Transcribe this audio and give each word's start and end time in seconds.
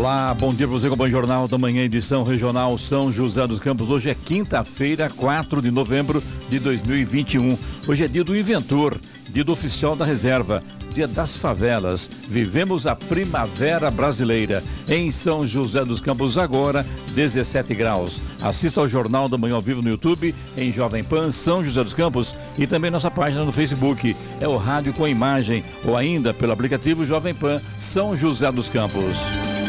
Olá, 0.00 0.32
bom 0.32 0.48
dia 0.48 0.66
para 0.66 0.78
você 0.78 0.88
com 0.88 0.94
o 0.94 0.96
Bom 0.96 1.10
Jornal 1.10 1.46
da 1.46 1.58
Manhã, 1.58 1.82
edição 1.82 2.22
regional 2.22 2.78
São 2.78 3.12
José 3.12 3.46
dos 3.46 3.60
Campos. 3.60 3.90
Hoje 3.90 4.08
é 4.08 4.14
quinta-feira, 4.14 5.10
4 5.10 5.60
de 5.60 5.70
novembro 5.70 6.22
de 6.48 6.58
2021. 6.58 7.58
Hoje 7.86 8.04
é 8.04 8.08
dia 8.08 8.24
do 8.24 8.34
inventor, 8.34 8.98
dia 9.28 9.44
do 9.44 9.52
oficial 9.52 9.94
da 9.94 10.06
reserva, 10.06 10.62
dia 10.94 11.06
das 11.06 11.36
favelas. 11.36 12.08
Vivemos 12.26 12.86
a 12.86 12.96
primavera 12.96 13.90
brasileira. 13.90 14.64
Em 14.88 15.10
São 15.10 15.46
José 15.46 15.84
dos 15.84 16.00
Campos, 16.00 16.38
agora, 16.38 16.86
17 17.14 17.74
graus. 17.74 18.22
Assista 18.40 18.80
ao 18.80 18.88
Jornal 18.88 19.28
da 19.28 19.36
Manhã 19.36 19.56
ao 19.56 19.60
vivo 19.60 19.82
no 19.82 19.90
YouTube, 19.90 20.34
em 20.56 20.72
Jovem 20.72 21.04
Pan 21.04 21.30
São 21.30 21.62
José 21.62 21.84
dos 21.84 21.92
Campos 21.92 22.34
e 22.56 22.66
também 22.66 22.90
nossa 22.90 23.10
página 23.10 23.44
no 23.44 23.52
Facebook. 23.52 24.16
É 24.40 24.48
o 24.48 24.56
Rádio 24.56 24.94
com 24.94 25.06
Imagem 25.06 25.62
ou 25.84 25.94
ainda 25.94 26.32
pelo 26.32 26.52
aplicativo 26.54 27.04
Jovem 27.04 27.34
Pan 27.34 27.60
São 27.78 28.16
José 28.16 28.50
dos 28.50 28.70
Campos. 28.70 29.59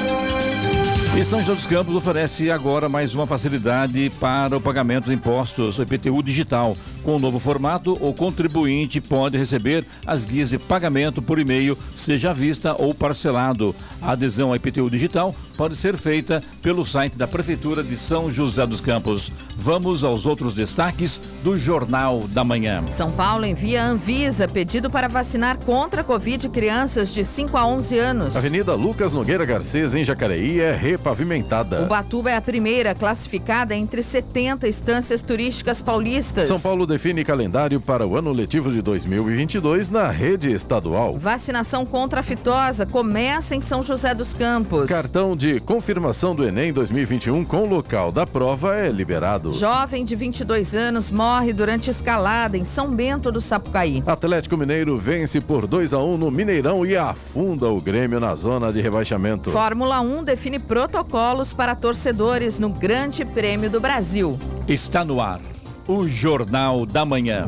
E 1.13 1.25
São 1.25 1.39
José 1.39 1.53
dos 1.53 1.65
Campos 1.65 1.93
oferece 1.93 2.49
agora 2.49 2.87
mais 2.87 3.13
uma 3.13 3.27
facilidade 3.27 4.09
para 4.17 4.55
o 4.55 4.61
pagamento 4.61 5.09
de 5.09 5.13
impostos, 5.13 5.77
o 5.77 5.83
IPTU 5.83 6.23
digital. 6.23 6.75
Com 7.03 7.17
o 7.17 7.19
novo 7.19 7.37
formato, 7.37 7.97
o 7.99 8.13
contribuinte 8.13 9.01
pode 9.01 9.37
receber 9.37 9.83
as 10.05 10.23
guias 10.23 10.51
de 10.51 10.57
pagamento 10.57 11.21
por 11.21 11.37
e-mail, 11.37 11.77
seja 11.93 12.29
à 12.29 12.33
vista 12.33 12.75
ou 12.79 12.93
parcelado. 12.93 13.75
A 14.01 14.11
adesão 14.11 14.49
ao 14.49 14.55
IPTU 14.55 14.89
digital 14.89 15.35
pode 15.57 15.75
ser 15.75 15.97
feita 15.97 16.41
pelo 16.61 16.85
site 16.85 17.17
da 17.17 17.27
Prefeitura 17.27 17.83
de 17.83 17.97
São 17.97 18.31
José 18.31 18.65
dos 18.65 18.79
Campos. 18.79 19.31
Vamos 19.57 20.03
aos 20.03 20.25
outros 20.25 20.53
destaques 20.53 21.21
do 21.43 21.57
Jornal 21.57 22.21
da 22.29 22.43
Manhã. 22.43 22.83
São 22.87 23.11
Paulo 23.11 23.45
envia 23.45 23.83
a 23.83 23.87
Anvisa 23.87 24.47
pedido 24.47 24.89
para 24.89 25.09
vacinar 25.09 25.57
contra 25.57 26.01
a 26.01 26.03
Covid 26.03 26.47
crianças 26.49 27.13
de 27.13 27.25
5 27.25 27.57
a 27.57 27.67
11 27.67 27.99
anos. 27.99 28.35
Avenida 28.35 28.75
Lucas 28.75 29.11
Nogueira 29.11 29.43
Garcês, 29.43 29.93
em 29.93 30.05
Jacareí, 30.05 30.61
é 30.61 30.71
repavimentada. 31.01 31.81
Ubatuba 31.81 32.29
é 32.29 32.35
a 32.35 32.41
primeira 32.41 32.93
classificada 32.93 33.75
entre 33.75 34.03
70 34.03 34.67
estâncias 34.67 35.23
turísticas 35.23 35.81
paulistas. 35.81 36.47
São 36.47 36.59
Paulo 36.59 36.85
define 36.85 37.25
calendário 37.25 37.81
para 37.81 38.05
o 38.05 38.15
ano 38.15 38.31
letivo 38.31 38.71
de 38.71 38.81
2022 38.81 39.89
na 39.89 40.09
rede 40.11 40.51
estadual. 40.51 41.15
Vacinação 41.17 41.85
contra 41.85 42.19
a 42.19 42.23
fitosa 42.23 42.85
começa 42.85 43.55
em 43.55 43.61
São 43.61 43.81
José 43.81 44.13
dos 44.13 44.33
Campos. 44.33 44.87
Cartão 44.89 45.35
de 45.35 45.59
confirmação 45.59 46.35
do 46.35 46.45
Enem 46.45 46.71
2021 46.71 47.43
com 47.43 47.65
local 47.65 48.11
da 48.11 48.27
prova 48.27 48.75
é 48.75 48.89
liberado. 48.89 49.51
Jovem 49.51 50.05
de 50.05 50.15
22 50.15 50.75
anos 50.75 51.09
morre 51.09 51.51
durante 51.51 51.89
escalada 51.89 52.57
em 52.57 52.63
São 52.63 52.91
Bento 52.91 53.31
do 53.31 53.41
Sapucaí. 53.41 54.03
Atlético 54.05 54.55
Mineiro 54.55 54.97
vence 54.97 55.41
por 55.41 55.65
2 55.65 55.93
a 55.93 55.99
1 55.99 56.17
no 56.17 56.29
Mineirão 56.29 56.85
e 56.85 56.95
afunda 56.95 57.67
o 57.67 57.81
Grêmio 57.81 58.19
na 58.19 58.35
zona 58.35 58.71
de 58.71 58.81
rebaixamento. 58.81 59.49
Fórmula 59.49 59.99
1 60.01 60.23
define 60.23 60.59
protocolos 60.91 61.53
para 61.53 61.73
torcedores 61.73 62.59
no 62.59 62.69
Grande 62.69 63.23
Prêmio 63.23 63.69
do 63.69 63.79
Brasil. 63.79 64.37
Está 64.67 65.05
no 65.05 65.21
ar 65.21 65.39
o 65.87 66.05
Jornal 66.05 66.85
da 66.85 67.05
Manhã. 67.05 67.47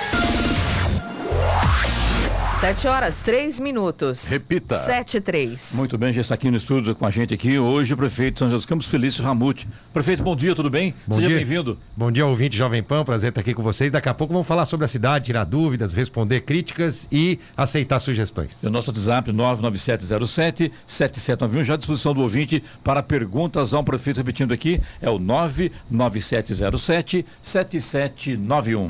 Sete 2.61 2.87
horas, 2.87 3.19
três 3.19 3.59
minutos. 3.59 4.27
Repita. 4.27 4.77
Sete 4.83 5.17
e 5.17 5.19
três. 5.19 5.71
Muito 5.73 5.97
bem, 5.97 6.13
já 6.13 6.21
está 6.21 6.35
aqui 6.35 6.51
no 6.51 6.57
estúdio 6.57 6.93
com 6.93 7.07
a 7.07 7.09
gente 7.09 7.33
aqui 7.33 7.57
hoje 7.57 7.91
o 7.91 7.97
prefeito 7.97 8.35
de 8.35 8.39
São 8.39 8.49
José 8.49 8.57
dos 8.57 8.67
Campos, 8.67 8.85
Felício 8.85 9.23
Ramute. 9.23 9.67
Prefeito, 9.91 10.21
bom 10.21 10.35
dia, 10.35 10.53
tudo 10.53 10.69
bem? 10.69 10.93
Bom 11.07 11.15
Seja 11.15 11.25
dia. 11.25 11.37
bem-vindo. 11.37 11.79
Bom 11.97 12.11
dia, 12.11 12.23
ouvinte 12.23 12.55
Jovem 12.55 12.83
Pan, 12.83 13.03
prazer 13.03 13.29
estar 13.29 13.41
aqui 13.41 13.55
com 13.55 13.63
vocês. 13.63 13.89
Daqui 13.89 14.09
a 14.09 14.13
pouco 14.13 14.31
vamos 14.31 14.47
falar 14.47 14.65
sobre 14.65 14.85
a 14.85 14.87
cidade, 14.87 15.25
tirar 15.25 15.43
dúvidas, 15.43 15.91
responder 15.91 16.41
críticas 16.41 17.07
e 17.11 17.39
aceitar 17.57 17.99
sugestões. 17.99 18.61
O 18.61 18.69
nosso 18.69 18.91
WhatsApp 18.91 19.31
99707 19.31 20.71
7791 20.85 21.63
já 21.63 21.73
à 21.73 21.77
disposição 21.77 22.13
do 22.13 22.21
ouvinte 22.21 22.63
para 22.83 23.01
perguntas 23.01 23.73
ao 23.73 23.83
prefeito, 23.83 24.17
repetindo 24.17 24.53
aqui, 24.53 24.79
é 25.01 25.09
o 25.09 25.17
99707 25.17 27.25
7791. 27.41 28.85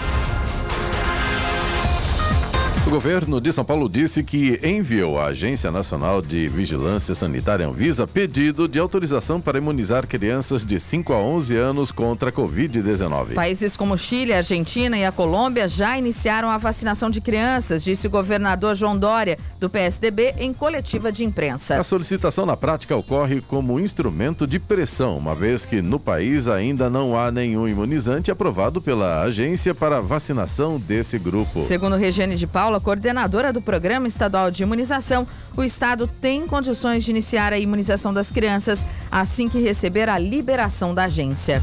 O 2.84 2.90
governo 2.90 3.40
de 3.40 3.54
São 3.54 3.64
Paulo 3.64 3.88
disse 3.88 4.24
que 4.24 4.60
enviou 4.64 5.20
à 5.20 5.28
Agência 5.28 5.70
Nacional 5.70 6.20
de 6.20 6.48
Vigilância 6.48 7.14
Sanitária 7.14 7.68
Anvisa 7.68 8.08
pedido 8.08 8.68
de 8.68 8.80
autorização 8.80 9.40
para 9.40 9.60
imunizar 9.60 10.08
crianças 10.08 10.66
de 10.66 10.80
5 10.80 11.14
a 11.14 11.18
11 11.18 11.56
anos 11.56 11.92
contra 11.92 12.30
a 12.30 12.34
Covid-19. 12.34 13.36
Países 13.36 13.78
como 13.78 13.96
Chile, 13.98 14.34
Argentina 14.34 14.98
e 14.98 15.06
a 15.06 15.12
Colômbia 15.12 15.70
já 15.70 15.96
iniciaram 15.96 16.50
a 16.50 16.58
vacinação 16.58 17.12
de 17.12 17.22
crianças, 17.22 17.84
disse 17.84 18.08
o 18.08 18.10
governador 18.10 18.74
João 18.76 18.98
Dória, 18.98 19.38
do 19.60 19.70
PSDB, 19.70 20.34
em 20.40 20.52
coletiva 20.52 21.12
de 21.12 21.24
imprensa. 21.24 21.80
A 21.80 21.84
solicitação 21.84 22.48
na 22.48 22.58
prática 22.58 22.98
ocorre 22.98 23.42
como 23.42 23.80
instrumento 23.80 24.48
de 24.48 24.58
pressão, 24.58 25.18
uma 25.18 25.36
vez 25.36 25.68
que 25.68 25.84
no 25.84 26.00
país 26.00 26.48
ainda 26.48 26.90
não 26.90 27.16
há 27.16 27.32
nenhum 27.32 27.68
imunizante 27.68 28.32
aprovado 28.32 28.82
pela 28.82 29.22
agência 29.22 29.76
para 29.76 30.00
a 30.00 30.02
vacinação 30.02 30.80
desse 30.80 31.20
grupo. 31.20 31.62
Segundo 31.62 31.96
Regiane 31.96 32.36
de 32.36 32.48
Paula, 32.72 32.80
coordenadora 32.80 33.52
do 33.52 33.62
Programa 33.62 34.08
Estadual 34.08 34.50
de 34.50 34.64
Imunização, 34.64 35.28
o 35.58 35.64
Estado 35.64 36.08
tem 36.08 36.48
condições 36.48 37.04
de 37.04 37.12
iniciar 37.12 37.52
a 37.52 37.60
imunização 37.60 38.14
das 38.14 38.32
crianças 38.32 38.86
assim 39.12 39.50
que 39.50 39.60
receber 39.60 40.08
a 40.08 40.18
liberação 40.18 40.94
da 40.94 41.04
agência. 41.04 41.62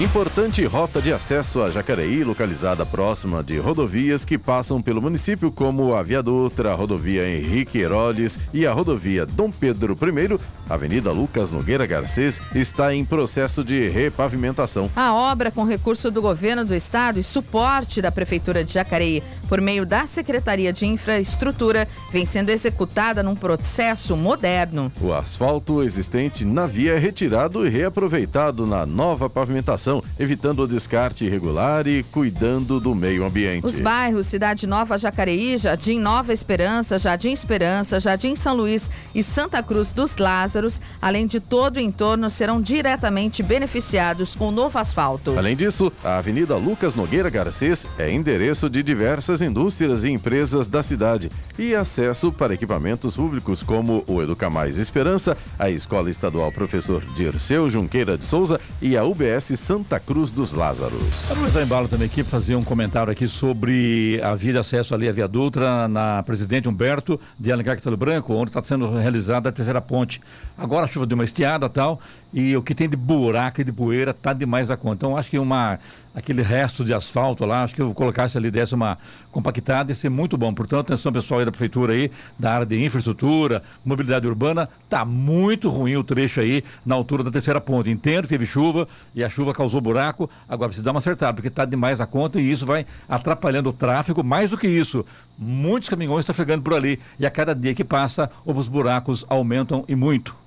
Importante 0.00 0.64
rota 0.64 1.02
de 1.02 1.12
acesso 1.12 1.62
a 1.62 1.70
Jacareí, 1.70 2.24
localizada 2.24 2.86
próxima 2.86 3.42
de 3.42 3.58
rodovias 3.58 4.24
que 4.24 4.38
passam 4.38 4.80
pelo 4.80 5.02
município, 5.02 5.52
como 5.52 5.94
a 5.94 6.02
Via 6.02 6.22
Dutra, 6.22 6.72
a 6.72 6.74
rodovia 6.74 7.28
Henrique 7.28 7.78
Heroles 7.78 8.38
e 8.54 8.66
a 8.66 8.72
rodovia 8.72 9.26
Dom 9.26 9.50
Pedro 9.50 9.94
I, 9.94 10.38
Avenida 10.68 11.12
Lucas 11.12 11.50
Nogueira 11.50 11.86
Garcês, 11.86 12.40
está 12.54 12.94
em 12.94 13.04
processo 13.04 13.62
de 13.62 13.88
repavimentação. 13.88 14.90
A 14.94 15.14
obra, 15.14 15.50
com 15.50 15.64
recurso 15.64 16.10
do 16.10 16.20
governo 16.20 16.64
do 16.64 16.74
estado 16.74 17.18
e 17.18 17.22
suporte 17.22 18.02
da 18.02 18.10
Prefeitura 18.10 18.64
de 18.64 18.72
Jacareí, 18.72 19.22
por 19.48 19.60
meio 19.60 19.86
da 19.86 20.06
Secretaria 20.06 20.72
de 20.72 20.86
Infraestrutura, 20.86 21.86
vem 22.10 22.26
sendo 22.26 22.50
executada 22.50 23.22
num 23.22 23.34
processo 23.34 24.16
moderno. 24.16 24.90
O 25.00 25.12
asfalto 25.12 25.82
existente 25.82 26.44
na 26.44 26.66
via 26.66 26.94
é 26.94 26.98
retirado 26.98 27.66
e 27.66 27.70
reaproveitado 27.70 28.66
na 28.66 28.84
nova 28.84 29.30
pavimentação, 29.30 30.02
evitando 30.18 30.62
o 30.62 30.68
descarte 30.68 31.24
irregular 31.24 31.86
e 31.86 32.02
cuidando 32.04 32.80
do 32.80 32.94
meio 32.94 33.24
ambiente. 33.24 33.64
Os 33.64 33.78
bairros 33.78 34.26
Cidade 34.26 34.66
Nova 34.66 34.98
Jacareí, 34.98 35.56
Jardim 35.58 36.00
Nova 36.00 36.32
Esperança, 36.32 36.98
Jardim 36.98 37.32
Esperança, 37.32 38.00
Jardim 38.00 38.34
São 38.34 38.54
Luís 38.54 38.90
e 39.14 39.22
Santa 39.22 39.62
Cruz 39.62 39.92
dos 39.92 40.16
Lázaros, 40.56 40.80
além 41.00 41.26
de 41.26 41.38
todo 41.38 41.76
o 41.76 41.80
entorno, 41.80 42.30
serão 42.30 42.60
diretamente 42.60 43.42
beneficiados 43.42 44.34
com 44.34 44.48
o 44.48 44.52
novo 44.52 44.78
asfalto. 44.78 45.38
Além 45.38 45.54
disso, 45.54 45.92
a 46.02 46.18
Avenida 46.18 46.56
Lucas 46.56 46.94
Nogueira 46.94 47.28
Garcês 47.28 47.86
é 47.98 48.10
endereço 48.10 48.70
de 48.70 48.82
diversas 48.82 49.42
indústrias 49.42 50.04
e 50.04 50.10
empresas 50.10 50.66
da 50.68 50.82
cidade 50.82 51.30
e 51.58 51.74
acesso 51.74 52.32
para 52.32 52.54
equipamentos 52.54 53.16
públicos 53.16 53.62
como 53.62 54.02
o 54.06 54.22
Educa 54.22 54.48
Mais 54.48 54.78
Esperança, 54.78 55.36
a 55.58 55.70
Escola 55.70 56.10
Estadual 56.10 56.50
Professor 56.50 57.04
Dirceu 57.16 57.68
Junqueira 57.68 58.16
de 58.16 58.24
Souza 58.24 58.60
e 58.80 58.96
a 58.96 59.04
UBS 59.04 59.58
Santa 59.58 60.00
Cruz 60.00 60.30
dos 60.30 60.52
Lázaros. 60.52 61.30
Aproveitar 61.30 61.62
embalo 61.62 61.88
também 61.88 62.06
aqui 62.06 62.22
para 62.22 62.30
fazer 62.30 62.54
um 62.54 62.64
comentário 62.64 63.12
aqui 63.12 63.28
sobre 63.28 64.20
a 64.22 64.34
via 64.34 64.52
de 64.52 64.58
acesso 64.58 64.94
ali 64.94 65.08
à 65.08 65.12
Via 65.12 65.28
Dutra 65.28 65.88
na 65.88 66.22
Presidente 66.22 66.68
Humberto 66.68 67.20
de 67.38 67.52
Alencar 67.52 67.74
Castelo 67.74 67.96
Branco, 67.96 68.34
onde 68.34 68.50
está 68.50 68.62
sendo 68.62 68.90
realizada 68.96 69.48
a 69.48 69.52
terceira 69.52 69.80
ponte. 69.80 70.20
Agora 70.58 70.86
a 70.86 70.88
chuva 70.88 71.06
deu 71.06 71.16
uma 71.16 71.24
estiada 71.24 71.68
tal, 71.68 72.00
e 72.32 72.56
o 72.56 72.62
que 72.62 72.74
tem 72.74 72.88
de 72.88 72.96
buraco 72.96 73.60
e 73.60 73.64
de 73.64 73.72
poeira 73.72 74.12
tá 74.14 74.32
demais 74.32 74.70
a 74.70 74.76
conta. 74.76 75.06
Então 75.06 75.16
acho 75.16 75.30
que 75.30 75.38
uma 75.38 75.78
aquele 76.16 76.40
resto 76.40 76.82
de 76.82 76.94
asfalto 76.94 77.44
lá, 77.44 77.62
acho 77.62 77.74
que 77.74 77.82
eu 77.82 77.92
colocasse 77.92 78.38
ali, 78.38 78.50
desse 78.50 78.74
uma 78.74 78.96
compactada, 79.30 79.92
ia 79.92 79.94
ser 79.94 80.08
muito 80.08 80.38
bom. 80.38 80.52
Portanto, 80.54 80.86
atenção 80.86 81.12
pessoal 81.12 81.40
aí 81.40 81.44
da 81.44 81.52
prefeitura 81.52 81.92
aí, 81.92 82.10
da 82.38 82.54
área 82.54 82.64
de 82.64 82.82
infraestrutura, 82.82 83.62
mobilidade 83.84 84.26
urbana, 84.26 84.66
tá 84.88 85.04
muito 85.04 85.68
ruim 85.68 85.94
o 85.96 86.02
trecho 86.02 86.40
aí 86.40 86.64
na 86.86 86.94
altura 86.94 87.22
da 87.22 87.30
terceira 87.30 87.60
ponte. 87.60 87.90
Entendo 87.90 88.22
que 88.22 88.28
teve 88.30 88.46
chuva 88.46 88.88
e 89.14 89.22
a 89.22 89.28
chuva 89.28 89.52
causou 89.52 89.78
buraco, 89.78 90.28
agora 90.48 90.70
precisa 90.70 90.84
dar 90.84 90.92
uma 90.92 90.98
acertada, 90.98 91.34
porque 91.34 91.50
tá 91.50 91.66
demais 91.66 92.00
a 92.00 92.06
conta 92.06 92.40
e 92.40 92.50
isso 92.50 92.64
vai 92.64 92.86
atrapalhando 93.06 93.68
o 93.68 93.72
tráfego. 93.74 94.24
Mais 94.24 94.50
do 94.50 94.56
que 94.56 94.66
isso, 94.66 95.04
muitos 95.36 95.90
caminhões 95.90 96.20
estão 96.20 96.34
chegando 96.34 96.62
por 96.62 96.72
ali 96.72 96.98
e 97.20 97.26
a 97.26 97.30
cada 97.30 97.54
dia 97.54 97.74
que 97.74 97.84
passa, 97.84 98.30
os 98.42 98.66
buracos 98.66 99.22
aumentam 99.28 99.84
e 99.86 99.94
muito. 99.94 100.45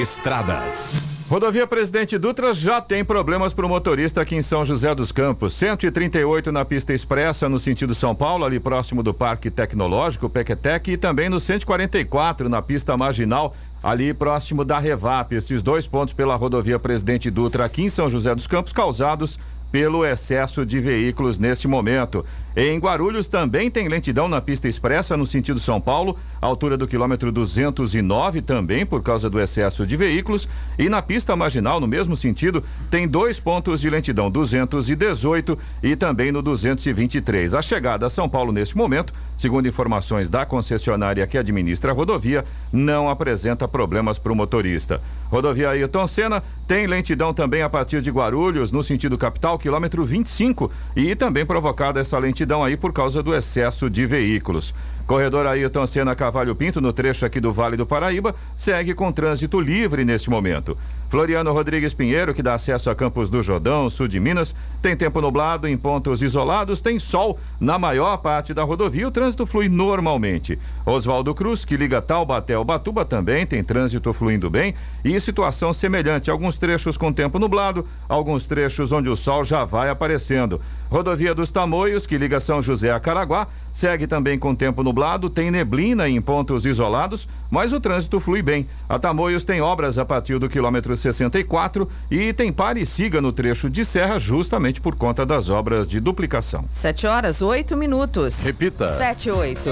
Estradas. 0.00 1.02
Rodovia 1.28 1.66
Presidente 1.66 2.18
Dutra 2.18 2.52
já 2.52 2.80
tem 2.80 3.04
problemas 3.04 3.54
para 3.54 3.64
o 3.64 3.68
motorista 3.68 4.20
aqui 4.20 4.36
em 4.36 4.42
São 4.42 4.64
José 4.64 4.94
dos 4.94 5.10
Campos. 5.10 5.54
138 5.54 6.52
na 6.52 6.64
pista 6.64 6.92
expressa 6.92 7.48
no 7.48 7.58
sentido 7.58 7.94
São 7.94 8.14
Paulo, 8.14 8.44
ali 8.44 8.60
próximo 8.60 9.02
do 9.02 9.14
Parque 9.14 9.50
Tecnológico, 9.50 10.28
Pequetec, 10.28 10.92
e 10.92 10.96
também 10.96 11.28
no 11.28 11.40
144 11.40 12.48
na 12.48 12.60
pista 12.60 12.96
marginal, 12.96 13.54
ali 13.82 14.12
próximo 14.12 14.64
da 14.64 14.78
Revap. 14.78 15.34
Esses 15.34 15.62
dois 15.62 15.86
pontos 15.86 16.12
pela 16.12 16.36
rodovia 16.36 16.78
Presidente 16.78 17.30
Dutra 17.30 17.64
aqui 17.64 17.82
em 17.82 17.88
São 17.88 18.10
José 18.10 18.34
dos 18.34 18.46
Campos 18.46 18.72
causados 18.72 19.38
pelo 19.72 20.04
excesso 20.04 20.64
de 20.66 20.78
veículos 20.78 21.38
neste 21.38 21.66
momento. 21.66 22.24
Em 22.54 22.78
Guarulhos 22.78 23.28
também 23.28 23.70
tem 23.70 23.88
lentidão 23.88 24.28
na 24.28 24.38
pista 24.38 24.68
expressa 24.68 25.16
no 25.16 25.24
sentido 25.24 25.58
São 25.58 25.80
Paulo, 25.80 26.18
altura 26.38 26.76
do 26.76 26.86
quilômetro 26.86 27.32
209 27.32 28.42
também 28.42 28.84
por 28.84 29.02
causa 29.02 29.30
do 29.30 29.40
excesso 29.40 29.86
de 29.86 29.96
veículos 29.96 30.46
e 30.78 30.90
na 30.90 31.00
pista 31.00 31.34
marginal 31.34 31.80
no 31.80 31.86
mesmo 31.86 32.14
sentido 32.14 32.62
tem 32.90 33.08
dois 33.08 33.40
pontos 33.40 33.80
de 33.80 33.88
lentidão 33.88 34.30
218 34.30 35.58
e 35.82 35.96
também 35.96 36.30
no 36.30 36.42
223. 36.42 37.54
A 37.54 37.62
chegada 37.62 38.06
a 38.06 38.10
São 38.10 38.28
Paulo 38.28 38.52
neste 38.52 38.76
momento, 38.76 39.14
segundo 39.38 39.66
informações 39.66 40.28
da 40.28 40.44
concessionária 40.44 41.26
que 41.26 41.38
administra 41.38 41.92
a 41.92 41.94
rodovia, 41.94 42.44
não 42.70 43.08
apresenta 43.08 43.66
problemas 43.66 44.18
para 44.18 44.32
o 44.32 44.36
motorista. 44.36 45.00
Rodovia 45.30 45.70
Ailton 45.70 46.06
Senna 46.06 46.42
tem 46.66 46.86
lentidão 46.86 47.32
também 47.32 47.62
a 47.62 47.70
partir 47.70 48.02
de 48.02 48.10
Guarulhos 48.10 48.70
no 48.70 48.82
sentido 48.82 49.16
capital, 49.16 49.58
quilômetro 49.62 50.04
25 50.04 50.70
e 50.96 51.14
também 51.14 51.46
provocada 51.46 52.00
essa 52.00 52.18
lentidão 52.18 52.64
aí 52.64 52.76
por 52.76 52.92
causa 52.92 53.22
do 53.22 53.32
excesso 53.32 53.88
de 53.88 54.04
veículos. 54.04 54.74
Corredor 55.06 55.46
Ailton 55.46 55.86
Senna 55.86 56.14
Cavalho 56.14 56.54
Pinto, 56.54 56.80
no 56.80 56.92
trecho 56.92 57.26
aqui 57.26 57.40
do 57.40 57.52
Vale 57.52 57.76
do 57.76 57.86
Paraíba, 57.86 58.34
segue 58.56 58.94
com 58.94 59.12
trânsito 59.12 59.60
livre 59.60 60.04
neste 60.04 60.30
momento. 60.30 60.76
Floriano 61.10 61.52
Rodrigues 61.52 61.92
Pinheiro, 61.92 62.32
que 62.32 62.42
dá 62.42 62.54
acesso 62.54 62.88
a 62.88 62.94
Campos 62.94 63.28
do 63.28 63.42
Jordão, 63.42 63.90
sul 63.90 64.08
de 64.08 64.18
Minas, 64.18 64.54
tem 64.80 64.96
tempo 64.96 65.20
nublado 65.20 65.68
em 65.68 65.76
pontos 65.76 66.22
isolados, 66.22 66.80
tem 66.80 66.98
sol 66.98 67.38
na 67.60 67.78
maior 67.78 68.16
parte 68.16 68.54
da 68.54 68.62
rodovia, 68.62 69.06
o 69.06 69.10
trânsito 69.10 69.44
flui 69.44 69.68
normalmente. 69.68 70.58
Oswaldo 70.86 71.34
Cruz, 71.34 71.66
que 71.66 71.76
liga 71.76 72.00
Taubaté 72.00 72.54
ao 72.54 72.64
Batuba, 72.64 73.04
também 73.04 73.44
tem 73.44 73.62
trânsito 73.62 74.12
fluindo 74.14 74.48
bem 74.48 74.74
e 75.04 75.20
situação 75.20 75.72
semelhante. 75.72 76.30
Alguns 76.30 76.56
trechos 76.56 76.96
com 76.96 77.12
tempo 77.12 77.38
nublado, 77.38 77.86
alguns 78.08 78.46
trechos 78.46 78.90
onde 78.90 79.10
o 79.10 79.16
sol 79.16 79.44
já 79.44 79.66
vai 79.66 79.90
aparecendo. 79.90 80.60
Rodovia 80.92 81.34
dos 81.34 81.50
Tamoios, 81.50 82.06
que 82.06 82.18
liga 82.18 82.38
São 82.38 82.60
José 82.60 82.92
a 82.92 83.00
Caraguá, 83.00 83.48
segue 83.72 84.06
também 84.06 84.38
com 84.38 84.54
tempo 84.54 84.82
nublado, 84.82 85.30
tem 85.30 85.50
neblina 85.50 86.06
em 86.06 86.20
pontos 86.20 86.66
isolados, 86.66 87.26
mas 87.50 87.72
o 87.72 87.80
trânsito 87.80 88.20
flui 88.20 88.42
bem. 88.42 88.68
A 88.86 88.98
Tamoios 88.98 89.42
tem 89.42 89.62
obras 89.62 89.96
a 89.96 90.04
partir 90.04 90.38
do 90.38 90.50
quilômetro 90.50 90.94
64 90.94 91.88
e 92.10 92.34
tem 92.34 92.52
pare 92.52 92.82
e 92.82 92.86
siga 92.86 93.22
no 93.22 93.32
trecho 93.32 93.70
de 93.70 93.86
serra 93.86 94.18
justamente 94.18 94.82
por 94.82 94.94
conta 94.94 95.24
das 95.24 95.48
obras 95.48 95.86
de 95.86 95.98
duplicação. 95.98 96.66
7 96.68 97.06
horas, 97.06 97.40
8 97.40 97.74
minutos. 97.74 98.42
Repita. 98.44 98.84
7 98.84 99.30
8. 99.30 99.70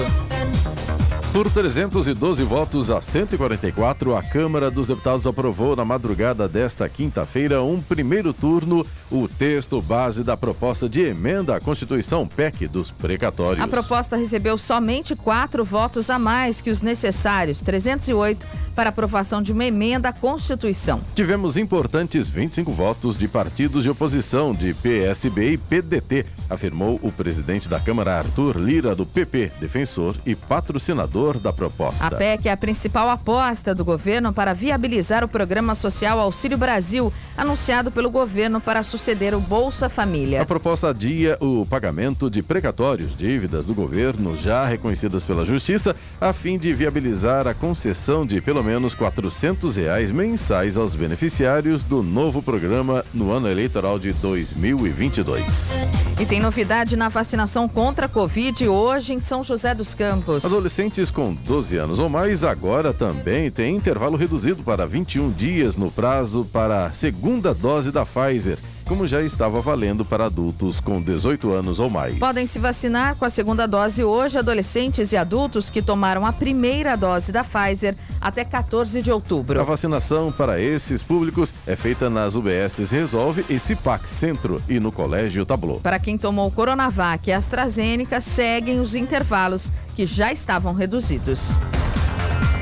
Por 1.31 1.49
312 1.49 2.43
votos 2.43 2.91
a 2.91 3.01
144, 3.01 4.17
a 4.17 4.21
Câmara 4.21 4.69
dos 4.69 4.87
Deputados 4.87 5.25
aprovou 5.25 5.77
na 5.77 5.85
madrugada 5.85 6.45
desta 6.45 6.89
quinta-feira 6.89 7.63
um 7.63 7.81
primeiro 7.81 8.33
turno 8.33 8.85
o 9.09 9.29
texto 9.29 9.81
base 9.81 10.25
da 10.25 10.35
proposta 10.35 10.89
de 10.89 11.01
emenda 11.11 11.55
à 11.55 11.59
Constituição 11.59 12.27
PEC 12.27 12.67
dos 12.67 12.91
precatórios. 12.91 13.63
A 13.63 13.67
proposta 13.67 14.15
recebeu 14.15 14.57
somente 14.57 15.15
quatro 15.15 15.63
votos 15.63 16.09
a 16.09 16.17
mais 16.17 16.61
que 16.61 16.69
os 16.69 16.81
necessários, 16.81 17.61
308, 17.61 18.47
para 18.75 18.89
aprovação 18.89 19.41
de 19.41 19.51
uma 19.51 19.65
emenda 19.65 20.09
à 20.09 20.13
Constituição. 20.13 21.01
Tivemos 21.15 21.57
importantes 21.57 22.29
25 22.29 22.71
votos 22.71 23.17
de 23.17 23.27
partidos 23.27 23.83
de 23.83 23.89
oposição 23.89 24.53
de 24.53 24.73
PSB 24.73 25.51
e 25.51 25.57
PDT, 25.57 26.25
afirmou 26.49 26.99
o 27.03 27.11
presidente 27.11 27.67
da 27.67 27.79
Câmara, 27.79 28.17
Arthur 28.17 28.57
Lira, 28.57 28.95
do 28.95 29.05
PP, 29.05 29.51
defensor 29.59 30.15
e 30.25 30.35
patrocinador 30.35 31.39
da 31.39 31.53
proposta. 31.53 32.07
A 32.07 32.11
PEC 32.11 32.47
é 32.47 32.51
a 32.51 32.57
principal 32.57 33.09
aposta 33.09 33.75
do 33.75 33.85
governo 33.85 34.33
para 34.33 34.53
viabilizar 34.53 35.23
o 35.23 35.27
programa 35.27 35.75
social 35.75 36.19
Auxílio 36.19 36.57
Brasil, 36.57 37.11
anunciado 37.37 37.91
pelo 37.91 38.09
governo 38.09 38.61
para 38.61 38.83
suceder 38.83 39.33
o 39.33 39.39
Bolsa 39.39 39.89
Família. 39.89 40.41
A 40.41 40.45
proposta 40.45 40.93
adia 41.01 41.35
o 41.39 41.65
pagamento 41.65 42.29
de 42.29 42.43
precatórios, 42.43 43.17
dívidas 43.17 43.65
do 43.65 43.73
governo 43.73 44.37
já 44.37 44.63
reconhecidas 44.67 45.25
pela 45.25 45.43
Justiça, 45.43 45.95
a 46.19 46.31
fim 46.31 46.59
de 46.59 46.71
viabilizar 46.71 47.47
a 47.47 47.55
concessão 47.55 48.23
de 48.23 48.39
pelo 48.39 48.63
menos 48.63 48.93
400 48.93 49.77
reais 49.77 50.11
mensais 50.11 50.77
aos 50.77 50.93
beneficiários 50.93 51.83
do 51.83 52.03
novo 52.03 52.39
programa 52.43 53.03
no 53.11 53.31
ano 53.31 53.49
eleitoral 53.49 53.97
de 53.97 54.13
2022. 54.13 55.71
E 56.19 56.25
tem 56.27 56.39
novidade 56.39 56.95
na 56.95 57.09
vacinação 57.09 57.67
contra 57.67 58.05
a 58.05 58.09
Covid 58.09 58.67
hoje 58.67 59.15
em 59.15 59.19
São 59.19 59.43
José 59.43 59.73
dos 59.73 59.95
Campos. 59.95 60.45
Adolescentes 60.45 61.09
com 61.09 61.33
12 61.33 61.77
anos 61.77 61.97
ou 61.97 62.09
mais 62.09 62.43
agora 62.43 62.93
também 62.93 63.49
têm 63.49 63.75
intervalo 63.75 64.15
reduzido 64.15 64.61
para 64.61 64.85
21 64.85 65.31
dias 65.31 65.75
no 65.75 65.89
prazo 65.89 66.47
para 66.53 66.85
a 66.85 66.91
segunda 66.91 67.55
dose 67.55 67.91
da 67.91 68.05
Pfizer 68.05 68.59
como 68.91 69.07
já 69.07 69.21
estava 69.21 69.61
valendo 69.61 70.03
para 70.03 70.25
adultos 70.25 70.81
com 70.81 71.01
18 71.01 71.53
anos 71.53 71.79
ou 71.79 71.89
mais. 71.89 72.19
Podem 72.19 72.45
se 72.45 72.59
vacinar 72.59 73.15
com 73.15 73.23
a 73.23 73.29
segunda 73.29 73.65
dose 73.65 74.03
hoje 74.03 74.37
adolescentes 74.37 75.13
e 75.13 75.17
adultos 75.17 75.69
que 75.69 75.81
tomaram 75.81 76.25
a 76.25 76.33
primeira 76.33 76.97
dose 76.97 77.31
da 77.31 77.41
Pfizer 77.41 77.95
até 78.19 78.43
14 78.43 79.01
de 79.01 79.09
outubro. 79.09 79.61
A 79.61 79.63
vacinação 79.63 80.29
para 80.29 80.59
esses 80.59 81.01
públicos 81.01 81.53
é 81.65 81.73
feita 81.73 82.09
nas 82.09 82.35
UBSs 82.35 82.93
Resolve 82.93 83.45
e 83.49 83.57
Cipac 83.57 84.05
Centro 84.05 84.61
e 84.67 84.77
no 84.77 84.91
Colégio 84.91 85.45
Tablô. 85.45 85.75
Para 85.75 85.97
quem 85.97 86.17
tomou 86.17 86.51
Coronavac 86.51 87.29
e 87.29 87.31
AstraZeneca, 87.31 88.19
seguem 88.19 88.81
os 88.81 88.93
intervalos 88.93 89.71
que 89.95 90.05
já 90.05 90.33
estavam 90.33 90.73
reduzidos. 90.73 91.51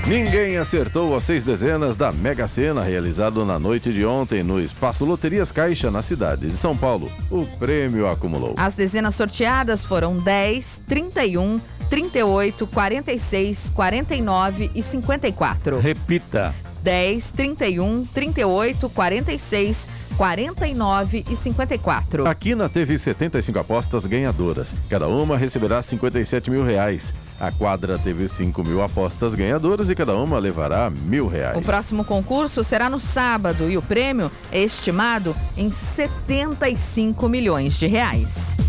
Ninguém 0.10 0.58
acertou 0.58 1.16
as 1.16 1.24
seis 1.24 1.44
dezenas 1.44 1.96
da 1.96 2.12
Mega 2.12 2.48
Sena 2.48 2.82
realizado 2.82 3.46
na 3.46 3.60
noite 3.60 3.94
de 3.94 4.04
ontem 4.04 4.42
no 4.42 4.60
Espaço 4.60 5.06
Loterias 5.06 5.52
Caixa, 5.52 5.92
na 5.92 6.02
cidade 6.02 6.50
de 6.50 6.58
São 6.58 6.76
Paulo. 6.76 7.12
O 7.30 7.46
prêmio 7.46 8.08
acumulou. 8.08 8.56
As 8.58 8.74
dezenas 8.74 9.14
sorteadas 9.14 9.84
foram 9.84 10.18
10, 10.18 10.82
31, 10.88 11.62
38, 11.92 12.66
46, 12.66 13.70
49 13.70 14.72
e 14.74 14.82
54. 14.82 15.80
Repita. 15.80 16.56
10, 16.82 17.30
31, 17.30 18.04
38, 18.06 18.90
46, 18.90 19.90
49 20.20 21.24
e 21.30 21.34
54. 21.34 22.28
A 22.28 22.36
Quina 22.36 22.68
teve 22.68 22.98
75 22.98 23.58
apostas 23.58 24.06
ganhadoras. 24.06 24.76
Cada 24.90 25.08
uma 25.08 25.38
receberá 25.38 25.82
57 25.82 26.52
mil 26.52 26.66
reais. 26.66 27.14
A 27.40 27.54
quadra 27.54 27.98
teve 27.98 28.28
5 28.28 28.62
mil 28.62 28.84
apostas 28.84 29.34
ganhadoras 29.34 29.90
e 29.90 29.96
cada 29.96 30.14
uma 30.18 30.38
levará 30.38 30.90
mil 30.90 31.30
reais. 31.30 31.58
O 31.58 31.62
próximo 31.62 32.04
concurso 32.04 32.66
será 32.66 32.90
no 32.90 33.00
sábado 33.00 33.70
e 33.70 33.78
o 33.78 33.82
prêmio 33.82 34.30
é 34.52 34.62
estimado 34.62 35.34
em 35.56 35.72
75 35.72 37.30
milhões 37.30 37.80
de 37.80 37.88
reais. 37.88 38.69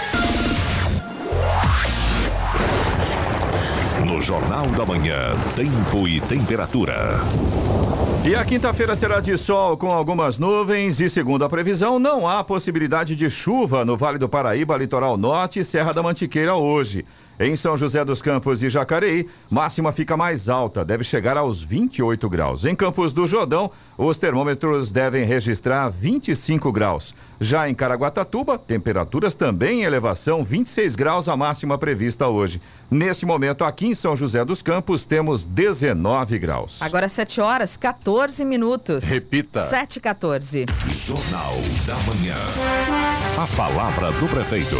No 4.11 4.19
Jornal 4.19 4.67
da 4.71 4.85
Manhã, 4.85 5.37
Tempo 5.55 6.05
e 6.05 6.19
Temperatura. 6.19 7.21
E 8.25 8.35
a 8.35 8.43
quinta-feira 8.43 8.93
será 8.93 9.21
de 9.21 9.37
sol 9.37 9.77
com 9.77 9.89
algumas 9.89 10.37
nuvens 10.37 10.99
e, 10.99 11.09
segundo 11.09 11.45
a 11.45 11.49
previsão, 11.49 11.97
não 11.97 12.27
há 12.27 12.43
possibilidade 12.43 13.15
de 13.15 13.29
chuva 13.29 13.85
no 13.85 13.95
Vale 13.95 14.17
do 14.17 14.27
Paraíba, 14.27 14.75
Litoral 14.75 15.17
Norte 15.17 15.61
e 15.61 15.63
Serra 15.63 15.93
da 15.93 16.03
Mantiqueira 16.03 16.55
hoje. 16.55 17.05
Em 17.39 17.55
São 17.55 17.75
José 17.75 18.05
dos 18.05 18.21
Campos 18.21 18.61
e 18.61 18.69
Jacareí, 18.69 19.27
máxima 19.49 19.91
fica 19.91 20.15
mais 20.15 20.47
alta, 20.47 20.85
deve 20.85 21.03
chegar 21.03 21.37
aos 21.37 21.63
28 21.63 22.29
graus. 22.29 22.65
Em 22.65 22.75
Campos 22.75 23.13
do 23.13 23.25
Jordão, 23.25 23.71
os 23.97 24.17
termômetros 24.17 24.91
devem 24.91 25.25
registrar 25.25 25.89
25 25.89 26.71
graus. 26.71 27.15
Já 27.39 27.67
em 27.67 27.73
Caraguatatuba, 27.73 28.59
temperaturas 28.59 29.33
também 29.33 29.81
em 29.81 29.83
elevação, 29.83 30.43
26 30.43 30.95
graus 30.95 31.27
a 31.27 31.35
máxima 31.35 31.77
prevista 31.77 32.27
hoje. 32.27 32.61
Neste 32.89 33.25
momento, 33.25 33.63
aqui 33.63 33.87
em 33.87 33.95
São 33.95 34.15
José 34.15 34.45
dos 34.45 34.61
Campos, 34.61 35.05
temos 35.05 35.43
19 35.45 36.37
graus. 36.37 36.79
Agora 36.81 37.09
7 37.09 37.41
horas, 37.41 37.75
14 37.75 38.45
minutos. 38.45 39.03
Repita. 39.05 39.67
7 39.67 39.95
e 39.95 39.99
14. 39.99 40.65
Jornal 40.87 41.55
da 41.87 41.95
Manhã. 41.95 42.37
A 43.37 43.47
palavra 43.57 44.11
do 44.11 44.27
prefeito. 44.27 44.77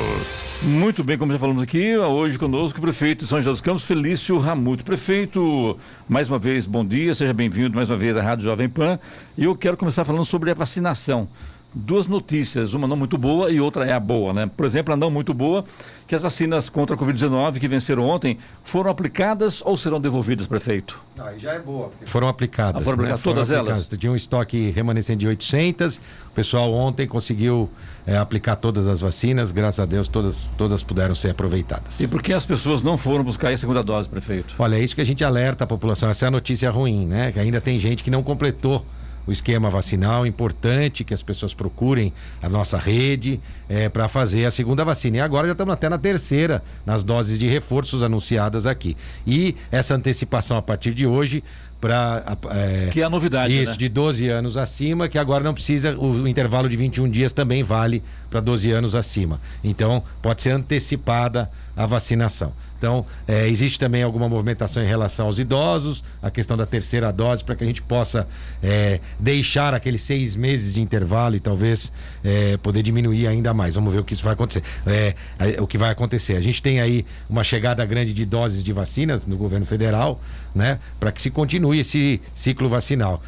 Muito 0.63 1.03
bem, 1.03 1.18
como 1.18 1.32
já 1.34 1.39
falamos 1.39 1.63
aqui, 1.63 1.98
hoje 1.98 2.38
conosco 2.38 2.77
o 2.77 2.82
prefeito 2.82 3.22
de 3.22 3.27
São 3.27 3.39
José 3.39 3.50
dos 3.50 3.62
Campos, 3.62 3.84
Felício 3.84 4.38
Ramuto. 4.38 4.86
Prefeito, 4.86 5.75
mais 6.08 6.30
uma 6.30 6.38
vez, 6.38 6.68
bom 6.68 6.86
dia, 6.86 7.15
seja 7.15 7.34
bem-vindo 7.34 7.75
mais 7.75 7.89
uma 7.89 7.98
vez 7.98 8.15
à 8.15 8.22
Rádio 8.22 8.44
Jovem 8.44 8.70
Pan. 8.70 9.00
E 9.36 9.46
eu 9.46 9.56
quero 9.56 9.75
começar 9.75 10.06
falando 10.06 10.24
sobre 10.24 10.51
a 10.51 10.53
vacinação. 10.53 11.27
Duas 11.74 12.06
notícias, 12.06 12.74
uma 12.74 12.86
não 12.86 12.98
muito 12.98 13.18
boa 13.18 13.50
e 13.50 13.62
outra 13.62 13.86
é 13.86 13.94
a 13.94 14.00
boa, 14.00 14.34
né? 14.34 14.50
Por 14.58 14.66
exemplo, 14.66 14.94
a 14.94 14.98
não 14.98 15.10
muito 15.10 15.34
boa, 15.34 15.63
que 16.06 16.13
as 16.13 16.22
vacinas 16.22 16.70
contra 16.70 16.98
a 16.98 17.00
Covid-19 17.00 17.60
que 17.60 17.68
venceram 17.68 18.04
ontem 18.04 18.38
foram 18.62 18.92
aplicadas 18.92 19.62
ou 19.63 19.78
serão 19.78 20.01
devolvidas, 20.01 20.48
prefeito? 20.48 21.01
Não, 21.16 21.25
aí 21.25 21.40
já 21.40 21.54
é 21.54 21.60
boa. 21.60 21.88
porque 21.88 22.06
Foram 22.06 22.28
aplicadas. 22.28 22.82
Ah, 22.82 22.84
foram 22.84 22.96
aplicadas 22.96 23.24
todas 23.24 23.51
elas? 23.51 23.88
Tinha 23.88 24.12
um 24.12 24.18
estoque 24.18 24.70
remanescente 24.72 25.20
de 25.20 25.28
800. 25.30 25.98
O 25.98 26.01
pessoal 26.36 26.74
ontem 26.74 27.08
conseguiu 27.08 27.70
é, 28.06 28.18
aplicar 28.18 28.58
todas 28.58 28.86
as 28.86 29.00
vacinas. 29.00 29.54
Graças 29.54 29.80
a 29.80 29.86
Deus, 29.86 30.10
todas, 30.10 30.50
todas 30.58 30.84
puderam 30.84 31.16
ser 31.16 31.30
aproveitadas. 31.30 32.01
E 32.01 32.08
por 32.08 32.22
que 32.22 32.34
as 32.34 32.46
pessoas 32.46 32.82
não 32.82 32.98
foram 32.98 33.24
buscar 33.24 33.54
a 33.54 33.58
segunda 33.58 33.82
dose, 33.82 34.10
prefeito? 34.10 34.56
Olha, 34.60 34.75
é 34.75 34.84
isso 34.84 34.94
que 34.94 35.01
a 35.01 35.06
gente 35.06 35.24
alerta 35.24 35.63
a 35.63 35.68
população. 35.68 36.10
Essa 36.10 36.25
é 36.25 36.28
a 36.28 36.32
notícia 36.32 36.70
ruim, 36.70 37.06
né? 37.06 37.32
Que 37.32 37.40
ainda 37.40 37.62
tem 37.62 37.80
gente 37.80 38.04
que 38.04 38.12
não 38.12 38.22
completou 38.22 38.86
o 39.25 39.32
esquema 39.32 39.70
vacinal. 39.70 40.25
Importante 40.25 41.04
que 41.04 41.13
as 41.13 41.24
pessoas 41.24 41.54
procurem 41.54 42.13
a 42.42 42.50
nossa 42.50 42.78
rede 42.78 43.40
é, 43.70 43.90
para 43.90 44.08
fazer 44.08 44.46
a 44.46 44.51
segunda 44.51 44.84
vacina. 44.84 45.18
E 45.18 45.22
agora 45.22 45.48
já 45.48 45.54
estamos 45.54 45.74
até 45.74 45.90
na 45.90 45.98
terceira, 45.98 46.63
nas 46.86 47.04
doses 47.04 47.38
de 47.38 47.48
reforços 47.48 48.04
anunciadas 48.04 48.66
aqui. 48.66 48.96
E 49.25 49.56
essa 49.72 49.96
antecipação 49.96 50.58
a 50.58 50.62
partir 50.62 50.94
de 50.94 51.06
hoje 51.06 51.44
para. 51.82 52.38
É, 52.51 52.90
Que 52.92 53.01
é 53.01 53.04
a 53.04 53.10
novidade, 53.10 53.60
Isso, 53.60 53.72
né? 53.72 53.78
de 53.78 53.90
12 53.90 54.28
anos 54.30 54.56
acima, 54.56 55.10
que 55.10 55.18
agora 55.18 55.44
não 55.44 55.54
precisa, 55.54 55.98
o, 55.98 56.22
o 56.22 56.28
intervalo 56.28 56.70
de 56.70 56.78
21 56.78 57.10
dias 57.10 57.34
também 57.34 57.63
vale 57.63 58.04
para 58.30 58.40
12 58.40 58.72
anos 58.72 58.96
acima. 58.96 59.42
Então, 59.63 60.04
pode 60.22 60.44
ser 60.44 60.51
antecipada 60.51 61.50
a 61.75 61.86
vacinação. 61.88 62.54
Então, 62.82 63.06
é, 63.28 63.48
existe 63.48 63.78
também 63.78 64.02
alguma 64.02 64.28
movimentação 64.28 64.82
em 64.82 64.88
relação 64.88 65.28
aos 65.28 65.38
idosos, 65.38 66.04
a 66.20 66.32
questão 66.32 66.58
da 66.58 66.66
terceira 66.66 67.14
dose, 67.14 67.44
para 67.44 67.56
que 67.56 67.64
a 67.64 67.68
gente 67.68 67.80
possa 67.80 68.28
é, 68.64 69.00
deixar 69.20 69.76
aqueles 69.76 70.02
seis 70.02 70.36
meses 70.36 70.74
de 70.74 70.82
intervalo 70.82 71.36
e 71.36 71.40
talvez 71.40 71.92
é, 72.24 72.58
poder 72.58 72.82
diminuir 72.82 73.28
ainda 73.28 73.54
mais. 73.54 73.76
Vamos 73.76 73.94
ver 73.94 74.00
o 74.00 74.04
que 74.04 74.14
isso 74.14 74.24
vai 74.24 74.34
acontecer. 74.34 74.64
É, 74.88 75.14
é, 75.38 75.62
o 75.62 75.68
que 75.68 75.78
vai 75.78 75.92
acontecer. 75.92 76.36
A 76.36 76.42
gente 76.42 76.60
tem 76.60 76.82
aí 76.82 77.06
uma 77.30 77.44
chegada 77.44 77.86
grande 77.86 78.16
de 78.16 78.26
doses 78.26 78.64
de 78.64 78.74
vacinas 78.74 79.28
no 79.28 79.38
governo 79.38 79.68
federal, 79.68 80.20
né? 80.56 80.80
Para 81.00 81.12
que 81.12 81.22
se 81.22 81.30
continue 81.30 81.82
esse 81.82 82.20
ciclo 82.34 82.68
vacinal. 82.68 83.22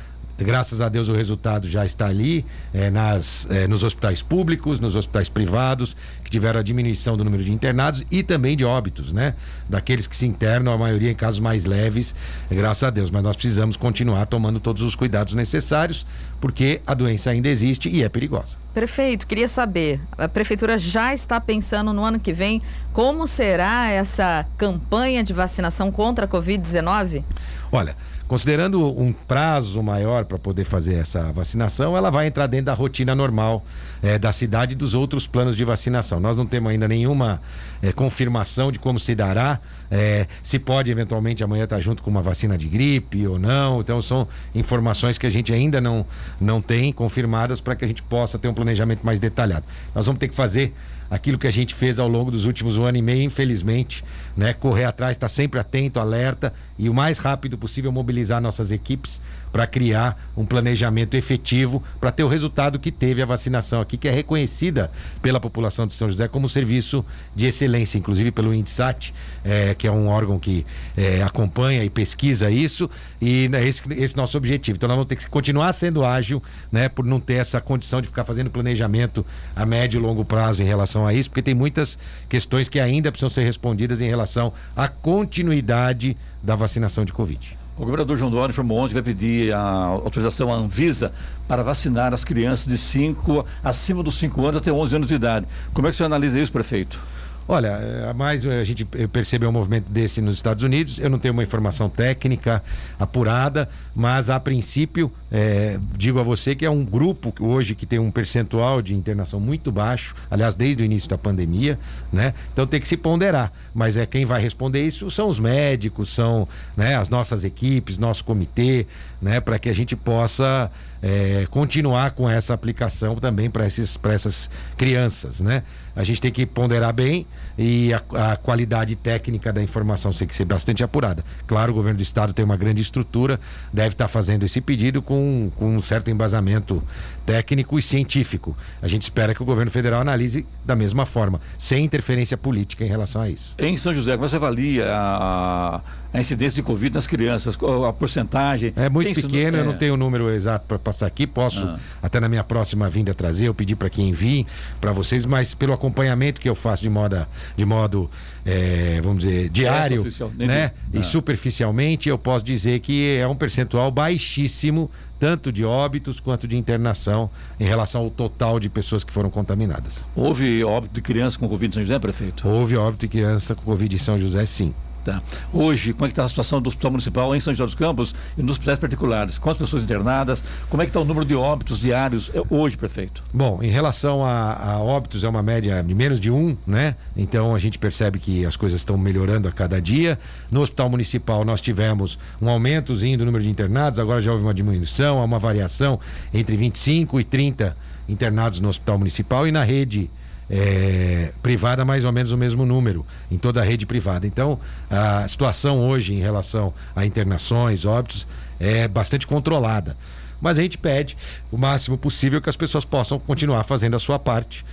Graças 0.44 0.82
a 0.82 0.90
Deus 0.90 1.10
o 1.10 1.14
resultado 1.16 1.68
já 1.68 1.86
está 1.86 2.08
ali 2.08 2.46
eh, 2.74 2.90
nas, 2.90 3.48
eh, 3.50 3.68
nos 3.68 3.84
hospitais 3.84 4.22
públicos, 4.22 4.80
nos 4.80 4.96
hospitais 4.96 5.30
privados, 5.30 5.96
que 6.24 6.30
tiveram 6.30 6.60
a 6.60 6.64
diminuição 6.64 7.16
do 7.18 7.24
número 7.24 7.44
de 7.44 7.52
internados 7.52 8.04
e 8.12 8.24
também 8.24 8.58
de 8.58 8.66
óbitos, 8.66 9.12
né? 9.12 9.34
Daqueles 9.70 10.08
que 10.08 10.16
se 10.16 10.26
internam, 10.26 10.74
a 10.74 10.78
maioria 10.78 11.12
em 11.12 11.16
casos 11.16 11.40
mais 11.40 11.66
leves, 11.66 12.14
eh, 12.50 12.56
graças 12.56 12.84
a 12.84 12.90
Deus. 12.90 13.10
Mas 13.10 13.24
nós 13.24 13.36
precisamos 13.36 13.78
continuar 13.78 14.26
tomando 14.26 14.60
todos 14.60 14.82
os 14.82 14.96
cuidados 14.96 15.34
necessários, 15.34 16.06
porque 16.42 16.82
a 16.86 16.94
doença 16.94 17.30
ainda 17.30 17.48
existe 17.48 17.90
e 17.90 18.04
é 18.04 18.10
perigosa. 18.10 18.58
Prefeito, 18.74 19.26
queria 19.26 19.48
saber, 19.48 20.00
a 20.18 20.28
prefeitura 20.28 20.78
já 20.78 21.14
está 21.14 21.40
pensando 21.40 21.94
no 21.94 22.04
ano 22.04 22.20
que 22.20 22.34
vem 22.34 22.62
como 22.92 23.28
será 23.28 23.90
essa 23.90 24.46
campanha 24.58 25.24
de 25.24 25.34
vacinação 25.34 25.92
contra 25.92 26.26
a 26.26 26.28
Covid-19? 26.28 27.24
Olha, 27.72 27.96
considerando 28.34 28.84
um 29.00 29.14
prazo 29.14 29.84
maior 29.84 30.26
para 30.26 30.40
poder 30.40 30.64
fazer 30.64 30.96
essa 30.96 31.32
vacinação, 31.32 31.96
ela 31.96 32.10
vai 32.10 32.26
entrar 32.26 32.48
dentro 32.48 32.66
da 32.66 32.74
rotina 32.74 33.14
normal 33.14 33.64
eh, 34.02 34.18
da 34.18 34.32
cidade 34.32 34.74
e 34.74 34.76
dos 34.76 34.96
outros 34.96 35.28
planos 35.28 35.56
de 35.56 35.64
vacinação. 35.64 36.20
Nós 36.20 36.36
não 36.36 36.44
temos 36.44 36.72
ainda 36.72 36.88
nenhuma 36.88 37.40
eh, 37.80 37.92
confirmação 37.92 38.72
de 38.72 38.80
como 38.80 39.00
se 39.00 39.14
dará, 39.14 39.60
eh, 39.92 40.26
se 40.42 40.58
pode 40.58 40.90
eventualmente 40.90 41.44
amanhã 41.44 41.66
estar 41.66 41.80
junto 41.80 42.02
com 42.02 42.10
uma 42.10 42.24
vacina 42.24 42.58
de 42.58 42.68
gripe 42.68 43.28
ou 43.28 43.38
não. 43.38 43.82
Então 43.82 44.02
são 44.02 44.28
informações 44.56 45.16
que 45.20 45.28
a 45.28 45.30
gente 45.30 45.54
ainda 45.54 45.80
não, 45.80 46.04
não 46.42 46.60
tem 46.60 46.92
confirmadas 46.92 47.62
para 47.62 47.76
que 47.76 47.86
a 47.86 47.88
gente 47.88 48.02
possa 48.02 48.40
ter 48.40 48.48
um 48.48 48.54
planejamento 48.56 49.06
mais 49.06 49.20
detalhado. 49.20 49.64
Nós 49.94 50.08
vamos 50.08 50.20
ter 50.20 50.28
que 50.28 50.34
fazer 50.34 50.74
aquilo 51.14 51.38
que 51.38 51.46
a 51.46 51.52
gente 51.52 51.76
fez 51.76 52.00
ao 52.00 52.08
longo 52.08 52.32
dos 52.32 52.46
últimos 52.46 52.76
um 52.76 52.86
ano 52.86 52.98
e 52.98 53.02
meio, 53.02 53.22
infelizmente, 53.22 54.04
né? 54.36 54.52
Correr 54.52 54.86
atrás, 54.86 55.16
estar 55.16 55.30
sempre 55.30 55.60
atento, 55.60 56.00
alerta 56.00 56.52
e 56.78 56.90
o 56.90 56.94
mais 56.94 57.20
rápido 57.20 57.56
possível 57.56 57.92
mobilizar 57.92 58.42
nossas 58.42 58.72
equipes 58.72 59.22
para 59.54 59.68
criar 59.68 60.20
um 60.36 60.46
planejamento 60.46 61.16
efetivo 61.16 61.82
para 62.00 62.12
ter 62.12 62.24
o 62.24 62.28
resultado 62.28 62.80
que 62.80 62.92
teve 62.92 63.22
a 63.22 63.26
vacinação 63.26 63.80
aqui, 63.80 63.98
que 63.98 64.08
é 64.08 64.12
reconhecida 64.12 64.90
pela 65.22 65.40
população 65.40 65.86
de 65.86 65.94
São 65.94 66.10
José 66.10 66.28
como 66.28 66.50
serviço 66.50 67.06
de 67.36 67.46
excelência, 67.46 68.00
inclusive 68.00 68.32
pelo 68.32 68.52
INDSAT, 68.52 69.14
eh, 69.46 69.76
que 69.78 69.86
é 69.86 69.92
um 69.92 70.08
órgão 70.08 70.40
que 70.40 70.66
eh, 70.98 71.22
acompanha 71.22 71.84
e 71.84 71.90
pesquisa 71.90 72.50
isso, 72.50 72.90
e 73.22 73.48
né, 73.48 73.66
esse, 73.66 73.84
esse 73.94 74.18
nosso 74.18 74.36
objetivo. 74.36 74.76
Então 74.76 74.88
nós 74.88 74.96
vamos 74.96 75.08
ter 75.08 75.18
que 75.18 75.30
continuar 75.30 75.72
sendo 75.72 76.04
ágil, 76.04 76.42
né, 76.72 76.90
por 76.90 77.06
não 77.06 77.20
ter 77.20 77.36
essa 77.36 77.62
condição 77.62 78.02
de 78.02 78.08
ficar 78.08 78.24
fazendo 78.24 78.50
planejamento 78.50 79.24
a 79.56 79.68
médio 79.68 80.00
e 80.00 80.02
longo 80.02 80.26
prazo 80.26 80.64
em 80.64 80.66
relação 80.66 81.06
a 81.06 81.14
isso, 81.14 81.30
porque 81.30 81.44
tem 81.44 81.54
muitas 81.54 82.00
questões 82.28 82.68
que 82.68 82.80
ainda 82.80 83.12
precisam 83.12 83.30
ser 83.30 83.44
respondidas 83.44 84.02
em 84.02 84.08
relação 84.08 84.52
à 84.76 84.88
continuidade 84.88 86.18
da 86.42 86.56
vacinação 86.56 87.06
de 87.06 87.14
Covid. 87.14 87.63
O 87.76 87.86
governador 87.86 88.16
João 88.18 88.30
Dória 88.30 88.52
informou 88.52 88.78
ontem 88.78 88.90
que 88.90 88.94
vai 88.94 89.04
pedir 89.04 89.52
a 89.52 89.60
autorização 89.60 90.54
à 90.54 90.56
Anvisa 90.56 91.12
para 91.48 91.64
vacinar 91.64 92.14
as 92.14 92.24
crianças 92.24 92.68
de 92.68 92.78
5 92.78 93.44
acima 93.64 94.04
dos 94.04 94.16
5 94.20 94.42
anos 94.46 94.58
até 94.58 94.72
11 94.72 94.96
anos 94.96 95.08
de 95.08 95.16
idade. 95.16 95.48
Como 95.74 95.88
é 95.88 95.92
que 95.92 95.98
você 95.98 96.04
analisa 96.04 96.40
isso, 96.40 96.52
prefeito? 96.52 97.00
Olha, 97.48 97.68
é, 97.68 98.10
a 98.10 98.14
mais 98.14 98.46
a 98.46 98.64
gente 98.64 98.86
percebeu 98.86 99.50
um 99.50 99.52
movimento 99.52 99.90
desse 99.90 100.22
nos 100.22 100.36
Estados 100.36 100.64
Unidos. 100.64 101.00
Eu 101.00 101.10
não 101.10 101.20
tenho 101.20 101.34
uma 101.34 101.44
informação 101.44 101.90
técnica 101.90 102.64
apurada, 102.98 103.68
mas 103.94 104.30
a 104.30 104.40
princípio 104.40 105.12
é, 105.32 105.78
digo 105.98 106.20
a 106.20 106.24
você 106.24 106.56
que 106.56 106.66
é 106.66 106.70
um 106.70 106.86
grupo 106.86 107.34
hoje 107.40 107.76
que 107.76 107.86
tem 107.86 108.00
um 108.00 108.12
percentual 108.12 108.82
de 108.82 108.96
internação 108.96 109.40
muito 109.40 109.72
baixo, 109.72 110.16
aliás, 110.32 110.56
desde 110.56 110.84
o 110.84 110.86
início 110.86 111.10
da 111.10 111.18
pandemia, 111.18 111.78
né? 112.12 112.34
Então 112.54 112.66
tem 112.66 112.80
que 112.80 112.88
se 112.88 112.96
ponderar. 112.96 113.52
Mas 113.74 113.98
é 113.98 114.06
quem 114.06 114.26
vai 114.26 114.42
responder 114.42 114.86
isso 114.86 115.12
são 115.12 115.28
os 115.28 115.40
médicos, 115.40 116.14
são 116.14 116.48
né, 116.78 116.96
as 116.96 117.10
nossas 117.10 117.44
equipes, 117.44 117.98
nosso 117.98 118.24
comitê, 118.24 118.88
né? 119.22 119.42
Para 119.42 119.60
que 119.60 119.68
a 119.68 119.74
gente 119.74 119.96
possa 119.96 120.72
é, 121.04 121.46
continuar 121.52 122.12
com 122.12 122.30
essa 122.30 122.54
aplicação 122.54 123.18
também 123.18 123.50
para 123.50 123.66
essas 123.66 124.50
crianças, 124.78 125.42
né? 125.42 125.64
A 125.96 126.04
gente 126.04 126.22
tem 126.22 126.32
que 126.32 126.46
ponderar 126.46 126.94
bem 126.94 127.28
e 127.58 127.94
a, 127.94 128.32
a, 128.32 128.36
qualidade 128.38 128.96
técnica 128.96 129.54
da 129.54 129.62
informação 129.62 130.12
tem 130.12 130.28
que 130.28 130.36
ser 130.36 130.46
bastante 130.46 130.84
apurada. 130.84 131.24
Claro, 131.46 131.72
o 131.72 131.76
governo 131.76 131.98
do 131.98 132.02
estado 132.02 132.34
tem 132.34 132.44
uma 132.44 132.58
grande 132.58 132.82
estrutura, 132.82 133.40
deve 133.72 133.90
estar 133.90 134.08
fazendo 134.08 134.44
esse 134.44 134.60
pedido 134.62 135.02
com, 135.02 135.52
com 135.58 135.76
um 135.76 135.82
certo 135.82 136.10
embasamento 136.10 136.82
técnico 137.26 137.78
e 137.78 137.82
científico. 137.82 138.58
A 138.82 138.88
gente 138.88 139.04
espera 139.04 139.36
que 139.36 139.44
o 139.44 139.46
governo 139.46 139.70
federal 139.70 140.02
analise 140.02 140.48
da 140.66 140.76
mesma 140.76 141.06
forma, 141.06 141.40
sem 141.60 141.84
interferência 141.84 142.38
política 142.38 142.84
em 142.84 142.88
relação 142.88 143.22
a 143.22 143.30
isso. 143.30 143.54
Em 143.60 143.78
São 143.78 143.94
José, 143.94 144.16
como 144.16 144.28
você 144.28 144.38
avalia 144.38 144.88
a, 144.90 145.82
a 146.14 146.20
incidência 146.20 146.56
de 146.58 146.62
Covid 146.64 146.94
nas 146.94 147.08
crianças, 147.08 147.58
a 147.88 147.92
porcentagem? 147.94 148.72
É 148.76 148.88
muito 148.90 149.10
isso 149.10 149.22
pequeno, 149.28 149.54
no- 149.54 149.58
eu 149.58 149.66
não 149.66 149.74
é. 149.74 149.78
tenho 149.78 149.94
o 149.96 149.98
número 149.98 150.30
exato 150.30 150.66
para 150.68 150.78
passar 150.78 151.08
aqui, 151.08 151.26
posso 151.26 151.66
Ah. 151.66 151.80
até 152.02 152.20
na 152.20 152.30
minha 152.30 152.44
próxima 152.44 152.90
vinda 152.90 153.14
trazer, 153.14 153.48
eu 153.48 153.54
pedi 153.54 153.76
para 153.76 153.90
que 153.90 154.02
enviem 154.02 154.46
para 154.80 154.92
vocês, 154.92 155.26
mas 155.26 155.54
pelo 155.54 155.74
acompanhamento 155.74 156.40
que 156.40 156.48
eu 156.48 156.56
faço 156.56 156.84
de 156.84 156.90
modo, 156.90 157.26
de 157.58 157.66
modo 157.66 158.10
eh, 158.46 159.00
vamos 159.02 159.24
dizer, 159.24 159.48
diário, 159.50 160.02
oficial, 160.02 160.30
nem 160.38 160.48
né? 160.48 160.72
vi. 160.92 160.98
E 160.98 161.00
Ah. 161.00 161.04
superficialmente, 161.04 162.10
eu 162.10 162.18
posso 162.18 162.44
dizer 162.44 162.80
que 162.82 163.16
é 163.18 163.26
um 163.28 163.36
percentual 163.36 163.90
baixíssimo, 163.90 164.92
tanto 165.20 165.50
de 165.52 165.64
óbitos 165.64 166.20
quanto 166.20 166.46
de 166.46 166.58
internação, 166.58 167.30
em 167.58 167.64
relação 167.64 168.02
ao 168.02 168.10
total 168.10 168.60
de 168.60 168.68
pessoas 168.68 169.04
que 169.06 169.14
foram 169.14 169.30
contaminadas. 169.30 170.06
Houve 170.14 170.62
óbito 170.64 170.94
de 170.96 171.02
criança 171.02 171.40
com 171.40 171.48
Covid 171.48 171.70
em 171.70 171.74
São 171.74 171.84
José, 171.84 171.98
prefeito? 172.00 172.46
Houve 172.46 172.76
óbito 172.76 173.02
de 173.02 173.08
criança 173.08 173.56
com 173.56 173.62
Covid 173.64 173.96
em 173.96 173.98
São 173.98 174.18
José, 174.18 174.46
sim. 174.46 174.74
Tá. 175.04 175.22
Hoje, 175.52 175.92
como 175.92 176.06
é 176.06 176.08
que 176.08 176.14
está 176.14 176.24
a 176.24 176.30
situação 176.30 176.62
do 176.62 176.68
Hospital 176.68 176.92
Municipal 176.92 177.36
em 177.36 177.40
São 177.40 177.54
José 177.54 177.66
dos 177.66 177.76
Campos 177.76 178.16
e 178.38 178.42
nos 178.42 178.54
hospitais 178.54 178.80
particulares? 178.80 179.38
Quantas 179.38 179.68
pessoas 179.68 179.84
internadas? 179.84 180.46
Como 180.70 180.82
é 180.82 180.86
que 180.86 180.92
está 180.92 181.02
o 181.02 181.04
número 181.04 181.26
de 181.26 181.36
óbitos 181.36 181.78
diários 181.78 182.32
é, 182.34 182.42
hoje, 182.50 182.78
prefeito? 182.78 183.22
Bom, 183.34 183.62
em 183.62 183.70
relação 183.70 184.24
a, 184.24 184.54
a, 184.54 184.80
óbitos, 184.80 185.26
é 185.26 185.28
uma 185.28 185.44
média 185.44 185.84
de 185.84 185.94
menos 185.94 186.22
de 186.22 186.32
um, 186.32 186.56
né? 186.66 186.96
Então 187.18 187.54
a 187.54 187.60
gente 187.60 187.78
percebe 187.78 188.18
que 188.18 188.46
as 188.46 188.56
coisas 188.56 188.80
estão 188.80 188.98
melhorando 188.98 189.46
a 189.46 189.52
cada 189.52 189.82
dia. 189.82 190.18
No 190.50 190.62
Hospital 190.62 190.90
Municipal 190.90 191.44
nós 191.44 191.60
tivemos 191.60 192.18
um 192.42 192.48
aumentozinho 192.48 193.18
do 193.18 193.26
número 193.26 193.44
de 193.44 193.50
internados, 193.50 194.00
agora 194.00 194.22
já 194.22 194.32
houve 194.32 194.44
uma 194.44 194.54
diminuição, 194.54 195.20
há 195.20 195.26
uma 195.26 195.40
variação 195.40 196.00
entre 196.34 196.56
25 196.56 197.20
e 197.20 197.26
30 197.26 197.76
internados 198.08 198.62
no 198.62 198.70
Hospital 198.70 198.98
Municipal 198.98 199.46
e 199.46 199.52
na 199.52 199.66
rede 199.66 200.10
é, 200.50 201.32
privada 201.42 201.86
mais 201.86 202.06
ou 202.06 202.12
menos 202.12 202.32
o 202.32 202.38
mesmo 202.38 202.66
número 202.66 203.06
em 203.32 203.38
toda 203.38 203.62
a 203.62 203.64
rede 203.64 203.86
privada. 203.86 204.28
Então, 204.28 204.60
a 204.90 205.28
situação 205.28 205.80
hoje 205.80 206.14
em 206.14 206.20
relação 206.20 206.74
a 206.96 207.06
internações, 207.06 207.86
óbitos, 207.86 208.28
é 208.60 208.88
bastante 208.88 209.28
controlada. 209.28 209.96
Mas 210.42 210.60
a 210.60 210.62
gente 210.62 210.78
pede 210.78 211.16
o 211.50 211.58
máximo 211.58 211.98
possível 211.98 212.42
que 212.42 212.50
as 212.50 212.58
pessoas 212.58 212.84
possam 212.84 213.18
continuar 213.18 213.64
fazendo 213.64 213.96
a 213.96 214.00
sua 214.00 214.20
parte, 214.20 214.66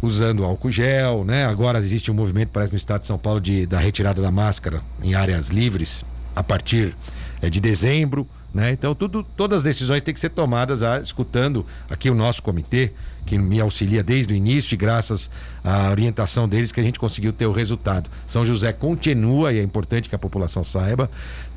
usando 0.00 0.44
álcool 0.44 0.70
gel, 0.70 1.24
né? 1.24 1.44
Agora 1.44 1.80
existe 1.80 2.12
um 2.12 2.14
movimento, 2.14 2.50
parece 2.50 2.72
no 2.72 2.76
estado 2.76 3.00
de 3.00 3.08
São 3.08 3.18
Paulo, 3.18 3.40
de, 3.40 3.66
da 3.66 3.80
retirada 3.80 4.22
da 4.22 4.30
máscara 4.30 4.80
em 5.02 5.16
áreas 5.16 5.48
livres 5.48 6.04
a 6.34 6.44
partir 6.44 6.94
é, 7.42 7.50
de 7.50 7.60
dezembro. 7.60 8.26
Né? 8.54 8.72
Então, 8.72 8.94
tudo, 8.94 9.22
todas 9.36 9.58
as 9.58 9.62
decisões 9.62 10.02
têm 10.02 10.14
que 10.14 10.20
ser 10.20 10.30
tomadas 10.30 10.82
a, 10.82 11.00
escutando 11.00 11.66
aqui 11.90 12.08
o 12.08 12.14
nosso 12.14 12.42
comitê, 12.42 12.92
que 13.26 13.36
me 13.36 13.60
auxilia 13.60 14.02
desde 14.02 14.32
o 14.32 14.36
início 14.36 14.74
e 14.74 14.78
graças 14.78 15.30
à 15.62 15.90
orientação 15.90 16.48
deles 16.48 16.72
que 16.72 16.80
a 16.80 16.82
gente 16.82 16.98
conseguiu 16.98 17.32
ter 17.32 17.46
o 17.46 17.52
resultado. 17.52 18.08
São 18.26 18.44
José 18.44 18.72
continua, 18.72 19.52
e 19.52 19.58
é 19.58 19.62
importante 19.62 20.08
que 20.08 20.14
a 20.14 20.18
população 20.18 20.64
saiba, 20.64 21.10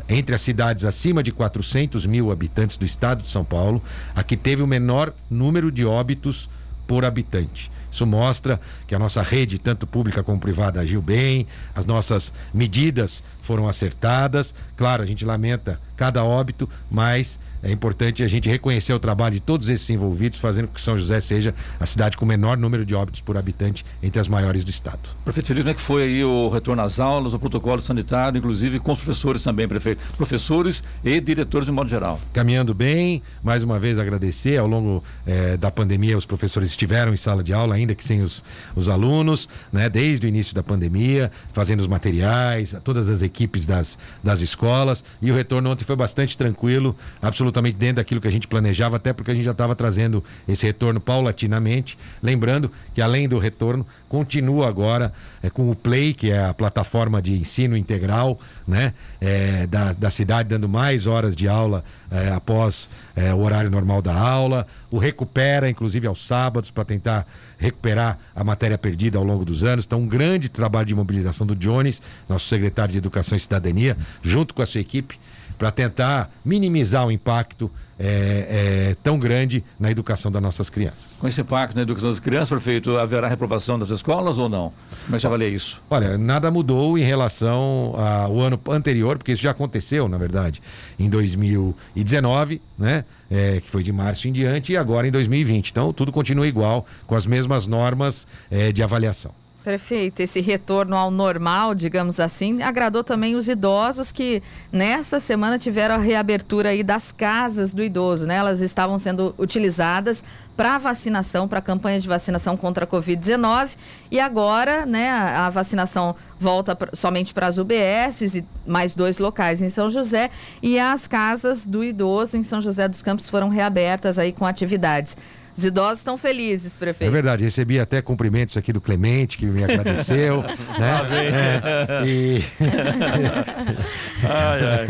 entre 0.10 0.36
as 0.36 0.42
cidades 0.42 0.84
acima 0.84 1.22
de 1.22 1.32
400 1.32 2.06
mil 2.06 2.32
habitantes 2.32 2.76
do 2.76 2.86
estado 2.86 3.22
de 3.22 3.30
São 3.30 3.46
Paulo, 3.46 3.82
a 4.16 4.24
que 4.24 4.36
teve 4.36 4.64
o 4.64 4.68
menor 4.68 5.14
número 5.30 5.72
de 5.72 5.86
óbitos 5.86 6.50
por 6.88 7.06
habitante. 7.06 7.72
Isso 7.92 8.06
mostra 8.06 8.60
que 8.88 8.94
a 8.94 9.00
nossa 9.00 9.22
rede, 9.22 9.58
tanto 9.58 9.88
pública 9.88 10.24
como 10.24 10.40
privada, 10.40 10.80
agiu 10.80 11.02
bem, 11.02 11.48
as 11.76 11.86
nossas 11.86 12.34
medidas 12.54 13.24
foram 13.50 13.68
acertadas. 13.68 14.54
Claro, 14.78 15.02
a 15.02 15.08
gente 15.08 15.26
lamenta 15.26 15.80
cada 15.98 16.24
óbito, 16.24 16.70
mas 16.92 17.40
é 17.62 17.72
importante 17.72 18.24
a 18.24 18.28
gente 18.28 18.50
reconhecer 18.50 18.94
o 18.94 19.00
trabalho 19.00 19.36
de 19.36 19.42
todos 19.42 19.70
esses 19.70 19.90
envolvidos, 19.90 20.40
fazendo 20.40 20.68
com 20.68 20.74
que 20.74 20.82
São 20.82 20.98
José 20.98 21.20
seja 21.20 21.54
a 21.80 21.86
cidade 21.86 22.16
com 22.16 22.24
o 22.24 22.28
menor 22.28 22.58
número 22.58 22.86
de 22.86 22.96
óbitos 22.96 23.22
por 23.22 23.38
habitante 23.38 23.86
entre 24.02 24.20
as 24.20 24.28
maiores 24.28 24.64
do 24.64 24.70
estado. 24.70 25.00
Prefeito 25.26 25.48
Feliz, 25.48 25.64
como 25.64 25.72
é 25.72 25.74
que 25.74 25.82
foi 25.82 26.04
aí 26.04 26.24
o 26.24 26.50
retorno 26.50 26.82
às 26.82 27.00
aulas, 27.00 27.34
o 27.34 27.40
protocolo 27.40 27.82
sanitário, 27.82 28.38
inclusive 28.38 28.80
com 28.80 28.94
os 28.94 29.00
professores 29.00 29.42
também, 29.42 29.68
prefeito? 29.68 30.02
Professores 30.16 30.84
e 31.04 31.20
diretores 31.20 31.66
de 31.66 31.72
modo 31.72 31.90
geral. 31.90 32.20
Caminhando 32.34 32.74
bem, 32.74 33.22
mais 33.44 33.64
uma 33.64 33.78
vez 33.78 34.00
agradecer. 34.00 34.58
Ao 34.58 34.68
longo 34.68 35.04
eh, 35.28 35.58
da 35.58 35.70
pandemia, 35.70 36.18
os 36.18 36.26
professores 36.26 36.70
estiveram 36.70 37.14
em 37.14 37.18
sala 37.18 37.44
de 37.44 37.54
aula, 37.54 37.76
ainda 37.76 37.94
que 37.94 38.04
sem 38.04 38.22
os, 38.22 38.44
os 38.76 38.88
alunos, 38.88 39.50
né? 39.72 39.90
Desde 39.90 40.26
o 40.26 40.30
início 40.30 40.56
da 40.56 40.64
pandemia, 40.64 41.32
fazendo 41.54 41.82
os 41.82 41.88
materiais, 41.88 42.76
todas 42.84 43.10
as 43.10 43.22
equipes 43.22 43.66
das, 43.66 43.98
das 44.24 44.42
escolas. 44.42 45.04
E 45.22 45.32
o 45.32 45.36
retorno 45.36 45.70
ontem 45.70 45.84
foi 45.84 45.96
bastante 45.96 46.38
tranquilo, 46.38 46.96
absolutamente 47.22 47.49
absolutamente 47.50 47.78
dentro 47.78 47.96
daquilo 47.98 48.22
que 48.22 48.28
a 48.28 48.32
gente 48.32 48.48
planejava, 48.48 48.96
até 48.96 49.12
porque 49.12 49.32
a 49.32 49.36
gente 49.36 49.44
já 49.44 49.52
estava 49.52 49.76
trazendo 49.76 50.24
esse 50.48 50.66
retorno 50.66 51.00
paulatinamente. 51.00 51.98
Lembrando 52.22 52.72
que 52.94 53.02
além 53.02 53.28
do 53.28 53.38
retorno, 53.38 53.86
continua 54.08 54.68
agora 54.68 55.12
é, 55.44 55.50
com 55.50 55.70
o 55.70 55.76
Play, 55.76 56.14
que 56.14 56.32
é 56.32 56.46
a 56.46 56.54
plataforma 56.54 57.22
de 57.22 57.34
ensino 57.34 57.76
integral 57.76 58.40
né, 58.68 58.94
é, 59.20 59.68
da, 59.68 59.94
da 59.94 60.10
cidade, 60.10 60.50
dando 60.50 60.70
mais 60.70 61.08
horas 61.08 61.36
de 61.36 61.48
aula 61.48 61.84
é, 62.10 62.30
após 62.30 62.90
é, 63.16 63.34
o 63.34 63.40
horário 63.40 63.70
normal 63.70 64.02
da 64.02 64.16
aula. 64.16 64.66
O 64.92 64.98
Recupera, 64.98 65.70
inclusive 65.70 66.08
aos 66.08 66.26
sábados, 66.26 66.72
para 66.72 66.86
tentar 66.86 67.28
recuperar 67.58 68.18
a 68.36 68.44
matéria 68.44 68.78
perdida 68.78 69.18
ao 69.18 69.24
longo 69.24 69.44
dos 69.44 69.64
anos. 69.64 69.86
Então, 69.86 70.00
um 70.00 70.08
grande 70.08 70.50
trabalho 70.50 70.88
de 70.88 70.96
mobilização 70.96 71.46
do 71.46 71.56
Jones, 71.56 72.02
nosso 72.28 72.48
secretário 72.48 72.92
de 72.92 72.98
Educação 72.98 73.36
e 73.36 73.40
Cidadania, 73.40 73.98
junto 74.24 74.54
com 74.54 74.62
a 74.62 74.66
sua 74.66 74.82
equipe 74.82 75.20
para 75.60 75.70
tentar 75.72 76.32
minimizar 76.44 77.06
o 77.06 77.12
impacto 77.12 77.70
é, 78.00 78.92
é, 78.92 78.96
tão 79.04 79.20
grande 79.20 79.62
na 79.78 79.92
educação 79.92 80.32
das 80.32 80.42
nossas 80.42 80.70
crianças. 80.70 81.18
Com 81.20 81.28
esse 81.28 81.42
impacto 81.42 81.76
na 81.76 81.82
educação 81.82 82.10
das 82.10 82.20
crianças, 82.20 82.48
prefeito, 82.48 82.98
haverá 82.98 83.28
reprovação 83.28 83.78
das 83.78 83.90
escolas 83.90 84.38
ou 84.38 84.48
não? 84.48 84.72
Como 85.06 85.10
é 85.10 85.18
que 85.18 85.20
você 85.20 85.28
avalia 85.28 85.50
isso? 85.50 85.82
Olha, 85.90 86.18
nada 86.18 86.50
mudou 86.50 86.98
em 86.98 87.04
relação 87.04 87.94
ao 87.98 88.40
ano 88.40 88.60
anterior, 88.70 89.18
porque 89.18 89.34
isso 89.34 89.42
já 89.42 89.52
aconteceu, 89.52 90.08
na 90.08 90.18
verdade, 90.18 90.62
em 90.98 91.10
2019, 91.10 92.62
né? 92.78 93.04
É, 93.30 93.62
que 93.62 93.70
foi 93.70 93.84
de 93.84 93.92
março 93.92 94.28
em 94.28 94.32
diante, 94.32 94.72
e 94.72 94.78
agora 94.78 95.08
em 95.08 95.12
2020. 95.12 95.70
Então, 95.70 95.94
tudo 95.94 96.12
continua 96.12 96.48
igual, 96.48 96.88
com 97.06 97.16
as 97.16 97.26
mesmas 97.26 97.68
normas 97.68 98.26
é, 98.50 98.72
de 98.72 98.82
avaliação. 98.82 99.32
Perfeito. 99.70 100.20
Esse 100.22 100.42
retorno 100.42 100.96
ao 100.96 101.12
normal, 101.12 101.76
digamos 101.76 102.20
assim, 102.20 102.60
agradou 102.64 103.04
também 103.04 103.36
os 103.36 103.48
idosos 103.48 104.12
que 104.12 104.42
nesta 104.72 105.20
semana 105.20 105.60
tiveram 105.60 105.94
a 105.94 106.00
reabertura 106.00 106.70
aí 106.70 106.82
das 106.82 107.12
casas 107.12 107.72
do 107.72 107.84
idoso, 107.84 108.26
né? 108.26 108.38
Elas 108.38 108.62
estavam 108.62 108.98
sendo 108.98 109.36
utilizadas 109.38 110.24
para 110.58 110.80
vacinação, 110.80 111.48
para 111.48 111.60
a 111.60 111.62
campanha 111.62 112.00
de 112.00 112.08
vacinação 112.08 112.58
contra 112.58 112.86
a 112.86 112.88
Covid-19 112.88 113.78
e 114.10 114.20
agora, 114.20 114.88
né, 114.88 115.12
a 115.12 115.52
vacinação 115.52 116.16
volta 116.40 116.76
somente 116.92 117.32
para 117.32 117.46
as 117.46 117.60
UBSs 117.60 118.40
e 118.40 118.46
mais 118.66 118.96
dois 118.96 119.20
locais 119.20 119.62
em 119.62 119.70
São 119.70 119.88
José 119.88 120.32
e 120.64 120.80
as 120.80 121.08
casas 121.08 121.64
do 121.64 121.84
idoso 121.84 122.36
em 122.36 122.44
São 122.44 122.60
José 122.60 122.88
dos 122.88 123.04
Campos 123.04 123.30
foram 123.30 123.50
reabertas 123.50 124.18
aí 124.18 124.34
com 124.34 124.48
atividades. 124.48 125.16
Os 125.60 125.66
idosos 125.66 125.98
estão 125.98 126.18
felizes, 126.18 126.74
prefeito. 126.74 127.10
É 127.10 127.12
verdade, 127.12 127.44
recebi 127.44 127.82
até 127.82 128.02
cumprimentos 128.02 128.56
aqui 128.56 128.72
do 128.72 128.80
Clemente, 128.80 129.38
que 129.38 129.46
me 129.46 129.62
agradeceu. 129.62 130.42
né? 130.80 131.02
É, 131.12 132.06
e... 132.08 132.46
ai, 134.24 134.62
ai. 134.64 134.88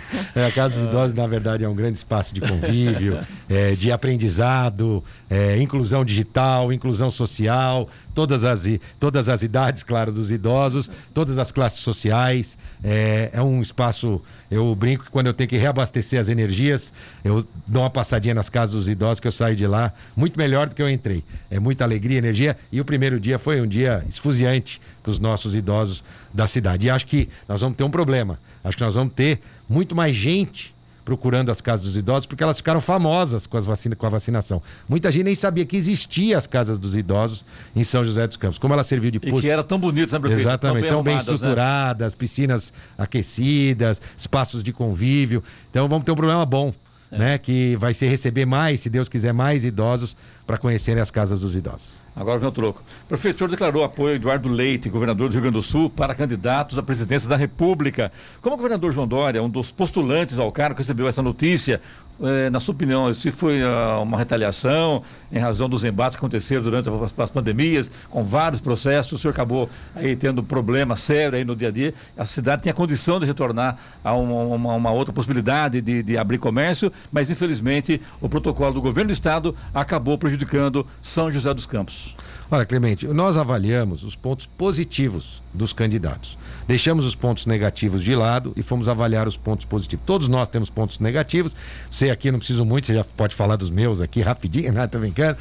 É, 0.34 0.46
a 0.46 0.52
Casa 0.52 0.74
dos 0.76 0.88
Idosos, 0.88 1.14
na 1.14 1.26
verdade, 1.26 1.64
é 1.64 1.68
um 1.68 1.74
grande 1.74 1.98
espaço 1.98 2.34
de 2.34 2.40
convívio, 2.40 3.18
é, 3.48 3.72
de 3.72 3.90
aprendizado, 3.90 5.02
é, 5.28 5.56
inclusão 5.60 6.04
digital, 6.04 6.72
inclusão 6.72 7.10
social, 7.10 7.88
todas 8.20 8.44
as, 8.44 8.68
todas 8.98 9.30
as 9.30 9.42
idades, 9.42 9.82
claro, 9.82 10.12
dos 10.12 10.30
idosos, 10.30 10.90
todas 11.14 11.38
as 11.38 11.50
classes 11.50 11.80
sociais. 11.80 12.58
É, 12.84 13.30
é 13.32 13.40
um 13.40 13.62
espaço, 13.62 14.20
eu 14.50 14.74
brinco 14.74 15.04
que 15.04 15.10
quando 15.10 15.28
eu 15.28 15.32
tenho 15.32 15.48
que 15.48 15.56
reabastecer 15.56 16.20
as 16.20 16.28
energias, 16.28 16.92
eu 17.24 17.46
dou 17.66 17.82
uma 17.82 17.88
passadinha 17.88 18.34
nas 18.34 18.50
casas 18.50 18.74
dos 18.74 18.90
idosos 18.90 19.20
que 19.20 19.26
eu 19.26 19.32
saio 19.32 19.56
de 19.56 19.66
lá 19.66 19.90
muito 20.14 20.38
melhor 20.38 20.68
do 20.68 20.74
que 20.74 20.82
eu 20.82 20.90
entrei. 20.90 21.24
É 21.50 21.58
muita 21.58 21.82
alegria, 21.82 22.18
energia. 22.18 22.58
E 22.70 22.78
o 22.78 22.84
primeiro 22.84 23.18
dia 23.18 23.38
foi 23.38 23.58
um 23.58 23.66
dia 23.66 24.04
esfuziante 24.06 24.78
para 25.02 25.10
os 25.10 25.18
nossos 25.18 25.56
idosos 25.56 26.04
da 26.34 26.46
cidade. 26.46 26.88
E 26.88 26.90
acho 26.90 27.06
que 27.06 27.26
nós 27.48 27.62
vamos 27.62 27.78
ter 27.78 27.84
um 27.84 27.90
problema. 27.90 28.38
Acho 28.62 28.76
que 28.76 28.84
nós 28.84 28.94
vamos 28.94 29.14
ter 29.14 29.40
muito 29.66 29.96
mais 29.96 30.14
gente 30.14 30.74
procurando 31.10 31.50
as 31.50 31.60
casas 31.60 31.86
dos 31.86 31.96
idosos, 31.96 32.24
porque 32.24 32.40
elas 32.40 32.58
ficaram 32.58 32.80
famosas 32.80 33.44
com, 33.44 33.56
as 33.56 33.66
vacina, 33.66 33.96
com 33.96 34.06
a 34.06 34.08
vacinação. 34.08 34.62
Muita 34.88 35.10
gente 35.10 35.24
nem 35.24 35.34
sabia 35.34 35.66
que 35.66 35.76
existia 35.76 36.38
as 36.38 36.46
casas 36.46 36.78
dos 36.78 36.94
idosos 36.94 37.44
em 37.74 37.82
São 37.82 38.04
José 38.04 38.28
dos 38.28 38.36
Campos. 38.36 38.58
Como 38.58 38.72
ela 38.72 38.84
serviu 38.84 39.10
de 39.10 39.18
posto. 39.18 39.38
E 39.38 39.40
que 39.40 39.48
era 39.48 39.64
tão 39.64 39.76
bonito, 39.76 40.12
né, 40.12 40.20
prefeito? 40.20 40.42
Exatamente, 40.42 40.82
tão 40.82 40.82
bem, 40.82 40.90
tão 40.92 41.02
bem 41.02 41.14
né? 41.14 41.20
estruturadas, 41.20 42.12
né? 42.12 42.16
piscinas 42.16 42.72
aquecidas, 42.96 44.00
espaços 44.16 44.62
de 44.62 44.72
convívio. 44.72 45.42
Então 45.68 45.88
vamos 45.88 46.04
ter 46.04 46.12
um 46.12 46.16
problema 46.16 46.46
bom. 46.46 46.72
É. 47.12 47.18
Né, 47.18 47.38
que 47.38 47.74
vai 47.74 47.92
ser 47.92 48.08
receber 48.08 48.46
mais, 48.46 48.78
se 48.78 48.88
Deus 48.88 49.08
quiser, 49.08 49.32
mais 49.32 49.64
idosos 49.64 50.16
para 50.46 50.56
conhecerem 50.56 51.02
as 51.02 51.10
casas 51.10 51.40
dos 51.40 51.56
idosos. 51.56 51.88
Agora 52.20 52.38
vem 52.38 52.50
o 52.50 52.52
troco. 52.52 52.82
O 53.04 53.08
professor 53.08 53.48
declarou 53.48 53.82
apoio 53.82 54.12
a 54.12 54.16
Eduardo 54.16 54.46
Leite, 54.46 54.90
governador 54.90 55.30
do 55.30 55.32
Rio 55.32 55.40
Grande 55.40 55.54
do 55.54 55.62
Sul, 55.62 55.88
para 55.88 56.14
candidatos 56.14 56.76
à 56.76 56.82
presidência 56.82 57.26
da 57.26 57.34
República. 57.34 58.12
Como 58.42 58.54
o 58.54 58.58
governador 58.58 58.92
João 58.92 59.08
Dória, 59.08 59.42
um 59.42 59.48
dos 59.48 59.72
postulantes 59.72 60.38
ao 60.38 60.52
cargo, 60.52 60.76
recebeu 60.76 61.08
essa 61.08 61.22
notícia, 61.22 61.80
é, 62.22 62.50
na 62.50 62.60
sua 62.60 62.74
opinião, 62.74 63.12
se 63.12 63.30
foi 63.30 63.62
uh, 63.62 64.02
uma 64.02 64.18
retaliação 64.18 65.02
em 65.32 65.38
razão 65.38 65.68
dos 65.68 65.84
embates 65.84 66.16
que 66.16 66.20
aconteceram 66.20 66.62
durante 66.62 66.88
as, 66.88 67.14
as, 67.18 67.30
pandemias, 67.30 67.90
com 68.10 68.22
vários 68.22 68.60
processos, 68.60 69.12
o 69.12 69.18
senhor 69.18 69.32
acabou 69.32 69.70
aí 69.94 70.14
tendo 70.14 70.42
problema 70.42 70.96
sério 70.96 71.38
aí 71.38 71.44
no 71.44 71.56
dia 71.56 71.68
a 71.68 71.70
dia, 71.70 71.94
a 72.16 72.26
cidade 72.26 72.62
tinha 72.62 72.74
condição 72.74 73.18
de 73.18 73.26
retornar 73.26 73.78
a 74.04 74.14
uma, 74.14 74.54
uma, 74.54 74.74
uma 74.74 74.90
outra 74.90 75.12
possibilidade 75.12 75.80
de, 75.80 76.02
de, 76.02 76.18
abrir 76.18 76.38
comércio, 76.38 76.92
mas 77.10 77.30
infelizmente 77.30 78.00
o 78.20 78.28
protocolo 78.28 78.74
do 78.74 78.82
governo 78.82 79.08
do 79.08 79.14
estado 79.14 79.56
acabou 79.74 80.18
prejudicando 80.18 80.86
São 81.00 81.30
José 81.30 81.52
dos 81.54 81.64
Campos. 81.64 82.14
Olha, 82.52 82.66
Clemente, 82.66 83.06
nós 83.06 83.36
avaliamos 83.36 84.02
os 84.02 84.16
pontos 84.16 84.44
positivos 84.44 85.40
dos 85.54 85.72
candidatos. 85.72 86.36
Deixamos 86.66 87.06
os 87.06 87.14
pontos 87.14 87.46
negativos 87.46 88.02
de 88.02 88.12
lado 88.14 88.52
e 88.56 88.62
fomos 88.62 88.88
avaliar 88.88 89.28
os 89.28 89.36
pontos 89.36 89.64
positivos. 89.64 90.04
Todos 90.04 90.26
nós 90.26 90.48
temos 90.48 90.68
pontos 90.68 90.98
negativos. 90.98 91.54
Você 91.88 92.10
aqui 92.10 92.28
não 92.30 92.40
preciso 92.40 92.64
muito, 92.64 92.88
você 92.88 92.94
já 92.94 93.04
pode 93.04 93.36
falar 93.36 93.54
dos 93.54 93.70
meus 93.70 94.00
aqui 94.00 94.20
rapidinho, 94.20 94.72
né? 94.74 94.84
Tô 94.88 94.98
brincando. 94.98 95.38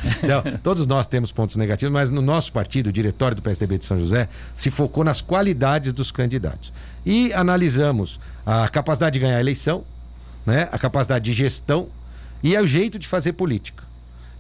Todos 0.62 0.86
nós 0.86 1.08
temos 1.08 1.32
pontos 1.32 1.56
negativos, 1.56 1.92
mas 1.92 2.12
no 2.12 2.22
nosso 2.22 2.52
partido, 2.52 2.88
o 2.88 2.94
diretório 2.94 3.36
do 3.36 3.42
PSDB 3.42 3.80
de 3.80 3.86
São 3.86 4.00
José, 4.00 4.30
se 4.56 4.70
focou 4.70 5.04
nas 5.04 5.20
qualidades 5.20 5.92
dos 5.92 6.12
candidatos. 6.12 6.72
E 7.04 7.34
analisamos 7.34 8.20
a 8.46 8.70
capacidade 8.70 9.16
de 9.16 9.20
ganhar 9.20 9.38
a 9.38 9.40
eleição, 9.40 9.84
né? 10.46 10.70
a 10.72 10.78
capacidade 10.78 11.26
de 11.26 11.34
gestão 11.34 11.88
e 12.44 12.56
é 12.56 12.62
o 12.62 12.68
jeito 12.68 13.00
de 13.00 13.08
fazer 13.08 13.34
política. 13.34 13.89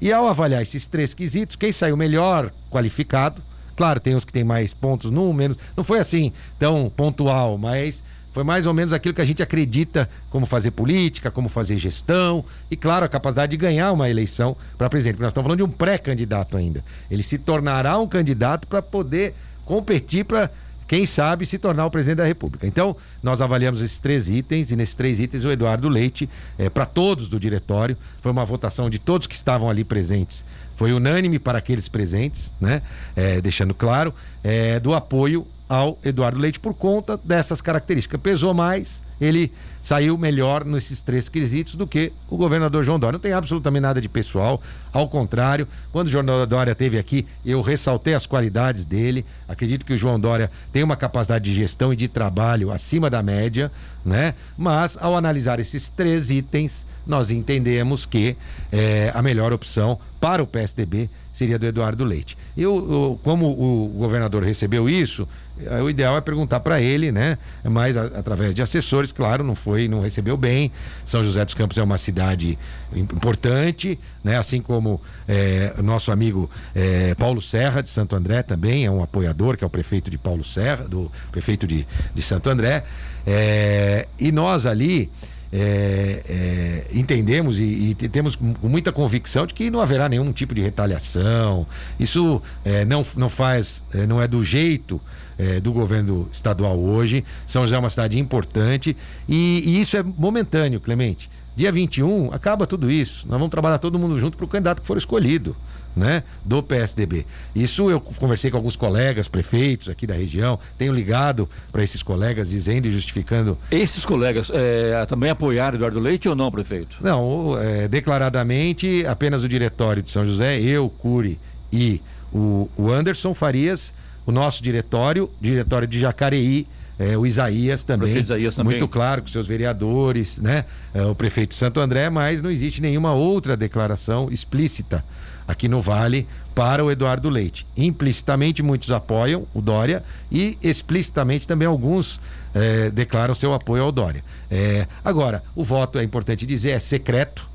E 0.02 0.14
ao 0.14 0.28
avaliar 0.28 0.62
esses 0.62 0.86
três 0.86 1.14
quesitos, 1.14 1.56
quem 1.56 1.72
saiu 1.72 1.98
melhor 1.98 2.52
qualificado, 2.70 3.42
claro, 3.76 4.00
tem 4.00 4.16
os 4.16 4.24
que 4.24 4.32
têm 4.32 4.44
mais 4.44 4.74
pontos, 4.74 5.12
num, 5.12 5.34
menos. 5.34 5.58
Não 5.76 5.84
foi 5.84 6.00
assim 6.00 6.32
tão 6.58 6.92
pontual, 6.96 7.58
mas 7.58 8.04
foi 8.32 8.44
mais 8.44 8.66
ou 8.68 8.74
menos 8.74 8.94
aquilo 8.94 9.14
que 9.14 9.22
a 9.22 9.26
gente 9.26 9.44
acredita 9.44 10.10
como 10.30 10.46
fazer 10.46 10.72
política, 10.72 11.32
como 11.32 11.50
fazer 11.50 11.78
gestão 11.78 12.46
e, 12.70 12.76
claro, 12.76 13.06
a 13.06 13.10
capacidade 13.10 13.52
de 13.52 13.58
ganhar 13.58 13.92
uma 13.92 14.10
eleição 14.10 14.56
para 14.78 14.90
presidente. 14.90 15.16
Porque 15.16 15.24
nós 15.24 15.32
estamos 15.32 15.46
falando 15.46 15.58
de 15.58 15.64
um 15.64 15.70
pré-candidato 15.70 16.56
ainda. 16.56 16.84
Ele 17.10 17.24
se 17.24 17.38
tornará 17.38 17.98
um 17.98 18.08
candidato 18.08 18.68
para 18.68 18.82
poder 18.82 19.34
competir 19.66 20.24
para 20.26 20.50
quem 20.90 21.06
sabe 21.06 21.46
se 21.46 21.60
tornar 21.60 21.86
o 21.86 21.92
presidente 21.92 22.18
da 22.18 22.26
República. 22.26 22.66
Então, 22.66 22.96
nós 23.22 23.42
avaliamos 23.42 23.80
esses 23.80 24.00
três 24.00 24.28
itens 24.28 24.72
e 24.72 24.76
nesses 24.76 24.96
três 24.96 25.20
itens 25.20 25.46
o 25.46 25.52
Eduardo 25.52 25.88
Leite, 25.88 26.28
é, 26.58 26.68
para 26.68 26.84
todos 26.84 27.28
do 27.28 27.40
diretório, 27.40 27.96
foi 28.22 28.32
uma 28.32 28.44
votação 28.44 28.90
de 28.90 28.98
todos 28.98 29.28
que 29.28 29.36
estavam 29.36 29.70
ali 29.70 29.84
presentes. 29.84 30.44
Foi 30.76 30.92
unânime 30.92 31.38
para 31.38 31.60
aqueles 31.60 31.88
presentes, 31.88 32.52
né? 32.60 32.82
É, 33.16 33.40
deixando 33.40 33.72
claro, 33.76 34.12
é, 34.44 34.80
do 34.80 34.96
apoio 34.96 35.46
ao 35.70 36.00
Eduardo 36.04 36.40
Leite 36.40 36.60
por 36.60 36.74
conta 36.74 37.16
dessas 37.24 37.62
características. 37.62 38.20
Pesou 38.20 38.56
mais, 38.56 39.04
ele 39.20 39.52
saiu 39.82 40.18
melhor 40.18 40.66
nesses 40.66 41.02
três 41.02 41.30
quesitos 41.30 41.76
do 41.76 41.88
que 41.88 42.12
o 42.30 42.38
governador 42.38 42.84
João 42.84 43.00
Dória. 43.00 43.14
Não 43.14 43.20
tem 43.20 43.34
absolutamente 43.34 43.82
nada 43.82 44.02
de 44.02 44.10
pessoal, 44.10 44.62
ao 44.92 45.08
contrário, 45.08 45.68
quando 45.92 46.08
o 46.08 46.10
João 46.10 46.26
Dória 46.48 46.72
esteve 46.72 46.98
aqui, 46.98 47.26
eu 47.46 47.62
ressaltei 47.62 48.14
as 48.14 48.26
qualidades 48.26 48.86
dele. 48.86 49.26
Acredito 49.48 49.86
que 49.86 49.94
o 49.94 49.98
João 49.98 50.20
Dória 50.20 50.52
tem 50.72 50.84
uma 50.84 50.96
capacidade 50.96 51.46
de 51.46 51.56
gestão 51.56 51.94
e 51.94 51.96
de 51.96 52.08
trabalho 52.08 52.72
acima 52.72 53.10
da 53.10 53.24
média, 53.24 53.72
né? 54.06 54.34
Mas 54.58 54.98
ao 55.00 55.16
analisar 55.16 55.60
esses 55.60 55.90
três 55.90 56.30
itens, 56.30 56.86
nós 57.06 57.32
entendemos 57.32 58.06
que 58.06 58.36
é, 58.72 59.12
a 59.14 59.22
melhor 59.22 59.52
opção 59.54 60.00
para 60.20 60.44
o 60.44 60.48
PSDB 60.48 61.10
seria 61.40 61.58
do 61.58 61.66
Eduardo 61.66 62.04
Leite. 62.04 62.38
Eu, 62.58 62.76
eu 62.76 63.20
como 63.24 63.48
o 63.48 63.88
governador 63.98 64.44
recebeu 64.44 64.90
isso, 64.90 65.26
eh, 65.66 65.82
o 65.82 65.90
ideal 65.90 66.18
é 66.18 66.22
perguntar 66.22 66.60
para 66.60 66.82
ele, 66.82 67.12
né? 67.14 67.38
Mas 67.64 67.96
a, 67.96 68.06
através 68.08 68.54
de 68.54 68.62
assessores, 68.62 69.14
claro, 69.14 69.42
não 69.42 69.56
foi, 69.56 69.88
não 69.88 70.02
recebeu 70.02 70.36
bem. 70.36 70.70
São 71.06 71.24
José 71.24 71.46
dos 71.46 71.54
Campos 71.54 71.78
é 71.78 71.84
uma 71.84 71.98
cidade 71.98 72.60
importante, 72.94 73.98
né? 74.22 74.38
Assim 74.38 74.62
como 74.62 75.00
é, 75.28 75.74
nosso 75.82 76.12
amigo 76.12 76.50
é, 76.76 77.16
Paulo 77.16 77.42
Serra 77.42 77.82
de 77.82 77.90
Santo 77.90 78.18
André 78.18 78.44
também 78.44 78.86
é 78.86 78.92
um 78.92 79.02
apoiador, 79.02 79.56
que 79.56 79.64
é 79.64 79.68
o 79.68 79.70
prefeito 79.70 80.12
de 80.12 80.18
Paulo 80.18 80.44
Serra, 80.44 80.84
do 80.84 81.10
prefeito 81.32 81.66
de, 81.66 81.88
de 82.14 82.22
Santo 82.22 82.50
André. 82.50 82.84
É, 83.26 84.08
e 84.20 84.32
nós 84.32 84.66
ali 84.66 85.10
é, 85.52 86.22
é, 86.30 86.86
entendemos 86.94 87.60
e, 87.60 87.64
e, 87.64 87.96
temos 87.96 88.38
muita 88.62 88.92
convicção 88.92 89.48
de 89.48 89.54
que 89.54 89.70
não 89.70 89.82
haverá 89.82 90.08
nenhum 90.08 90.32
tipo 90.32 90.54
de 90.54 90.62
retaliação. 90.62 91.66
Isso 92.00 92.42
é, 92.64 92.86
não, 92.86 93.06
não 93.16 93.30
faz, 93.30 93.84
é, 93.94 94.06
não 94.06 94.22
é 94.22 94.28
do 94.28 94.44
jeito 94.44 95.02
é, 95.38 95.60
do 95.60 95.72
governo 95.72 96.30
estadual 96.32 96.78
hoje. 96.80 97.26
São 97.48 97.64
José 97.64 97.76
é 97.76 97.80
uma 97.80 97.90
cidade 97.90 98.20
importante 98.20 98.96
e, 99.28 99.64
e 99.66 99.80
isso 99.80 99.98
é 99.98 100.04
momentâneo, 100.04 100.80
Clemente. 100.80 101.30
Dia 101.56 101.72
21 101.72 102.32
acaba 102.32 102.68
tudo 102.68 102.90
isso. 102.90 103.28
Nós 103.28 103.38
vamos 103.38 103.50
trabalhar 103.50 103.80
todo 103.80 103.98
mundo 104.00 104.20
junto 104.20 104.38
para 104.38 104.46
o 104.46 104.48
candidato 104.48 104.82
que 104.82 104.88
for 104.88 104.98
escolhido 104.98 105.56
né, 105.96 106.24
do 106.46 106.62
PSDB. 106.62 107.26
Isso 107.56 107.90
eu 107.90 108.00
conversei 108.00 108.52
com 108.52 108.58
alguns 108.58 108.76
colegas, 108.76 109.28
prefeitos 109.28 109.90
aqui 109.90 110.06
da 110.06 110.14
região, 110.14 110.60
tenho 110.78 110.94
ligado 110.94 111.50
para 111.72 111.84
esses 111.84 112.02
colegas 112.02 112.50
dizendo 112.50 112.88
e 112.88 112.92
justificando. 112.92 113.58
Esses 113.72 114.06
colegas 114.06 114.52
é, 114.54 115.06
também 115.06 115.30
apoiaram 115.30 115.76
Eduardo 115.76 116.00
Leite 116.00 116.30
ou 116.30 116.36
não, 116.36 116.52
prefeito? 116.52 116.98
Não, 117.02 117.58
é, 117.60 117.88
declaradamente 117.88 119.06
apenas 119.06 119.44
o 119.44 119.50
diretório 119.50 120.02
de 120.02 120.12
São 120.12 120.26
José, 120.26 120.60
eu, 120.60 120.90
Cury 120.90 121.40
e 121.72 122.02
o, 122.32 122.70
o 122.78 122.92
Anderson 122.92 123.34
Farias, 123.34 123.94
o 124.26 124.32
nosso 124.32 124.62
diretório, 124.62 125.30
diretório 125.42 125.88
de 125.88 126.00
Jacareí, 126.00 126.68
é, 127.00 127.18
o 127.18 127.26
Isaías 127.26 127.82
também, 127.84 128.14
o 128.14 128.18
Isaías 128.18 128.54
também. 128.54 128.72
Muito 128.72 128.88
claro, 128.88 129.22
com 129.22 129.30
seus 129.30 129.48
vereadores, 129.48 130.38
né? 130.38 130.66
É, 130.94 131.02
o 131.04 131.16
prefeito 131.16 131.52
de 131.52 131.56
Santo 131.56 131.80
André, 131.80 132.10
mas 132.10 132.42
não 132.42 132.52
existe 132.52 132.82
nenhuma 132.82 133.14
outra 133.14 133.56
declaração 133.56 134.28
explícita 134.30 135.04
aqui 135.50 135.68
no 135.68 135.82
Vale 135.82 136.28
para 136.54 136.86
o 136.86 136.92
Eduardo 136.92 137.28
Leite. 137.28 137.66
Implicitamente 137.76 138.62
muitos 138.62 138.92
apoiam 138.92 139.48
o 139.52 139.62
Dória 139.62 140.04
e 140.32 140.60
explicitamente 140.62 141.48
também 141.48 141.68
alguns 141.68 142.22
é, 142.54 142.92
declaram 142.92 143.34
seu 143.34 143.52
apoio 143.52 143.82
ao 143.82 143.92
Dória. 143.92 144.24
É, 144.52 144.86
agora, 145.04 145.44
o 145.56 145.64
voto 145.64 145.98
é 145.98 146.04
importante 146.04 146.46
dizer, 146.46 146.72
é 146.72 146.80
secreto. 146.80 147.50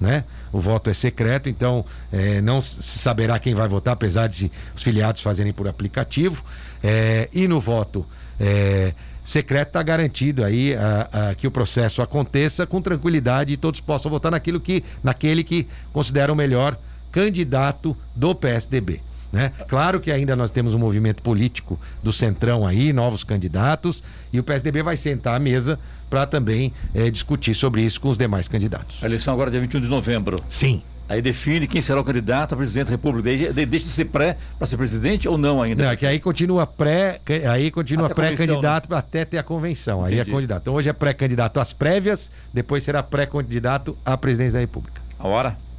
Né? 0.00 0.24
O 0.52 0.60
voto 0.60 0.90
é 0.90 0.92
secreto, 0.92 1.48
então 1.48 1.84
é, 2.12 2.40
não 2.40 2.60
se 2.60 2.98
saberá 2.98 3.38
quem 3.38 3.54
vai 3.54 3.68
votar, 3.68 3.94
apesar 3.94 4.28
de 4.28 4.50
os 4.74 4.82
filiados 4.82 5.22
fazerem 5.22 5.52
por 5.52 5.68
aplicativo. 5.68 6.44
E 7.32 7.48
no 7.48 7.60
voto 7.60 8.06
secreto 9.24 9.68
está 9.68 9.82
garantido 9.82 10.44
aí 10.44 10.74
a, 10.76 11.30
a, 11.30 11.34
que 11.34 11.48
o 11.48 11.50
processo 11.50 12.00
aconteça 12.00 12.64
com 12.64 12.80
tranquilidade 12.80 13.52
e 13.52 13.56
todos 13.56 13.80
possam 13.80 14.08
votar 14.08 14.30
naquilo 14.30 14.60
que, 14.60 14.84
naquele 15.02 15.42
que 15.42 15.66
consideram 15.92 16.34
melhor 16.34 16.78
candidato 17.16 17.96
do 18.14 18.34
PSDB. 18.34 19.00
Né? 19.32 19.50
Claro 19.66 20.00
que 20.00 20.12
ainda 20.12 20.36
nós 20.36 20.50
temos 20.50 20.74
um 20.74 20.78
movimento 20.78 21.22
político 21.22 21.80
do 22.02 22.12
Centrão 22.12 22.66
aí, 22.66 22.92
novos 22.92 23.24
candidatos, 23.24 24.04
e 24.30 24.38
o 24.38 24.44
PSDB 24.44 24.82
vai 24.82 24.98
sentar 24.98 25.34
à 25.34 25.38
mesa 25.38 25.78
para 26.10 26.26
também 26.26 26.74
é, 26.94 27.10
discutir 27.10 27.54
sobre 27.54 27.80
isso 27.80 27.98
com 28.02 28.10
os 28.10 28.18
demais 28.18 28.48
candidatos. 28.48 29.02
A 29.02 29.06
eleição 29.06 29.32
agora 29.32 29.48
é 29.48 29.52
dia 29.52 29.60
21 29.62 29.80
de 29.80 29.88
novembro. 29.88 30.44
Sim. 30.46 30.82
Aí 31.08 31.22
define 31.22 31.66
quem 31.66 31.80
será 31.80 32.00
o 32.00 32.04
candidato 32.04 32.52
a 32.52 32.56
presidente 32.56 32.86
da 32.86 32.90
República. 32.90 33.52
Deixa 33.54 33.86
de 33.86 33.90
ser 33.90 34.06
pré 34.06 34.36
para 34.58 34.66
ser 34.66 34.76
presidente 34.76 35.26
ou 35.26 35.38
não 35.38 35.62
ainda? 35.62 35.84
Não, 35.84 35.90
é 35.90 35.96
que 35.96 36.04
aí 36.04 36.20
continua 36.20 36.66
pré, 36.66 37.20
aí 37.50 37.70
continua 37.70 38.10
pré-candidato 38.10 38.90
né? 38.90 38.98
até 38.98 39.24
ter 39.24 39.38
a 39.38 39.42
convenção. 39.42 40.00
Entendi. 40.00 40.20
Aí 40.20 40.20
é 40.20 40.24
candidato. 40.30 40.62
Então 40.62 40.74
hoje 40.74 40.90
é 40.90 40.92
pré-candidato 40.92 41.60
às 41.60 41.72
prévias, 41.72 42.30
depois 42.52 42.84
será 42.84 43.02
pré-candidato 43.02 43.96
à 44.04 44.18
presidência 44.18 44.54
da 44.54 44.60
República. 44.60 45.00
A 45.18 45.26
hora? 45.26 45.65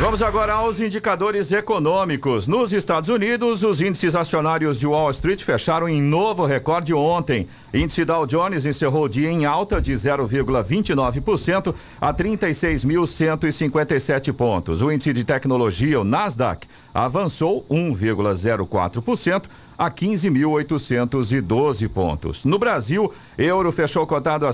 Vamos 0.00 0.22
agora 0.22 0.52
aos 0.52 0.78
indicadores 0.78 1.50
econômicos. 1.50 2.46
Nos 2.46 2.72
Estados 2.72 3.08
Unidos, 3.08 3.64
os 3.64 3.80
índices 3.80 4.14
acionários 4.14 4.78
de 4.78 4.86
Wall 4.86 5.10
Street 5.10 5.42
fecharam 5.42 5.88
em 5.88 6.00
novo 6.00 6.46
recorde 6.46 6.94
ontem. 6.94 7.48
Índice 7.74 8.04
Dow 8.04 8.24
Jones 8.24 8.64
encerrou 8.64 9.06
o 9.06 9.08
dia 9.08 9.28
em 9.28 9.44
alta 9.44 9.80
de 9.80 9.92
0,29% 9.92 11.74
a 12.00 12.14
36.157 12.14 14.32
pontos. 14.32 14.82
O 14.82 14.92
índice 14.92 15.12
de 15.12 15.24
tecnologia, 15.24 16.00
o 16.00 16.04
Nasdaq, 16.04 16.68
avançou 16.94 17.66
1,04% 17.68 19.46
a 19.78 19.90
15.812 19.90 21.88
pontos. 21.88 22.44
No 22.44 22.58
Brasil, 22.58 23.12
euro 23.38 23.70
fechou 23.70 24.04
cotado 24.06 24.44
a 24.44 24.52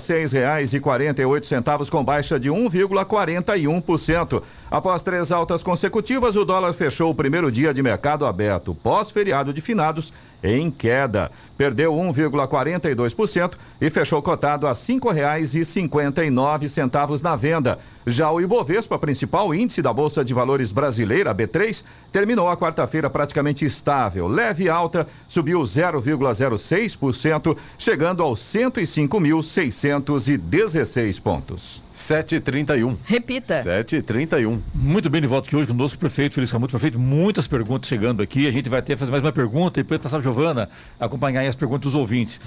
oito 1.26 1.46
centavos 1.46 1.88
com 1.88 2.04
baixa 2.04 2.38
de 2.38 2.50
1,41%. 2.50 4.42
Após 4.70 5.02
três 5.02 5.32
altas 5.32 5.62
consecutivas, 5.62 6.37
o 6.37 6.44
dólar 6.44 6.74
fechou 6.74 7.10
o 7.10 7.14
primeiro 7.14 7.50
dia 7.50 7.72
de 7.72 7.82
mercado 7.82 8.26
aberto 8.26 8.74
pós-feriado 8.74 9.54
de 9.54 9.62
finados 9.62 10.12
em 10.44 10.70
queda. 10.70 11.33
Perdeu 11.57 11.94
1,42% 11.94 13.54
e 13.80 13.88
fechou 13.88 14.20
cotado 14.20 14.66
a 14.66 14.70
R$ 14.70 14.76
5,59 14.76 17.22
na 17.22 17.35
venda. 17.35 17.78
Já 18.07 18.30
o 18.30 18.38
Ibovespa, 18.40 18.98
principal 18.98 19.54
índice 19.54 19.80
da 19.80 19.90
Bolsa 19.92 20.24
de 20.24 20.35
Valores 20.35 20.72
brasileira, 20.72 21.33
B3, 21.35 21.83
terminou 22.12 22.48
a 22.48 22.57
quarta-feira 22.57 23.09
praticamente 23.09 23.64
estável. 23.64 24.26
Leve 24.28 24.68
alta, 24.68 25.07
subiu 25.26 25.62
0,06%, 25.62 27.57
chegando 27.78 28.22
aos 28.22 28.40
105.616 28.40 31.22
pontos. 31.22 31.83
7h31. 31.94 32.96
Repita. 33.04 33.62
7h31. 33.62 34.59
Muito 34.74 35.09
bem 35.09 35.20
de 35.20 35.26
volta 35.26 35.46
aqui 35.46 35.57
hoje 35.57 35.68
conosco, 35.68 35.98
prefeito 35.98 36.35
Feliz 36.35 36.50
Camuto. 36.50 36.72
Prefeito, 36.72 36.98
muitas 36.98 37.46
perguntas 37.46 37.88
chegando 37.88 38.22
aqui. 38.22 38.46
A 38.46 38.50
gente 38.50 38.68
vai 38.68 38.83
ter 38.83 38.94
que 38.94 38.98
fazer 38.98 39.11
mais 39.11 39.22
uma 39.22 39.33
pergunta 39.33 39.78
e 39.78 39.83
depois 39.83 40.00
passar 40.00 40.18
a 40.18 40.20
Giovana 40.20 40.68
acompanhar 40.98 41.40
aí 41.40 41.46
as 41.46 41.54
perguntas 41.54 41.92
dos 41.92 41.94
ouvintes. 41.94 42.40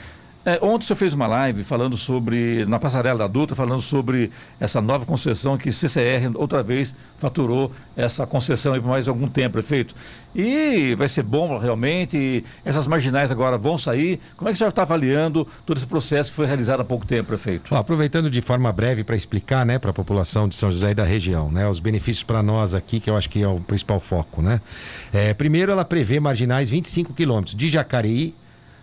É, 0.47 0.59
ontem 0.61 0.85
o 0.85 0.87
senhor 0.87 0.95
fez 0.95 1.13
uma 1.13 1.27
live 1.27 1.61
falando 1.65 1.97
sobre, 1.97 2.65
na 2.67 2.79
passarela 2.79 3.19
da 3.19 3.27
Dutra, 3.27 3.53
falando 3.53 3.81
sobre 3.81 4.31
essa 4.61 4.79
nova 4.79 5.05
concessão 5.05 5.57
que 5.57 5.73
CCR 5.73 6.31
outra 6.35 6.63
vez 6.63 6.95
faturou 7.17 7.69
essa 7.97 8.25
concessão 8.25 8.73
por 8.79 8.87
mais 8.87 9.09
algum 9.09 9.27
tempo, 9.27 9.51
prefeito. 9.51 9.93
E 10.33 10.95
vai 10.95 11.09
ser 11.09 11.23
bom 11.23 11.57
realmente, 11.57 12.45
essas 12.63 12.87
marginais 12.87 13.29
agora 13.29 13.57
vão 13.57 13.77
sair. 13.77 14.21
Como 14.37 14.47
é 14.47 14.53
que 14.53 14.55
o 14.55 14.57
senhor 14.57 14.69
está 14.69 14.83
avaliando 14.83 15.45
todo 15.65 15.75
esse 15.75 15.85
processo 15.85 16.29
que 16.29 16.35
foi 16.37 16.45
realizado 16.45 16.79
há 16.79 16.85
pouco 16.85 17.05
tempo, 17.05 17.27
prefeito? 17.27 17.75
Aproveitando 17.75 18.29
de 18.29 18.39
forma 18.39 18.71
breve 18.71 19.03
para 19.03 19.17
explicar 19.17 19.65
né, 19.65 19.77
para 19.77 19.89
a 19.89 19.93
população 19.93 20.47
de 20.47 20.55
São 20.55 20.71
José 20.71 20.91
e 20.91 20.95
da 20.95 21.03
região, 21.03 21.51
né, 21.51 21.67
os 21.67 21.81
benefícios 21.81 22.23
para 22.23 22.41
nós 22.41 22.73
aqui, 22.73 23.01
que 23.01 23.09
eu 23.09 23.17
acho 23.17 23.29
que 23.29 23.43
é 23.43 23.47
o 23.49 23.59
principal 23.59 23.99
foco. 23.99 24.41
Né? 24.41 24.61
É, 25.11 25.33
primeiro, 25.33 25.73
ela 25.73 25.83
prevê 25.83 26.21
marginais 26.21 26.69
25 26.69 27.13
quilômetros, 27.13 27.53
de 27.53 27.67
Jacareí 27.67 28.33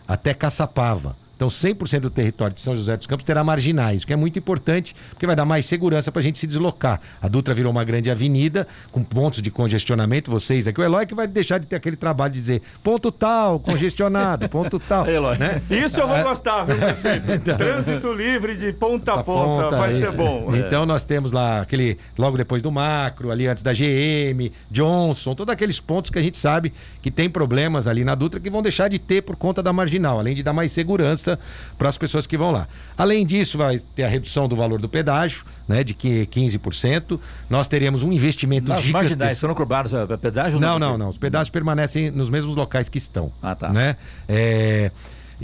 até 0.07 0.35
Caçapava. 0.35 1.24
Então, 1.45 1.51
100% 1.51 2.01
do 2.01 2.11
território 2.11 2.55
de 2.55 2.63
São 2.63 2.75
José 2.75 2.97
dos 2.97 3.07
Campos 3.07 3.23
terá 3.23 3.45
marginais, 3.45 4.03
o 4.03 4.07
que 4.07 4.15
é 4.15 4.17
muito 4.17 4.39
importante, 4.39 4.97
porque 5.11 5.27
vai 5.27 5.37
dar 5.37 5.45
mais 5.45 5.67
segurança 5.67 6.11
para 6.11 6.21
a 6.21 6.23
gente 6.23 6.39
se 6.39 6.47
deslocar. 6.47 7.03
A 7.21 7.29
Dutra 7.29 7.53
virou 7.53 7.71
uma 7.71 7.85
grande 7.85 8.11
avenida, 8.11 8.67
com 8.91 9.05
pontos 9.05 9.43
de 9.43 9.51
congestionamento. 9.51 10.31
Vocês 10.31 10.67
aqui, 10.67 10.81
o 10.81 10.85
Eloy 10.85 11.05
que 11.05 11.15
vai 11.15 11.27
deixar 11.27 11.59
de 11.59 11.67
ter 11.67 11.77
aquele 11.77 11.97
trabalho 11.97 12.33
de 12.33 12.39
dizer 12.39 12.63
ponto 12.83 13.13
tal, 13.13 13.61
congestionado, 13.61 14.49
ponto 14.49 14.79
tal. 14.79 15.05
Eloy. 15.07 15.37
Né? 15.37 15.61
Isso 15.71 16.01
eu 16.01 16.09
vou 16.09 16.23
gostar, 16.23 16.65
viu, 16.65 16.77
prefeito? 16.77 17.25
Então. 17.35 17.57
Trânsito 17.57 18.13
livre 18.13 18.57
de 18.57 18.73
ponta 18.73 19.13
a 19.13 19.17
Da 19.17 19.25
ponta, 19.25 19.77
vai 19.77 19.91
isso. 19.91 20.01
ser 20.01 20.13
bom. 20.13 20.55
Então 20.55 20.87
nós 20.87 21.05
temos 21.05 21.33
lá 21.33 21.61
aquele, 21.61 21.99
logo 22.17 22.39
depois 22.39 22.63
do 22.63 22.71
macro, 22.71 23.31
ali 23.31 23.47
antes 23.47 23.63
da 23.63 23.73
GM, 23.73 24.51
Johnson, 24.71 25.35
todos 25.35 25.53
aqueles 25.53 25.81
pontos 25.81 26.11
que 26.11 26.19
a 26.19 26.23
gente 26.23 26.39
sabe 26.39 26.73
que 27.03 27.11
tem 27.11 27.29
problemas 27.29 27.87
ali 27.87 28.05
na 28.05 28.15
Dutra 28.15 28.41
que 28.41 28.49
vão 28.49 28.63
deixar 28.63 28.89
de 28.89 28.99
ter 28.99 29.23
por 29.23 29.37
conta 29.37 29.63
da 29.63 29.73
marginal, 29.73 30.19
além 30.19 30.35
de 30.35 30.43
dar 30.43 30.53
mais 30.53 30.71
segurança 30.73 31.34
para 31.79 31.89
as 31.89 31.99
pessoas 31.99 32.27
que 32.27 32.37
vão 32.37 32.51
lá. 32.51 32.67
Além 32.97 33.25
disso, 33.27 33.59
vai 33.59 33.79
ter 33.95 34.05
a 34.05 34.09
redução 34.09 34.49
do 34.49 34.57
valor 34.57 34.81
do 34.81 34.89
pedágio, 34.89 35.45
né, 35.69 35.83
de 35.83 35.95
que 35.95 36.27
15%. 36.27 37.19
Nós 37.49 37.69
teremos 37.69 38.03
um 38.03 38.13
investimento 38.13 38.69
Nas 38.69 38.79
marginais, 38.79 39.09
gigantesco. 39.09 39.41
foram 39.41 39.55
cobrados 39.55 39.95
a 39.95 40.07
pedágio? 40.19 40.55
ou 40.57 40.61
Não, 40.61 40.79
não, 40.79 40.99
não. 40.99 41.09
Os 41.09 41.19
pedágios 41.19 41.51
permanecem 41.51 42.11
nos 42.11 42.29
mesmos 42.29 42.57
locais 42.57 42.89
que 42.89 42.99
estão. 42.99 43.33
Ah, 43.43 43.55
tá. 43.55 43.71
Né? 43.71 43.97
É, 44.29 44.91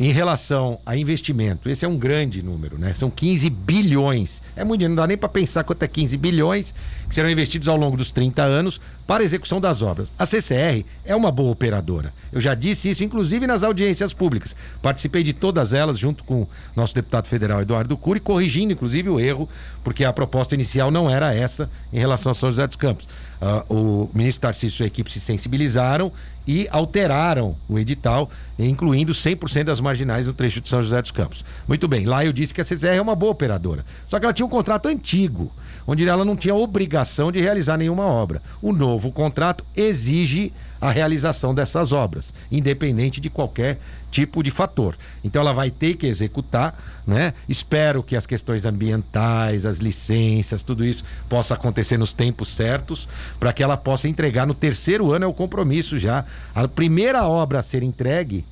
em 0.00 0.12
relação 0.12 0.80
a 0.86 0.96
investimento, 0.96 1.68
esse 1.68 1.84
é 1.84 1.88
um 1.88 1.98
grande 1.98 2.42
número, 2.42 2.78
né? 2.78 2.94
São 2.94 3.10
15 3.10 3.50
bilhões. 3.50 4.40
É 4.56 4.64
muito 4.64 4.78
dinheiro, 4.78 4.94
não 4.94 5.02
dá 5.02 5.06
nem 5.06 5.18
para 5.18 5.28
pensar 5.28 5.62
quanto 5.62 5.82
é 5.82 5.86
15 5.86 6.16
bilhões 6.16 6.74
que 7.06 7.14
serão 7.14 7.28
investidos 7.28 7.68
ao 7.68 7.76
longo 7.76 7.98
dos 7.98 8.10
30 8.10 8.42
anos 8.42 8.80
para 9.06 9.22
a 9.22 9.26
execução 9.26 9.60
das 9.60 9.82
obras. 9.82 10.10
A 10.18 10.24
CCR 10.24 10.86
é 11.04 11.14
uma 11.14 11.30
boa 11.30 11.50
operadora. 11.50 12.14
Eu 12.32 12.40
já 12.40 12.54
disse 12.54 12.88
isso, 12.88 13.04
inclusive 13.04 13.46
nas 13.46 13.62
audiências 13.62 14.14
públicas. 14.14 14.56
Participei 14.80 15.22
de 15.22 15.34
todas 15.34 15.74
elas 15.74 15.98
junto 15.98 16.24
com 16.24 16.46
nosso 16.74 16.94
deputado 16.94 17.26
federal 17.26 17.60
Eduardo 17.60 17.94
Cury, 17.94 18.20
corrigindo 18.20 18.72
inclusive 18.72 19.10
o 19.10 19.20
erro, 19.20 19.46
porque 19.84 20.06
a 20.06 20.14
proposta 20.14 20.54
inicial 20.54 20.90
não 20.90 21.10
era 21.10 21.34
essa 21.34 21.68
em 21.92 21.98
relação 21.98 22.32
a 22.32 22.34
São 22.34 22.50
José 22.50 22.66
dos 22.66 22.76
Campos. 22.76 23.06
Ah, 23.40 23.64
o 23.70 24.10
ministro 24.12 24.42
Tarcísio 24.42 24.74
e 24.74 24.76
sua 24.76 24.86
equipe 24.86 25.10
se 25.10 25.18
sensibilizaram 25.18 26.12
e 26.46 26.68
alteraram 26.70 27.56
o 27.68 27.78
edital, 27.78 28.30
incluindo 28.58 29.12
100% 29.12 29.64
das 29.64 29.80
marginais 29.80 30.26
no 30.26 30.32
trecho 30.32 30.60
de 30.60 30.68
São 30.68 30.82
José 30.82 31.00
dos 31.00 31.10
Campos. 31.10 31.44
Muito 31.66 31.88
bem, 31.88 32.04
lá 32.04 32.24
eu 32.24 32.32
disse 32.32 32.52
que 32.52 32.60
a 32.60 32.64
CCR 32.64 32.96
é 32.96 33.00
uma 33.00 33.14
boa 33.14 33.32
operadora. 33.32 33.84
Só 34.06 34.18
que 34.18 34.26
ela 34.26 34.34
tinha 34.34 34.44
um 34.44 34.50
contrato 34.50 34.88
antigo, 34.88 35.50
onde 35.86 36.06
ela 36.06 36.24
não 36.24 36.36
tinha 36.36 36.54
obrigação 36.54 37.32
de 37.32 37.40
realizar 37.40 37.78
nenhuma 37.78 38.04
obra. 38.04 38.42
O 38.60 38.72
novo 38.72 39.10
contrato 39.10 39.64
exige 39.74 40.52
a 40.80 40.90
realização 40.90 41.54
dessas 41.54 41.92
obras, 41.92 42.32
independente 42.50 43.20
de 43.20 43.28
qualquer 43.28 43.78
tipo 44.10 44.42
de 44.42 44.50
fator. 44.50 44.96
Então 45.22 45.42
ela 45.42 45.52
vai 45.52 45.70
ter 45.70 45.94
que 45.94 46.06
executar, 46.06 46.76
né? 47.06 47.34
Espero 47.48 48.02
que 48.02 48.16
as 48.16 48.26
questões 48.26 48.64
ambientais, 48.64 49.66
as 49.66 49.78
licenças, 49.78 50.62
tudo 50.62 50.84
isso 50.84 51.04
possa 51.28 51.54
acontecer 51.54 51.96
nos 51.96 52.12
tempos 52.12 52.52
certos, 52.54 53.08
para 53.38 53.52
que 53.52 53.62
ela 53.62 53.76
possa 53.76 54.08
entregar 54.08 54.46
no 54.46 54.54
terceiro 54.54 55.12
ano 55.12 55.24
é 55.24 55.28
o 55.28 55.34
compromisso 55.34 55.98
já. 55.98 56.24
A 56.54 56.66
primeira 56.66 57.24
obra 57.26 57.60
a 57.60 57.62
ser 57.62 57.82
entregue 57.82 58.44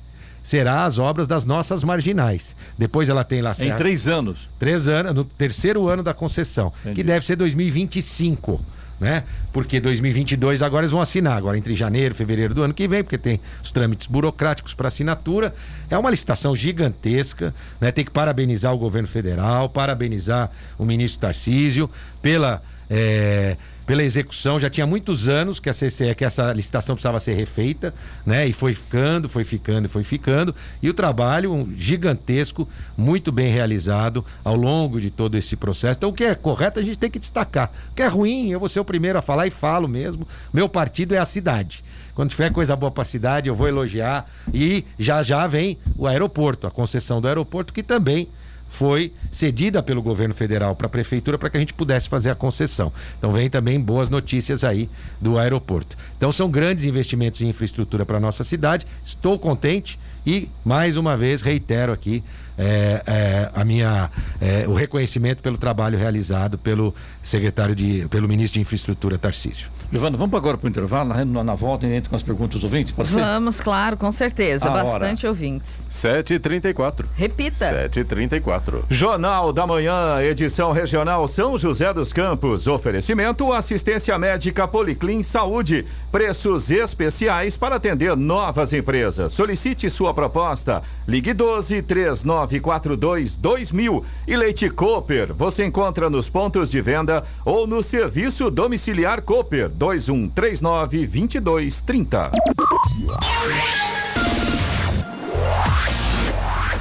será 0.43 0.85
as 0.85 0.97
obras 0.97 1.27
das 1.27 1.43
nossas 1.43 1.83
marginais. 1.83 2.55
Depois 2.77 3.09
ela 3.09 3.23
tem 3.23 3.41
lá 3.41 3.53
Em 3.59 3.75
três 3.75 4.07
anos. 4.07 4.49
Três 4.57 4.87
anos, 4.87 5.13
no 5.13 5.23
terceiro 5.23 5.87
ano 5.87 6.01
da 6.01 6.13
concessão, 6.13 6.73
Entendi. 6.81 6.95
que 6.95 7.03
deve 7.03 7.25
ser 7.25 7.35
2025, 7.35 8.59
né? 8.99 9.23
Porque 9.53 9.79
2022 9.79 10.61
agora 10.61 10.83
eles 10.83 10.91
vão 10.91 11.01
assinar, 11.01 11.37
agora 11.37 11.57
entre 11.57 11.75
janeiro 11.75 12.13
e 12.13 12.17
fevereiro 12.17 12.53
do 12.53 12.63
ano 12.63 12.73
que 12.73 12.87
vem, 12.87 13.03
porque 13.03 13.17
tem 13.17 13.39
os 13.63 13.71
trâmites 13.71 14.07
burocráticos 14.07 14.73
para 14.73 14.87
assinatura. 14.87 15.53
É 15.89 15.97
uma 15.97 16.09
licitação 16.09 16.55
gigantesca, 16.55 17.53
né? 17.79 17.91
Tem 17.91 18.03
que 18.03 18.11
parabenizar 18.11 18.73
o 18.73 18.77
governo 18.77 19.07
federal, 19.07 19.69
parabenizar 19.69 20.51
o 20.77 20.85
ministro 20.85 21.21
Tarcísio 21.21 21.89
pela. 22.21 22.61
é, 22.89 23.55
pela 23.89 24.03
execução, 24.03 24.59
já 24.59 24.69
tinha 24.69 24.85
muitos 24.85 25.27
anos 25.27 25.59
que 25.59 25.67
a 25.67 25.73
CCE, 25.73 26.13
que 26.13 26.23
essa 26.23 26.53
licitação 26.53 26.95
precisava 26.95 27.19
ser 27.19 27.33
refeita, 27.33 27.91
né? 28.23 28.45
E 28.45 28.53
foi 28.53 28.75
ficando, 28.75 29.27
foi 29.27 29.43
ficando, 29.43 29.89
foi 29.89 30.03
ficando. 30.03 30.53
E 30.79 30.87
o 30.87 30.93
trabalho 30.93 31.67
gigantesco, 31.75 32.69
muito 32.95 33.31
bem 33.31 33.51
realizado 33.51 34.23
ao 34.43 34.55
longo 34.55 35.01
de 35.01 35.09
todo 35.09 35.35
esse 35.35 35.55
processo. 35.55 35.97
Então, 35.97 36.09
o 36.11 36.13
que 36.13 36.23
é 36.23 36.35
correto 36.35 36.79
a 36.79 36.83
gente 36.83 36.99
tem 36.99 37.09
que 37.09 37.17
destacar. 37.17 37.71
O 37.91 37.95
que 37.95 38.03
é 38.03 38.07
ruim, 38.07 38.51
eu 38.51 38.59
vou 38.59 38.69
ser 38.69 38.79
o 38.79 38.85
primeiro 38.85 39.17
a 39.17 39.23
falar 39.23 39.47
e 39.47 39.49
falo 39.49 39.87
mesmo. 39.87 40.27
Meu 40.53 40.69
partido 40.69 41.15
é 41.15 41.17
a 41.17 41.25
cidade. 41.25 41.83
Quando 42.13 42.29
tiver 42.29 42.51
coisa 42.51 42.75
boa 42.75 42.91
para 42.91 43.01
a 43.01 43.05
cidade, 43.05 43.49
eu 43.49 43.55
vou 43.55 43.67
elogiar. 43.67 44.29
E 44.53 44.85
já 44.99 45.23
já 45.23 45.47
vem 45.47 45.79
o 45.97 46.05
aeroporto, 46.05 46.67
a 46.67 46.71
concessão 46.71 47.19
do 47.19 47.27
aeroporto, 47.27 47.73
que 47.73 47.81
também 47.81 48.27
foi 48.69 49.11
cedida 49.31 49.81
pelo 49.81 50.01
governo 50.01 50.33
federal 50.33 50.75
para 50.75 50.87
a 50.87 50.89
prefeitura 50.89 51.37
para 51.37 51.49
que 51.49 51.57
a 51.57 51.59
gente 51.59 51.73
pudesse 51.73 52.07
fazer 52.07 52.29
a 52.29 52.35
concessão. 52.35 52.93
Então 53.17 53.31
vem 53.31 53.49
também 53.49 53.79
boas 53.79 54.09
notícias 54.09 54.63
aí 54.63 54.89
do 55.19 55.37
aeroporto. 55.37 55.97
Então 56.15 56.31
são 56.31 56.49
grandes 56.49 56.85
investimentos 56.85 57.41
em 57.41 57.49
infraestrutura 57.49 58.05
para 58.05 58.19
nossa 58.19 58.43
cidade. 58.43 58.85
Estou 59.03 59.37
contente 59.37 59.99
e 60.25 60.49
mais 60.63 60.97
uma 60.97 61.17
vez 61.17 61.41
reitero 61.41 61.91
aqui 61.91 62.23
é, 62.57 63.01
é, 63.07 63.51
a 63.53 63.63
minha 63.63 64.09
é, 64.39 64.67
o 64.67 64.73
reconhecimento 64.73 65.41
pelo 65.41 65.57
trabalho 65.57 65.97
realizado 65.97 66.57
pelo 66.57 66.93
secretário 67.21 67.75
de 67.75 68.07
pelo 68.09 68.27
ministro 68.27 68.55
de 68.55 68.61
infraestrutura 68.61 69.17
Tarcísio. 69.17 69.69
Giovana, 69.91 70.17
vamos 70.17 70.35
agora 70.35 70.55
para 70.55 70.67
o 70.67 70.69
intervalo, 70.69 71.09
na, 71.25 71.43
na 71.43 71.55
volta 71.55 71.87
e 71.87 71.95
entra 71.95 72.11
com 72.11 72.15
as 72.15 72.21
perguntas 72.21 72.55
dos 72.55 72.63
ouvintes, 72.63 72.93
pode 72.93 73.09
ser? 73.09 73.21
Vamos, 73.21 73.59
claro, 73.59 73.97
com 73.97 74.11
certeza. 74.11 74.67
A 74.67 74.71
hora. 74.71 74.83
Bastante 74.83 75.25
ouvintes. 75.25 75.87
7h34. 75.91 77.05
Repita. 77.15 77.89
7h34. 77.89 78.83
Jornal 78.87 79.51
da 79.51 79.65
Manhã, 79.65 80.21
edição 80.21 80.71
regional 80.71 81.27
São 81.27 81.57
José 81.57 81.91
dos 81.91 82.13
Campos. 82.13 82.67
Oferecimento 82.67 83.51
assistência 83.51 84.17
médica 84.19 84.67
Policlin 84.67 85.23
Saúde. 85.23 85.87
Preços 86.11 86.69
especiais 86.69 87.57
para 87.57 87.77
atender 87.77 88.15
novas 88.15 88.73
empresas. 88.73 89.33
Solicite 89.33 89.89
sua 89.89 90.13
proposta. 90.13 90.83
Ligue 91.07 91.33
12 91.33 91.81
3942 91.81 93.37
2000. 93.37 94.05
E 94.27 94.37
Leite 94.37 94.69
Cooper. 94.69 95.33
Você 95.33 95.65
encontra 95.65 96.11
nos 96.11 96.29
pontos 96.29 96.69
de 96.69 96.79
venda 96.79 97.18
ou 97.45 97.67
no 97.67 97.81
serviço 97.81 98.49
domiciliar 98.51 99.21
Cooper 99.21 99.71
2139 99.71 101.05
2230. 101.05 102.31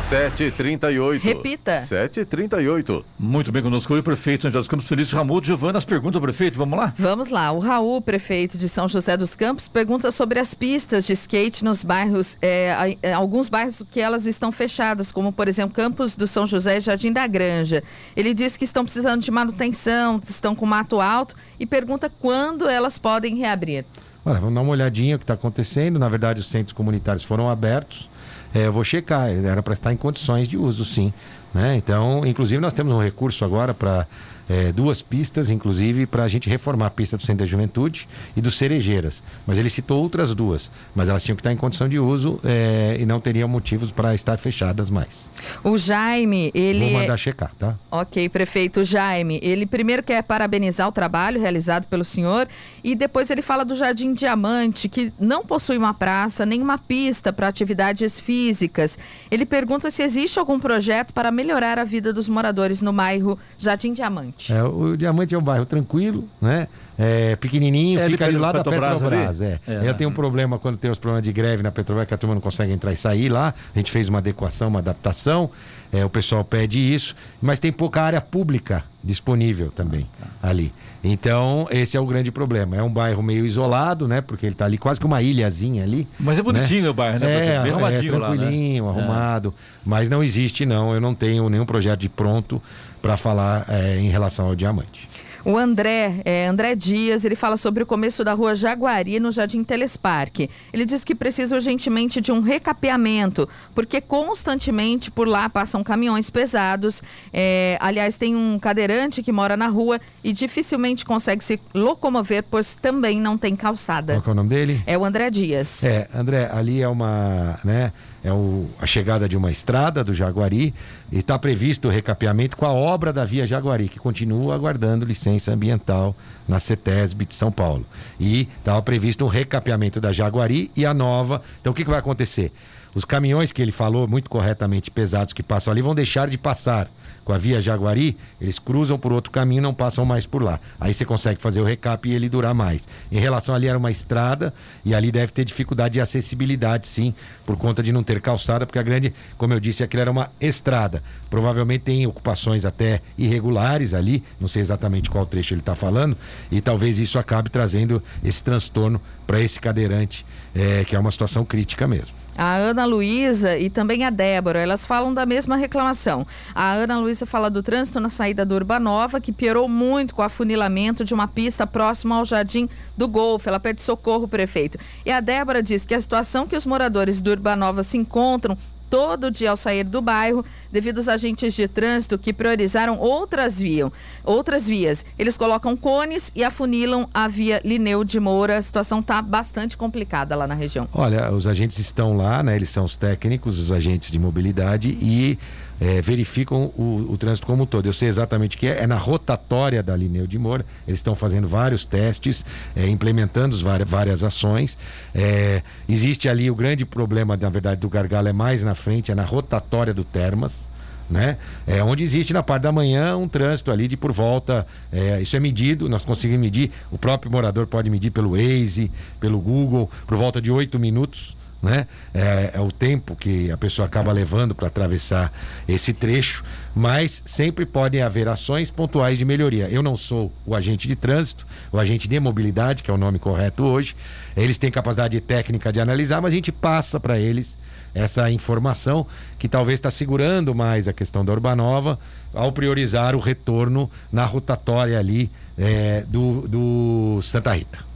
7h38. 0.08 1.20
Repita. 1.20 1.82
7h38. 1.82 3.04
Muito 3.18 3.52
bem 3.52 3.62
conosco 3.62 3.94
o 3.94 4.02
prefeito 4.02 4.38
de 4.38 4.42
São 4.44 4.50
José 4.50 4.58
dos 4.60 4.68
Campos, 4.68 4.88
Felício 4.88 5.14
Ramudo. 5.14 5.46
Giovana, 5.46 5.76
as 5.76 5.84
perguntas 5.84 6.18
prefeito, 6.18 6.56
vamos 6.56 6.78
lá? 6.78 6.94
Vamos 6.96 7.28
lá, 7.28 7.52
o 7.52 7.58
Raul, 7.58 8.00
prefeito 8.00 8.56
de 8.56 8.70
São 8.70 8.88
José 8.88 9.18
dos 9.18 9.36
Campos, 9.36 9.68
pergunta 9.68 10.10
sobre 10.10 10.40
as 10.40 10.54
pistas 10.54 11.06
de 11.06 11.12
skate 11.12 11.62
nos 11.62 11.84
bairros, 11.84 12.38
é, 12.40 12.96
é, 13.02 13.12
alguns 13.12 13.50
bairros 13.50 13.84
que 13.90 14.00
elas 14.00 14.26
estão 14.26 14.50
fechadas, 14.50 15.12
como 15.12 15.30
por 15.30 15.46
exemplo 15.46 15.74
Campos 15.74 16.16
do 16.16 16.26
São 16.26 16.46
José 16.46 16.78
e 16.78 16.80
Jardim 16.80 17.12
da 17.12 17.26
Granja. 17.26 17.82
Ele 18.16 18.32
diz 18.32 18.56
que 18.56 18.64
estão 18.64 18.84
precisando 18.84 19.20
de 19.20 19.30
manutenção, 19.30 20.18
estão 20.24 20.54
com 20.54 20.64
mato 20.64 21.02
alto 21.02 21.36
e 21.60 21.66
pergunta 21.66 22.10
quando 22.18 22.66
elas 22.66 22.96
podem 22.96 23.36
reabrir. 23.36 23.84
Olha, 24.24 24.40
vamos 24.40 24.54
dar 24.54 24.62
uma 24.62 24.72
olhadinha 24.72 25.16
o 25.16 25.18
que 25.18 25.24
está 25.24 25.34
acontecendo. 25.34 25.98
Na 25.98 26.08
verdade, 26.08 26.40
os 26.40 26.48
centros 26.48 26.72
comunitários 26.72 27.24
foram 27.24 27.50
abertos. 27.50 28.08
É, 28.54 28.68
vou 28.68 28.84
checar. 28.84 29.30
Era 29.30 29.62
para 29.62 29.74
estar 29.74 29.92
em 29.92 29.96
condições 29.96 30.48
de 30.48 30.56
uso, 30.56 30.84
sim. 30.84 31.12
Né? 31.52 31.76
Então, 31.76 32.26
inclusive, 32.26 32.60
nós 32.60 32.72
temos 32.72 32.92
um 32.92 33.02
recurso 33.02 33.44
agora 33.44 33.72
para 33.72 34.06
é, 34.48 34.72
duas 34.72 35.02
pistas, 35.02 35.50
inclusive, 35.50 36.06
para 36.06 36.24
a 36.24 36.28
gente 36.28 36.48
reformar 36.48 36.86
a 36.86 36.90
pista 36.90 37.16
do 37.16 37.22
Centro 37.22 37.44
da 37.44 37.46
Juventude 37.46 38.08
e 38.36 38.40
do 38.40 38.50
Cerejeiras. 38.50 39.22
Mas 39.46 39.58
ele 39.58 39.70
citou 39.70 40.02
outras 40.02 40.34
duas, 40.34 40.70
mas 40.94 41.08
elas 41.08 41.22
tinham 41.22 41.36
que 41.36 41.40
estar 41.40 41.52
em 41.52 41.56
condição 41.56 41.88
de 41.88 41.98
uso 41.98 42.40
é, 42.44 42.96
e 42.98 43.04
não 43.04 43.20
teriam 43.20 43.48
motivos 43.48 43.90
para 43.90 44.14
estar 44.14 44.38
fechadas 44.38 44.90
mais. 44.90 45.28
O 45.62 45.76
Jaime, 45.76 46.50
ele. 46.54 46.90
Vou 46.90 47.00
mandar 47.00 47.16
checar, 47.16 47.52
tá? 47.58 47.76
Ok, 47.90 48.28
prefeito 48.28 48.82
Jaime. 48.84 49.38
Ele 49.42 49.66
primeiro 49.66 50.02
quer 50.02 50.22
parabenizar 50.22 50.88
o 50.88 50.92
trabalho 50.92 51.40
realizado 51.40 51.86
pelo 51.86 52.04
senhor 52.04 52.48
e 52.82 52.94
depois 52.94 53.30
ele 53.30 53.42
fala 53.42 53.64
do 53.64 53.76
Jardim 53.76 54.14
Diamante, 54.14 54.88
que 54.88 55.12
não 55.18 55.44
possui 55.44 55.76
uma 55.76 55.94
praça 55.94 56.44
nem 56.44 56.60
uma 56.62 56.78
pista 56.78 57.32
para 57.32 57.48
atividades 57.48 58.18
físicas. 58.18 58.98
Ele 59.30 59.44
pergunta 59.44 59.90
se 59.90 60.02
existe 60.02 60.38
algum 60.38 60.58
projeto 60.58 61.12
para 61.12 61.30
melhorar 61.30 61.78
a 61.78 61.84
vida 61.84 62.12
dos 62.12 62.28
moradores 62.28 62.82
no 62.82 62.92
bairro 62.92 63.38
Jardim 63.56 63.92
Diamante. 63.92 64.37
É, 64.50 64.62
o 64.62 64.96
Diamante 64.96 65.34
é 65.34 65.38
um 65.38 65.42
bairro 65.42 65.66
tranquilo, 65.66 66.28
né? 66.40 66.68
É, 66.98 67.36
pequenininho, 67.36 68.00
É, 68.00 68.08
fica 68.08 68.24
ali 68.24 68.36
lá 68.36 68.50
da 68.50 68.64
Petrobras 68.64 69.00
Petrobras. 69.00 69.40
É. 69.40 69.60
É. 69.66 69.88
Eu 69.88 69.94
tenho 69.94 70.10
um 70.10 70.12
problema 70.12 70.58
quando 70.58 70.76
tem 70.78 70.90
os 70.90 70.98
problemas 70.98 71.22
de 71.22 71.32
greve 71.32 71.62
na 71.62 71.70
Petrobras, 71.70 72.08
que 72.08 72.14
a 72.14 72.16
turma 72.16 72.34
não 72.34 72.40
consegue 72.40 72.72
entrar 72.72 72.92
e 72.92 72.96
sair 72.96 73.28
lá. 73.28 73.54
A 73.74 73.78
gente 73.78 73.90
fez 73.90 74.08
uma 74.08 74.18
adequação, 74.18 74.68
uma 74.68 74.80
adaptação. 74.80 75.50
É, 75.92 76.04
o 76.04 76.10
pessoal 76.10 76.44
pede 76.44 76.78
isso, 76.78 77.14
mas 77.40 77.58
tem 77.58 77.72
pouca 77.72 78.02
área 78.02 78.20
pública 78.20 78.84
disponível 79.02 79.70
também 79.70 80.06
ali. 80.42 80.72
Então, 81.02 81.68
esse 81.70 81.96
é 81.96 82.00
o 82.00 82.06
grande 82.06 82.30
problema. 82.30 82.76
É 82.76 82.82
um 82.82 82.90
bairro 82.90 83.22
meio 83.22 83.46
isolado, 83.46 84.08
né? 84.08 84.20
Porque 84.20 84.44
ele 84.44 84.54
está 84.54 84.64
ali 84.64 84.76
quase 84.76 84.98
que 84.98 85.06
uma 85.06 85.22
ilhazinha 85.22 85.84
ali. 85.84 86.08
Mas 86.18 86.38
é 86.38 86.42
bonitinho 86.42 86.90
o 86.90 86.94
bairro, 86.94 87.20
né? 87.20 87.32
É? 87.32 87.62
Bem 87.62 87.70
é 87.70 87.72
arrumadinho 87.72 88.18
lá, 88.18 88.30
né? 88.30 88.36
tranquilinho, 88.36 88.88
arrumado. 88.88 89.54
Mas 89.86 90.08
não 90.08 90.22
existe, 90.22 90.66
não. 90.66 90.92
Eu 90.92 91.00
não 91.00 91.14
tenho 91.14 91.48
nenhum 91.48 91.64
projeto 91.64 92.00
de 92.00 92.08
pronto 92.08 92.60
para 93.00 93.16
falar 93.16 93.64
é, 93.68 93.98
em 93.98 94.08
relação 94.08 94.46
ao 94.46 94.56
diamante. 94.56 95.08
O 95.48 95.56
André, 95.56 96.20
é, 96.26 96.46
André 96.46 96.74
Dias, 96.74 97.24
ele 97.24 97.34
fala 97.34 97.56
sobre 97.56 97.82
o 97.82 97.86
começo 97.86 98.22
da 98.22 98.34
rua 98.34 98.54
Jaguari 98.54 99.18
no 99.18 99.32
Jardim 99.32 99.64
Telesparque. 99.64 100.50
Ele 100.70 100.84
diz 100.84 101.02
que 101.04 101.14
precisa 101.14 101.54
urgentemente 101.54 102.20
de 102.20 102.30
um 102.30 102.40
recapeamento, 102.40 103.48
porque 103.74 103.98
constantemente 103.98 105.10
por 105.10 105.26
lá 105.26 105.48
passam 105.48 105.82
caminhões 105.82 106.28
pesados. 106.28 107.02
É, 107.32 107.78
aliás, 107.80 108.18
tem 108.18 108.36
um 108.36 108.58
cadeirante 108.58 109.22
que 109.22 109.32
mora 109.32 109.56
na 109.56 109.68
rua 109.68 109.98
e 110.22 110.34
dificilmente 110.34 111.02
consegue 111.02 111.42
se 111.42 111.58
locomover, 111.72 112.44
pois 112.50 112.74
também 112.74 113.18
não 113.18 113.38
tem 113.38 113.56
calçada. 113.56 114.20
Qual 114.20 114.26
é 114.26 114.30
o 114.32 114.34
nome 114.34 114.50
dele? 114.50 114.82
É 114.84 114.98
o 114.98 115.04
André 115.04 115.30
Dias. 115.30 115.82
É, 115.82 116.10
André, 116.14 116.50
ali 116.52 116.82
é 116.82 116.88
uma, 116.88 117.58
né, 117.64 117.90
é 118.22 118.32
o, 118.32 118.66
a 118.80 118.86
chegada 118.86 119.28
de 119.28 119.36
uma 119.36 119.50
estrada 119.50 120.02
do 120.02 120.12
Jaguari 120.12 120.74
e 121.10 121.18
está 121.18 121.38
previsto 121.38 121.88
o 121.88 121.90
recapeamento 121.90 122.56
com 122.56 122.66
a 122.66 122.72
obra 122.72 123.12
da 123.12 123.24
Via 123.24 123.46
Jaguari, 123.46 123.88
que 123.88 123.98
continua 123.98 124.54
aguardando 124.54 125.04
licença 125.04 125.52
ambiental 125.52 126.14
na 126.46 126.58
CETESB 126.58 127.26
de 127.26 127.34
São 127.34 127.52
Paulo. 127.52 127.86
E 128.18 128.48
estava 128.58 128.82
previsto 128.82 129.24
um 129.24 129.28
recapeamento 129.28 130.00
da 130.00 130.12
Jaguari 130.12 130.70
e 130.76 130.84
a 130.84 130.92
nova. 130.92 131.42
Então 131.60 131.72
o 131.72 131.74
que, 131.74 131.84
que 131.84 131.90
vai 131.90 132.00
acontecer? 132.00 132.52
Os 132.98 133.04
caminhões 133.04 133.52
que 133.52 133.62
ele 133.62 133.70
falou, 133.70 134.08
muito 134.08 134.28
corretamente 134.28 134.90
pesados, 134.90 135.32
que 135.32 135.40
passam 135.40 135.70
ali, 135.70 135.80
vão 135.80 135.94
deixar 135.94 136.28
de 136.28 136.36
passar 136.36 136.90
com 137.24 137.32
a 137.32 137.38
via 137.38 137.60
Jaguari, 137.60 138.16
eles 138.40 138.58
cruzam 138.58 138.98
por 138.98 139.12
outro 139.12 139.30
caminho 139.30 139.62
não 139.62 139.72
passam 139.72 140.04
mais 140.04 140.26
por 140.26 140.42
lá. 140.42 140.58
Aí 140.80 140.92
você 140.92 141.04
consegue 141.04 141.40
fazer 141.40 141.60
o 141.60 141.64
recap 141.64 142.08
e 142.08 142.12
ele 142.12 142.28
durar 142.28 142.52
mais. 142.54 142.82
Em 143.12 143.20
relação 143.20 143.54
ali 143.54 143.68
era 143.68 143.78
uma 143.78 143.92
estrada 143.92 144.52
e 144.84 144.96
ali 144.96 145.12
deve 145.12 145.30
ter 145.30 145.44
dificuldade 145.44 145.92
de 145.92 146.00
acessibilidade, 146.00 146.88
sim, 146.88 147.14
por 147.46 147.56
conta 147.56 147.84
de 147.84 147.92
não 147.92 148.02
ter 148.02 148.20
calçada, 148.20 148.66
porque 148.66 148.80
a 148.80 148.82
grande, 148.82 149.14
como 149.36 149.52
eu 149.52 149.60
disse, 149.60 149.84
aquilo 149.84 150.00
era 150.00 150.10
uma 150.10 150.32
estrada. 150.40 151.00
Provavelmente 151.30 151.82
tem 151.82 152.04
ocupações 152.04 152.64
até 152.64 153.00
irregulares 153.16 153.94
ali, 153.94 154.24
não 154.40 154.48
sei 154.48 154.60
exatamente 154.60 155.08
qual 155.08 155.24
trecho 155.24 155.54
ele 155.54 155.60
está 155.60 155.76
falando, 155.76 156.16
e 156.50 156.60
talvez 156.60 156.98
isso 156.98 157.16
acabe 157.16 157.48
trazendo 157.48 158.02
esse 158.24 158.42
transtorno 158.42 159.00
para 159.24 159.40
esse 159.40 159.60
cadeirante, 159.60 160.26
eh, 160.52 160.82
que 160.84 160.96
é 160.96 160.98
uma 160.98 161.12
situação 161.12 161.44
crítica 161.44 161.86
mesmo. 161.86 162.18
A 162.38 162.54
Ana 162.54 162.84
Luísa 162.84 163.58
e 163.58 163.68
também 163.68 164.04
a 164.04 164.10
Débora, 164.10 164.60
elas 164.60 164.86
falam 164.86 165.12
da 165.12 165.26
mesma 165.26 165.56
reclamação. 165.56 166.24
A 166.54 166.72
Ana 166.72 166.96
Luísa 166.96 167.26
fala 167.26 167.50
do 167.50 167.64
trânsito 167.64 167.98
na 167.98 168.08
saída 168.08 168.46
do 168.46 168.54
Urbanova, 168.54 169.20
que 169.20 169.32
piorou 169.32 169.68
muito 169.68 170.14
com 170.14 170.22
o 170.22 170.24
afunilamento 170.24 171.04
de 171.04 171.12
uma 171.12 171.26
pista 171.26 171.66
próxima 171.66 172.16
ao 172.16 172.24
Jardim 172.24 172.68
do 172.96 173.08
Golfo. 173.08 173.48
Ela 173.48 173.58
pede 173.58 173.82
socorro, 173.82 174.28
prefeito. 174.28 174.78
E 175.04 175.10
a 175.10 175.18
Débora 175.18 175.60
diz 175.60 175.84
que 175.84 175.96
a 175.96 176.00
situação 176.00 176.46
que 176.46 176.56
os 176.56 176.64
moradores 176.64 177.20
do 177.20 177.28
Urbanova 177.32 177.82
se 177.82 177.98
encontram 177.98 178.56
todo 178.88 179.30
dia 179.30 179.50
ao 179.50 179.56
sair 179.56 179.84
do 179.84 180.00
bairro, 180.00 180.44
devido 180.70 180.98
aos 180.98 181.08
agentes 181.08 181.54
de 181.54 181.68
trânsito 181.68 182.18
que 182.18 182.32
priorizaram 182.32 182.98
outras, 182.98 183.60
vias, 183.60 183.90
outras 184.24 184.68
vias. 184.68 185.04
Eles 185.18 185.36
colocam 185.36 185.76
cones 185.76 186.32
e 186.34 186.42
afunilam 186.42 187.08
a 187.12 187.28
via 187.28 187.60
Lineu 187.64 188.04
de 188.04 188.18
Moura. 188.18 188.58
A 188.58 188.62
situação 188.62 189.00
está 189.00 189.20
bastante 189.22 189.76
complicada 189.76 190.34
lá 190.34 190.46
na 190.46 190.54
região. 190.54 190.88
Olha, 190.92 191.32
os 191.32 191.46
agentes 191.46 191.78
estão 191.78 192.16
lá, 192.16 192.42
né? 192.42 192.56
Eles 192.56 192.70
são 192.70 192.84
os 192.84 192.96
técnicos, 192.96 193.58
os 193.58 193.72
agentes 193.72 194.10
de 194.10 194.18
mobilidade 194.18 194.88
e 194.88 195.38
é, 195.80 196.00
verificam 196.02 196.72
o, 196.76 197.06
o, 197.10 197.18
trânsito 197.18 197.46
como 197.46 197.62
um 197.62 197.66
todo. 197.66 197.86
Eu 197.86 197.92
sei 197.92 198.08
exatamente 198.08 198.56
o 198.56 198.60
que 198.60 198.66
é. 198.66 198.82
É 198.82 198.86
na 198.86 198.96
rotatória 198.96 199.82
da 199.82 199.96
Lineu 199.96 200.26
de 200.26 200.38
Moura. 200.38 200.64
Eles 200.86 201.00
estão 201.00 201.14
fazendo 201.14 201.48
vários 201.48 201.84
testes, 201.84 202.44
é, 202.74 202.88
implementando 202.88 203.56
várias, 203.58 203.88
várias 203.88 204.24
ações. 204.24 204.76
É, 205.14 205.62
existe 205.88 206.28
ali 206.28 206.50
o 206.50 206.54
grande 206.54 206.84
problema, 206.84 207.36
na 207.36 207.50
verdade, 207.50 207.80
do 207.80 207.88
gargalo 207.88 208.28
é 208.28 208.32
mais 208.32 208.62
na 208.62 208.74
frente, 208.74 209.12
é 209.12 209.14
na 209.14 209.24
rotatória 209.24 209.94
do 209.94 210.04
Termas. 210.04 210.66
Né? 211.10 211.38
É 211.66 211.82
onde 211.82 212.04
existe 212.04 212.34
na 212.34 212.42
parte 212.42 212.64
da 212.64 212.72
manhã 212.72 213.16
um 213.16 213.26
trânsito 213.26 213.70
ali 213.70 213.88
de 213.88 213.96
por 213.96 214.12
volta, 214.12 214.66
é, 214.92 215.22
isso 215.22 215.34
é 215.34 215.40
medido, 215.40 215.88
nós 215.88 216.04
conseguimos 216.04 216.42
medir, 216.42 216.70
o 216.90 216.98
próprio 216.98 217.32
morador 217.32 217.66
pode 217.66 217.88
medir 217.88 218.10
pelo 218.10 218.32
Waze, 218.32 218.90
pelo 219.18 219.40
Google, 219.40 219.90
por 220.06 220.18
volta 220.18 220.38
de 220.38 220.50
oito 220.50 220.78
minutos, 220.78 221.34
né? 221.62 221.86
É, 222.14 222.52
é, 222.54 222.60
o 222.60 222.70
tempo 222.70 223.16
que 223.16 223.50
a 223.50 223.56
pessoa 223.56 223.86
acaba 223.86 224.12
levando 224.12 224.54
para 224.54 224.68
atravessar 224.68 225.32
esse 225.68 225.92
trecho, 225.92 226.44
mas 226.74 227.22
sempre 227.26 227.66
podem 227.66 228.02
haver 228.02 228.28
ações 228.28 228.70
pontuais 228.70 229.18
de 229.18 229.24
melhoria. 229.24 229.68
Eu 229.68 229.82
não 229.82 229.96
sou 229.96 230.32
o 230.46 230.54
agente 230.54 230.86
de 230.86 230.94
trânsito, 230.94 231.46
o 231.72 231.78
agente 231.78 232.06
de 232.06 232.20
mobilidade, 232.20 232.82
que 232.82 232.90
é 232.90 232.94
o 232.94 232.98
nome 232.98 233.18
correto 233.18 233.64
hoje. 233.64 233.96
Eles 234.36 234.58
têm 234.58 234.70
capacidade 234.70 235.20
técnica 235.20 235.72
de 235.72 235.80
analisar, 235.80 236.20
mas 236.20 236.32
a 236.32 236.36
gente 236.36 236.52
passa 236.52 237.00
para 237.00 237.18
eles 237.18 237.58
essa 237.94 238.30
informação 238.30 239.06
que 239.38 239.48
talvez 239.48 239.78
está 239.78 239.90
segurando 239.90 240.54
mais 240.54 240.86
a 240.86 240.92
questão 240.92 241.24
da 241.24 241.32
Urbanova 241.32 241.98
ao 242.32 242.52
priorizar 242.52 243.16
o 243.16 243.18
retorno 243.18 243.90
na 244.12 244.24
rotatória 244.24 244.98
ali 244.98 245.30
é, 245.56 246.04
do, 246.06 246.46
do 246.46 247.22
Santa 247.22 247.54
Rita. 247.54 247.87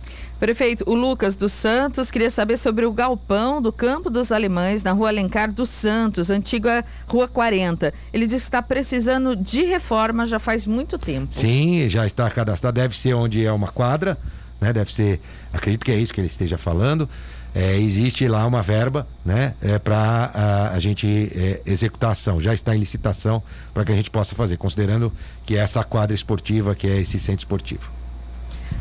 Prefeito, 0.43 0.83
o 0.91 0.95
Lucas 0.97 1.37
dos 1.37 1.53
Santos 1.53 2.11
queria 2.11 2.29
saber 2.29 2.57
sobre 2.57 2.85
o 2.85 2.91
galpão 2.91 3.63
do 3.63 3.73
Campo 3.73 4.11
dos 4.11 4.33
Alemães, 4.33 4.83
na 4.83 4.91
rua 4.91 5.07
Alencar 5.07 5.53
dos 5.53 5.71
Santos, 5.71 6.31
antiga 6.31 6.85
Rua 7.07 7.29
40. 7.29 7.95
Ele 8.13 8.25
disse 8.25 8.39
que 8.39 8.43
está 8.49 8.61
precisando 8.61 9.37
de 9.37 9.63
reforma 9.63 10.27
já 10.27 10.41
faz 10.41 10.67
muito 10.67 10.99
tempo. 10.99 11.33
Sim, 11.33 11.89
já 11.89 12.05
está 12.05 12.29
cadastrado. 12.29 12.75
Deve 12.75 12.99
ser 12.99 13.15
onde 13.15 13.47
é 13.47 13.53
uma 13.53 13.69
quadra, 13.69 14.19
né? 14.61 14.73
Deve 14.73 14.93
ser, 14.93 15.21
acredito 15.53 15.85
que 15.85 15.93
é 15.93 15.97
isso 15.97 16.13
que 16.13 16.21
ele 16.21 16.27
esteja 16.27 16.59
falando. 16.59 17.09
É, 17.55 17.77
existe 17.77 18.27
lá 18.27 18.45
uma 18.45 18.63
verba 18.63 19.07
né, 19.25 19.55
é, 19.63 19.79
para 19.79 20.33
a, 20.35 20.71
a, 20.71 20.79
gente 20.81 21.31
é, 21.37 21.61
executar 21.65 22.11
a 22.11 22.13
ação. 22.15 22.41
Já 22.41 22.53
está 22.53 22.75
em 22.75 22.81
licitação 22.81 23.41
para 23.73 23.85
que 23.85 23.93
a 23.93 23.95
gente 23.95 24.11
possa 24.11 24.35
fazer, 24.35 24.57
considerando 24.57 25.13
que 25.47 25.57
é 25.57 25.61
essa 25.61 25.85
quadra 25.85 26.13
esportiva, 26.13 26.75
que 26.75 26.89
é 26.89 26.99
esse 26.99 27.21
centro 27.21 27.43
esportivo. 27.43 28.02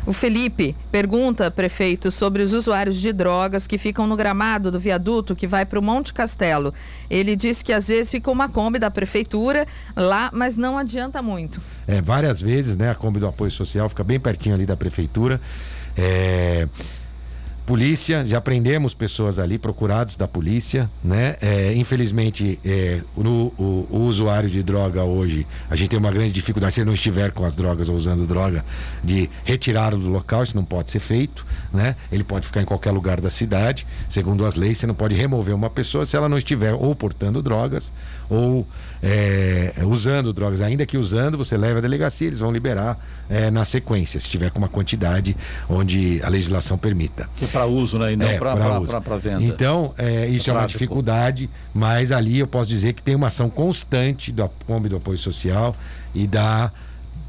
O 0.06 0.12
Felipe 0.12 0.74
pergunta, 0.90 1.50
prefeito, 1.50 2.10
sobre 2.10 2.42
os 2.42 2.52
usuários 2.52 3.00
de 3.00 3.12
drogas 3.12 3.66
que 3.66 3.78
ficam 3.78 4.06
no 4.06 4.16
gramado 4.16 4.70
do 4.70 4.80
viaduto 4.80 5.36
que 5.36 5.46
vai 5.46 5.64
para 5.64 5.78
o 5.78 5.82
Monte 5.82 6.12
Castelo. 6.12 6.74
Ele 7.08 7.36
diz 7.36 7.62
que 7.62 7.72
às 7.72 7.88
vezes 7.88 8.10
fica 8.10 8.30
uma 8.30 8.48
Kombi 8.48 8.78
da 8.78 8.90
prefeitura 8.90 9.66
lá, 9.96 10.30
mas 10.32 10.56
não 10.56 10.76
adianta 10.76 11.22
muito. 11.22 11.60
É, 11.86 12.00
várias 12.00 12.40
vezes, 12.40 12.76
né? 12.76 12.90
A 12.90 12.94
Kombi 12.94 13.20
do 13.20 13.26
apoio 13.26 13.50
social 13.50 13.88
fica 13.88 14.02
bem 14.02 14.18
pertinho 14.18 14.54
ali 14.54 14.66
da 14.66 14.76
prefeitura. 14.76 15.40
É 15.96 16.66
polícia, 17.66 18.24
já 18.26 18.40
prendemos 18.40 18.92
pessoas 18.92 19.38
ali, 19.38 19.58
procurados 19.58 20.16
da 20.16 20.26
polícia, 20.26 20.90
né? 21.02 21.36
É, 21.40 21.72
infelizmente, 21.74 22.58
é, 22.64 23.00
no, 23.16 23.52
o, 23.58 23.86
o, 23.90 23.98
usuário 24.02 24.50
de 24.50 24.62
droga 24.62 25.04
hoje, 25.04 25.46
a 25.70 25.76
gente 25.76 25.90
tem 25.90 25.98
uma 25.98 26.10
grande 26.10 26.32
dificuldade, 26.32 26.74
se 26.74 26.84
não 26.84 26.92
estiver 26.92 27.30
com 27.30 27.44
as 27.44 27.54
drogas 27.54 27.88
ou 27.88 27.96
usando 27.96 28.26
droga, 28.26 28.64
de 29.02 29.30
retirá-lo 29.44 29.98
do 29.98 30.08
local, 30.08 30.42
isso 30.42 30.56
não 30.56 30.64
pode 30.64 30.90
ser 30.90 31.00
feito, 31.00 31.46
né? 31.72 31.94
Ele 32.10 32.24
pode 32.24 32.46
ficar 32.46 32.62
em 32.62 32.66
qualquer 32.66 32.90
lugar 32.90 33.20
da 33.20 33.30
cidade, 33.30 33.86
segundo 34.08 34.44
as 34.44 34.56
leis, 34.56 34.78
você 34.78 34.86
não 34.86 34.94
pode 34.94 35.14
remover 35.14 35.54
uma 35.54 35.70
pessoa 35.70 36.04
se 36.04 36.16
ela 36.16 36.28
não 36.28 36.38
estiver 36.38 36.74
ou 36.74 36.94
portando 36.94 37.40
drogas 37.40 37.92
ou 38.28 38.66
é, 39.02 39.72
usando 39.82 40.32
drogas, 40.32 40.62
ainda 40.62 40.86
que 40.86 40.96
usando, 40.96 41.36
você 41.36 41.56
leva 41.56 41.78
a 41.78 41.82
delegacia, 41.82 42.28
eles 42.28 42.38
vão 42.38 42.52
liberar 42.52 42.98
é, 43.28 43.50
na 43.50 43.64
sequência, 43.64 44.20
se 44.20 44.30
tiver 44.30 44.50
com 44.50 44.58
uma 44.58 44.68
quantidade 44.68 45.36
onde 45.68 46.20
a 46.22 46.28
legislação 46.28 46.78
permita. 46.78 47.28
Que 47.36 47.46
para 47.46 47.66
uso, 47.66 47.98
né? 47.98 48.12
E 48.12 48.16
não 48.16 48.26
É, 48.26 48.38
para 48.38 49.16
venda. 49.16 49.42
Então, 49.42 49.92
é, 49.98 50.26
isso 50.28 50.48
é 50.48 50.52
uma 50.52 50.66
dificuldade, 50.66 51.50
mas 51.74 52.12
ali 52.12 52.38
eu 52.38 52.46
posso 52.46 52.68
dizer 52.68 52.92
que 52.92 53.02
tem 53.02 53.14
uma 53.14 53.26
ação 53.26 53.50
constante 53.50 54.30
da 54.30 54.48
Kombi 54.66 54.88
do 54.88 54.96
Apoio 54.96 55.18
Social 55.18 55.74
e 56.14 56.26
da 56.26 56.70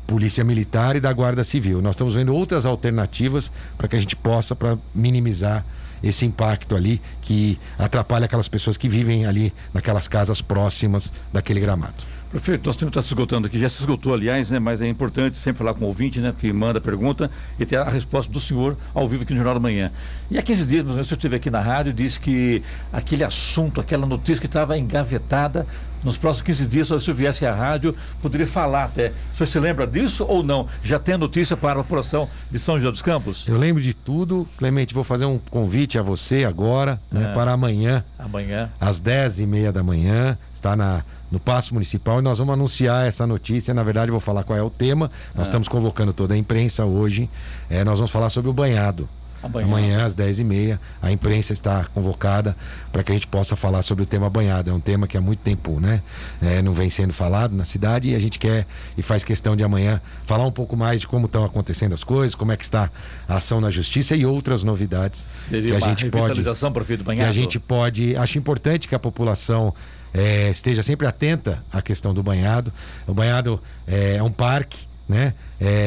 Polícia 0.05 0.43
Militar 0.43 0.95
e 0.95 0.99
da 0.99 1.11
Guarda 1.11 1.43
Civil. 1.43 1.81
Nós 1.81 1.95
estamos 1.95 2.15
vendo 2.15 2.33
outras 2.35 2.65
alternativas 2.65 3.51
para 3.77 3.87
que 3.87 3.95
a 3.95 3.99
gente 3.99 4.15
possa 4.15 4.55
para 4.55 4.77
minimizar 4.93 5.65
esse 6.03 6.25
impacto 6.25 6.75
ali 6.75 7.01
que 7.21 7.57
atrapalha 7.79 8.25
aquelas 8.25 8.49
pessoas 8.49 8.75
que 8.75 8.89
vivem 8.89 9.25
ali 9.25 9.53
naquelas 9.73 10.07
casas 10.07 10.41
próximas 10.41 11.11
daquele 11.31 11.61
gramado. 11.61 11.95
Prefeito, 12.33 12.65
nosso 12.65 12.79
tempo 12.79 12.89
está 12.89 12.99
se 12.99 13.09
esgotando 13.09 13.45
aqui, 13.45 13.59
já 13.59 13.69
se 13.69 13.79
esgotou, 13.79 14.11
aliás, 14.11 14.49
né? 14.49 14.57
Mas 14.57 14.81
é 14.81 14.87
importante 14.87 15.37
sempre 15.37 15.59
falar 15.59 15.75
com 15.75 15.85
o 15.85 15.87
ouvinte, 15.87 16.19
né? 16.19 16.33
Que 16.41 16.51
manda 16.51 16.79
a 16.79 16.81
pergunta 16.81 17.29
e 17.59 17.65
ter 17.65 17.75
a 17.77 17.87
resposta 17.87 18.31
do 18.33 18.39
senhor 18.39 18.75
ao 18.91 19.07
vivo 19.07 19.21
aqui 19.21 19.33
no 19.33 19.37
Jornal 19.37 19.53
da 19.53 19.59
Manhã. 19.59 19.91
E 20.31 20.37
há 20.39 20.41
15 20.41 20.65
dias, 20.65 20.83
o 20.83 20.89
senhor 20.89 21.01
esteve 21.03 21.35
aqui 21.35 21.51
na 21.51 21.59
rádio 21.59 21.91
e 21.91 21.93
disse 21.93 22.19
que 22.19 22.63
aquele 22.91 23.23
assunto, 23.23 23.79
aquela 23.79 24.07
notícia 24.07 24.41
que 24.41 24.47
estava 24.47 24.75
engavetada, 24.75 25.67
nos 26.03 26.17
próximos 26.17 26.47
15 26.47 26.67
dias, 26.67 26.87
se 26.87 26.93
o 26.95 26.99
senhor 26.99 27.15
viesse 27.15 27.45
à 27.45 27.53
rádio, 27.53 27.95
poderia 28.19 28.47
falar 28.47 28.85
até. 28.85 29.13
O 29.35 29.37
senhor 29.37 29.47
se 29.47 29.59
lembra 29.59 29.85
disso 29.85 30.25
ou 30.27 30.41
não? 30.41 30.67
Já 30.83 30.97
tem 30.97 31.13
a 31.13 31.17
notícia 31.19 31.55
para 31.55 31.79
a 31.79 31.83
população 31.83 32.27
de 32.49 32.57
São 32.57 32.77
José 32.79 32.89
dos 32.89 33.03
Campos? 33.03 33.47
Eu 33.47 33.59
lembro 33.59 33.79
de 33.81 33.93
tudo. 33.93 34.47
Clemente, 34.57 34.91
vou 34.91 35.03
fazer 35.03 35.25
um 35.25 35.37
convite 35.37 35.99
a 35.99 36.01
você 36.01 36.45
agora, 36.45 36.99
né, 37.11 37.29
É. 37.29 37.33
para 37.35 37.51
amanhã, 37.51 38.03
Amanhã. 38.17 38.71
às 38.81 38.99
10 38.99 39.39
e 39.39 39.45
meia 39.45 39.71
da 39.71 39.83
manhã, 39.83 40.35
está 40.51 40.75
na, 40.75 41.03
no 41.33 41.39
Paço 41.39 41.73
Municipal 41.73 42.19
e 42.19 42.21
nós 42.21 42.37
vamos 42.37 42.53
anunciar 42.53 43.07
essa 43.07 43.25
notícia. 43.25 43.73
Na 43.73 43.81
verdade, 43.81 44.09
eu 44.09 44.13
vou 44.13 44.19
falar 44.21 44.43
qual 44.43 44.57
é 44.57 44.61
o 44.61 44.69
tema. 44.69 45.09
Nós 45.33 45.47
estamos 45.47 45.67
convocando 45.67 46.13
toda 46.13 46.35
a 46.35 46.37
imprensa 46.37 46.85
hoje. 46.85 47.27
É, 47.71 47.83
nós 47.83 47.97
vamos 47.97 48.11
falar 48.11 48.29
sobre 48.29 48.51
o 48.51 48.53
banhado. 48.53 49.09
Amanhã. 49.41 49.65
Amanhã, 49.65 50.05
às 50.05 50.15
10 50.15 50.39
e 50.39 50.43
meia, 50.43 50.79
a 51.01 51.11
imprensa 51.11 51.51
está 51.51 51.85
convocada 51.93 52.55
para 52.93 53.03
que 53.03 53.11
a 53.11 53.15
gente 53.15 53.27
possa 53.27 53.55
falar 53.55 53.81
sobre 53.81 54.03
o 54.03 54.05
tema 54.05 54.29
banhado. 54.29 54.69
É 54.69 54.73
um 54.73 54.79
tema 54.79 55.05
que 55.05 55.17
há 55.17 55.21
muito 55.21 55.39
tempo 55.39 55.81
né, 55.81 56.01
é, 56.41 56.61
não 56.61 56.71
vem 56.71 56.89
sendo 56.89 57.11
falado 57.11 57.53
na 57.53 57.65
cidade 57.65 58.11
e 58.11 58.15
a 58.15 58.19
gente 58.19 58.39
quer 58.39 58.65
e 58.95 59.01
faz 59.01 59.23
questão 59.23 59.55
de 59.55 59.63
amanhã 59.63 59.99
falar 60.25 60.45
um 60.45 60.51
pouco 60.51 60.77
mais 60.77 61.01
de 61.01 61.07
como 61.07 61.25
estão 61.25 61.43
acontecendo 61.43 61.93
as 61.93 62.03
coisas, 62.05 62.35
como 62.35 62.53
é 62.53 62.57
que 62.57 62.63
está 62.63 62.89
a 63.27 63.35
ação 63.35 63.59
na 63.59 63.69
justiça 63.69 64.15
e 64.15 64.25
outras 64.25 64.63
novidades 64.63 65.19
Seria 65.19 65.69
que 65.69 65.73
a 65.73 65.77
uma 65.77 65.89
gente 65.89 66.09
pode 66.09 66.23
revitalização, 66.23 66.71
prefeito 66.71 66.99
que 66.99 67.05
Banhado? 67.07 67.29
a 67.29 67.33
gente 67.33 67.59
pode. 67.59 68.15
Acho 68.15 68.37
importante 68.37 68.87
que 68.87 68.95
a 68.95 68.99
população 68.99 69.73
eh, 70.13 70.49
esteja 70.51 70.83
sempre 70.83 71.07
atenta 71.07 71.63
à 71.71 71.81
questão 71.81 72.13
do 72.13 72.21
banhado. 72.21 72.71
O 73.07 73.13
banhado 73.13 73.59
eh, 73.87 74.17
é 74.17 74.23
um 74.23 74.31
parque, 74.31 74.77
né? 75.07 75.33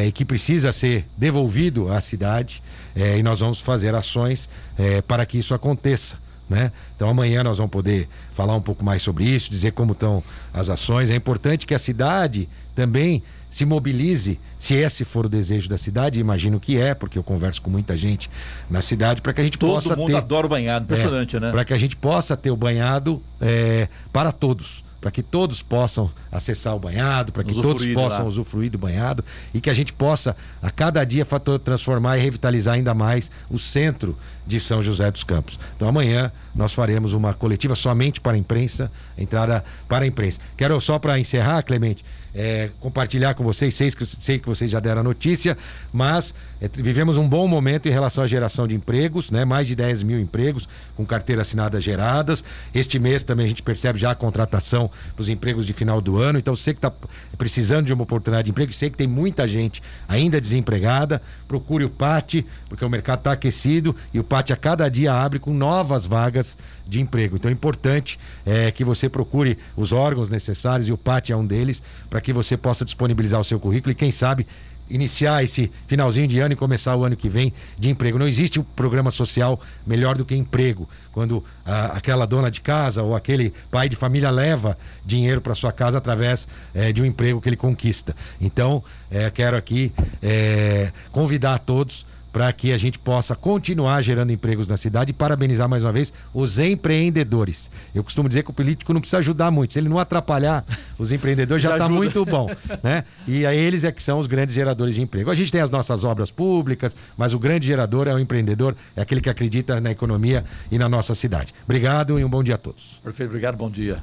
E 0.06 0.12
que 0.12 0.24
precisa 0.24 0.72
ser 0.72 1.04
devolvido 1.16 1.92
à 1.92 2.00
cidade. 2.00 2.62
eh, 2.96 3.18
e 3.18 3.22
nós 3.22 3.40
vamos 3.40 3.60
fazer 3.60 3.94
ações 3.94 4.48
eh, 4.78 5.02
para 5.02 5.26
que 5.26 5.38
isso 5.38 5.54
aconteça. 5.54 6.18
Né? 6.48 6.70
Então 6.94 7.08
amanhã 7.08 7.42
nós 7.42 7.58
vamos 7.58 7.72
poder 7.72 8.08
falar 8.34 8.54
um 8.54 8.60
pouco 8.60 8.84
mais 8.84 9.02
sobre 9.02 9.24
isso, 9.24 9.50
dizer 9.50 9.72
como 9.72 9.92
estão 9.92 10.22
as 10.54 10.70
ações. 10.70 11.10
É 11.10 11.14
importante 11.16 11.66
que 11.66 11.74
a 11.74 11.78
cidade 11.78 12.48
também 12.74 13.22
se 13.56 13.64
mobilize, 13.64 14.38
se 14.58 14.74
esse 14.74 15.02
for 15.02 15.24
o 15.24 15.28
desejo 15.30 15.66
da 15.66 15.78
cidade, 15.78 16.20
imagino 16.20 16.60
que 16.60 16.78
é, 16.78 16.92
porque 16.92 17.16
eu 17.16 17.22
converso 17.22 17.62
com 17.62 17.70
muita 17.70 17.96
gente 17.96 18.28
na 18.70 18.82
cidade, 18.82 19.22
para 19.22 19.32
que 19.32 19.40
a 19.40 19.44
gente 19.44 19.56
Todo 19.56 19.70
possa 19.70 19.96
mundo 19.96 20.08
ter 20.08 20.16
adora 20.16 20.44
o 20.44 20.50
banhado, 20.50 20.84
impressionante, 20.84 21.40
né? 21.40 21.50
para 21.52 21.64
que 21.64 21.72
a 21.72 21.78
gente 21.78 21.96
possa 21.96 22.36
ter 22.36 22.50
o 22.50 22.56
banhado 22.56 23.22
é, 23.40 23.88
para 24.12 24.30
todos. 24.30 24.84
Para 25.00 25.10
que 25.10 25.22
todos 25.22 25.62
possam 25.62 26.10
acessar 26.32 26.74
o 26.74 26.78
banhado, 26.78 27.32
para 27.32 27.44
que 27.44 27.54
todos 27.54 27.86
possam 27.86 28.20
lá. 28.20 28.24
usufruir 28.24 28.70
do 28.70 28.78
banhado 28.78 29.24
e 29.54 29.60
que 29.60 29.70
a 29.70 29.74
gente 29.74 29.92
possa, 29.92 30.36
a 30.62 30.70
cada 30.70 31.04
dia, 31.04 31.24
fator, 31.24 31.58
transformar 31.58 32.18
e 32.18 32.20
revitalizar 32.20 32.74
ainda 32.74 32.92
mais 32.94 33.30
o 33.50 33.58
centro 33.58 34.16
de 34.46 34.60
São 34.60 34.80
José 34.80 35.10
dos 35.10 35.24
Campos. 35.24 35.58
Então 35.76 35.88
amanhã 35.88 36.30
nós 36.54 36.72
faremos 36.72 37.12
uma 37.12 37.34
coletiva 37.34 37.74
somente 37.74 38.20
para 38.20 38.32
a 38.32 38.38
imprensa, 38.38 38.90
entrada 39.18 39.64
para 39.88 40.04
a 40.04 40.08
imprensa. 40.08 40.40
Quero 40.56 40.80
só 40.80 40.98
para 40.98 41.18
encerrar, 41.18 41.62
Clemente, 41.62 42.04
é, 42.36 42.70
compartilhar 42.80 43.32
com 43.32 43.42
vocês, 43.42 43.74
sei 43.74 43.90
que, 43.90 44.04
sei 44.04 44.38
que 44.38 44.46
vocês 44.46 44.70
já 44.70 44.78
deram 44.78 45.00
a 45.00 45.04
notícia, 45.04 45.56
mas 45.90 46.34
é, 46.60 46.68
vivemos 46.68 47.16
um 47.16 47.26
bom 47.26 47.48
momento 47.48 47.88
em 47.88 47.90
relação 47.90 48.22
à 48.22 48.26
geração 48.26 48.68
de 48.68 48.74
empregos, 48.76 49.30
né? 49.30 49.44
mais 49.46 49.66
de 49.66 49.74
10 49.74 50.02
mil 50.02 50.20
empregos 50.20 50.68
com 50.94 51.06
carteira 51.06 51.40
assinada 51.40 51.80
geradas. 51.80 52.44
Este 52.74 52.98
mês 52.98 53.22
também 53.22 53.46
a 53.46 53.48
gente 53.48 53.62
percebe 53.62 53.98
já 53.98 54.10
a 54.10 54.14
contratação 54.14 54.85
para 54.88 55.22
os 55.22 55.28
empregos 55.28 55.66
de 55.66 55.72
final 55.72 56.00
do 56.00 56.18
ano. 56.18 56.38
Então, 56.38 56.54
você 56.54 56.72
que 56.72 56.78
está 56.78 56.92
precisando 57.36 57.86
de 57.86 57.92
uma 57.92 58.02
oportunidade 58.02 58.46
de 58.46 58.50
emprego, 58.50 58.72
sei 58.72 58.90
que 58.90 58.96
tem 58.96 59.06
muita 59.06 59.46
gente 59.46 59.82
ainda 60.08 60.40
desempregada, 60.40 61.20
procure 61.46 61.84
o 61.84 61.90
PAT, 61.90 62.44
porque 62.68 62.84
o 62.84 62.88
mercado 62.88 63.18
está 63.18 63.32
aquecido 63.32 63.94
e 64.12 64.18
o 64.18 64.24
PAT 64.24 64.50
a 64.52 64.56
cada 64.56 64.88
dia 64.88 65.12
abre 65.12 65.38
com 65.38 65.52
novas 65.52 66.06
vagas 66.06 66.56
de 66.86 67.00
emprego. 67.00 67.36
Então 67.36 67.50
é 67.50 67.52
importante 67.52 68.18
é, 68.44 68.70
que 68.70 68.84
você 68.84 69.08
procure 69.08 69.58
os 69.76 69.92
órgãos 69.92 70.28
necessários 70.28 70.88
e 70.88 70.92
o 70.92 70.98
PAT 70.98 71.30
é 71.30 71.36
um 71.36 71.46
deles, 71.46 71.82
para 72.08 72.20
que 72.20 72.32
você 72.32 72.56
possa 72.56 72.84
disponibilizar 72.84 73.40
o 73.40 73.44
seu 73.44 73.58
currículo 73.58 73.92
e, 73.92 73.94
quem 73.94 74.10
sabe, 74.10 74.46
iniciar 74.88 75.42
esse 75.42 75.70
finalzinho 75.86 76.28
de 76.28 76.38
ano 76.38 76.52
e 76.52 76.56
começar 76.56 76.96
o 76.96 77.04
ano 77.04 77.16
que 77.16 77.28
vem 77.28 77.52
de 77.78 77.90
emprego. 77.90 78.18
Não 78.18 78.26
existe 78.26 78.60
um 78.60 78.62
programa 78.62 79.10
social 79.10 79.60
melhor 79.86 80.16
do 80.16 80.24
que 80.24 80.34
emprego. 80.34 80.88
Quando 81.12 81.42
ah, 81.64 81.92
aquela 81.94 82.26
dona 82.26 82.50
de 82.50 82.60
casa 82.60 83.02
ou 83.02 83.14
aquele 83.14 83.52
pai 83.70 83.88
de 83.88 83.96
família 83.96 84.30
leva 84.30 84.76
dinheiro 85.04 85.40
para 85.40 85.54
sua 85.54 85.72
casa 85.72 85.98
através 85.98 86.46
eh, 86.74 86.92
de 86.92 87.02
um 87.02 87.04
emprego 87.04 87.40
que 87.40 87.48
ele 87.48 87.56
conquista. 87.56 88.14
Então, 88.40 88.82
eh, 89.10 89.30
quero 89.30 89.56
aqui 89.56 89.92
eh, 90.22 90.92
convidar 91.10 91.54
a 91.54 91.58
todos 91.58 92.06
para 92.36 92.52
que 92.52 92.70
a 92.70 92.76
gente 92.76 92.98
possa 92.98 93.34
continuar 93.34 94.02
gerando 94.02 94.30
empregos 94.30 94.68
na 94.68 94.76
cidade 94.76 95.10
e 95.10 95.14
parabenizar 95.14 95.66
mais 95.66 95.84
uma 95.84 95.90
vez 95.90 96.12
os 96.34 96.58
empreendedores. 96.58 97.70
Eu 97.94 98.04
costumo 98.04 98.28
dizer 98.28 98.42
que 98.42 98.50
o 98.50 98.52
político 98.52 98.92
não 98.92 99.00
precisa 99.00 99.16
ajudar 99.20 99.50
muito, 99.50 99.72
se 99.72 99.78
ele 99.78 99.88
não 99.88 99.98
atrapalhar 99.98 100.62
os 100.98 101.12
empreendedores 101.12 101.62
já 101.62 101.72
está 101.72 101.88
muito 101.88 102.26
bom, 102.26 102.50
né? 102.82 103.04
E 103.26 103.46
aí 103.46 103.56
eles 103.56 103.84
é 103.84 103.90
que 103.90 104.02
são 104.02 104.18
os 104.18 104.26
grandes 104.26 104.54
geradores 104.54 104.94
de 104.94 105.00
emprego. 105.00 105.30
A 105.30 105.34
gente 105.34 105.50
tem 105.50 105.62
as 105.62 105.70
nossas 105.70 106.04
obras 106.04 106.30
públicas, 106.30 106.94
mas 107.16 107.32
o 107.32 107.38
grande 107.38 107.68
gerador 107.68 108.06
é 108.06 108.12
o 108.12 108.18
empreendedor, 108.18 108.76
é 108.94 109.00
aquele 109.00 109.22
que 109.22 109.30
acredita 109.30 109.80
na 109.80 109.90
economia 109.90 110.44
e 110.70 110.76
na 110.76 110.90
nossa 110.90 111.14
cidade. 111.14 111.54
Obrigado 111.64 112.20
e 112.20 112.24
um 112.24 112.28
bom 112.28 112.42
dia 112.42 112.56
a 112.56 112.58
todos. 112.58 113.00
Prefeito, 113.02 113.30
obrigado, 113.30 113.56
bom 113.56 113.70
dia. 113.70 114.02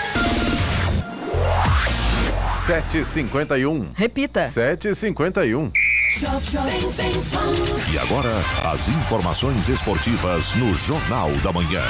7h51. 2.71 3.89
Repita. 3.95 4.47
7h51. 4.47 5.71
E 7.91 7.97
agora, 7.97 8.31
as 8.71 8.87
informações 8.89 9.67
esportivas 9.67 10.53
no 10.55 10.73
Jornal 10.73 11.31
da 11.43 11.51
Manhã. 11.51 11.81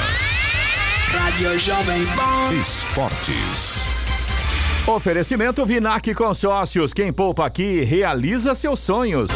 Rádio 1.08 1.58
Jovem 1.58 2.06
Pan. 2.16 2.54
Esportes. 2.54 3.86
Oferecimento 4.86 5.64
Vinac 5.66 6.14
Consórcios. 6.14 6.92
Quem 6.92 7.12
poupa 7.12 7.46
aqui 7.46 7.82
realiza 7.84 8.54
seus 8.54 8.80
sonhos. 8.80 9.30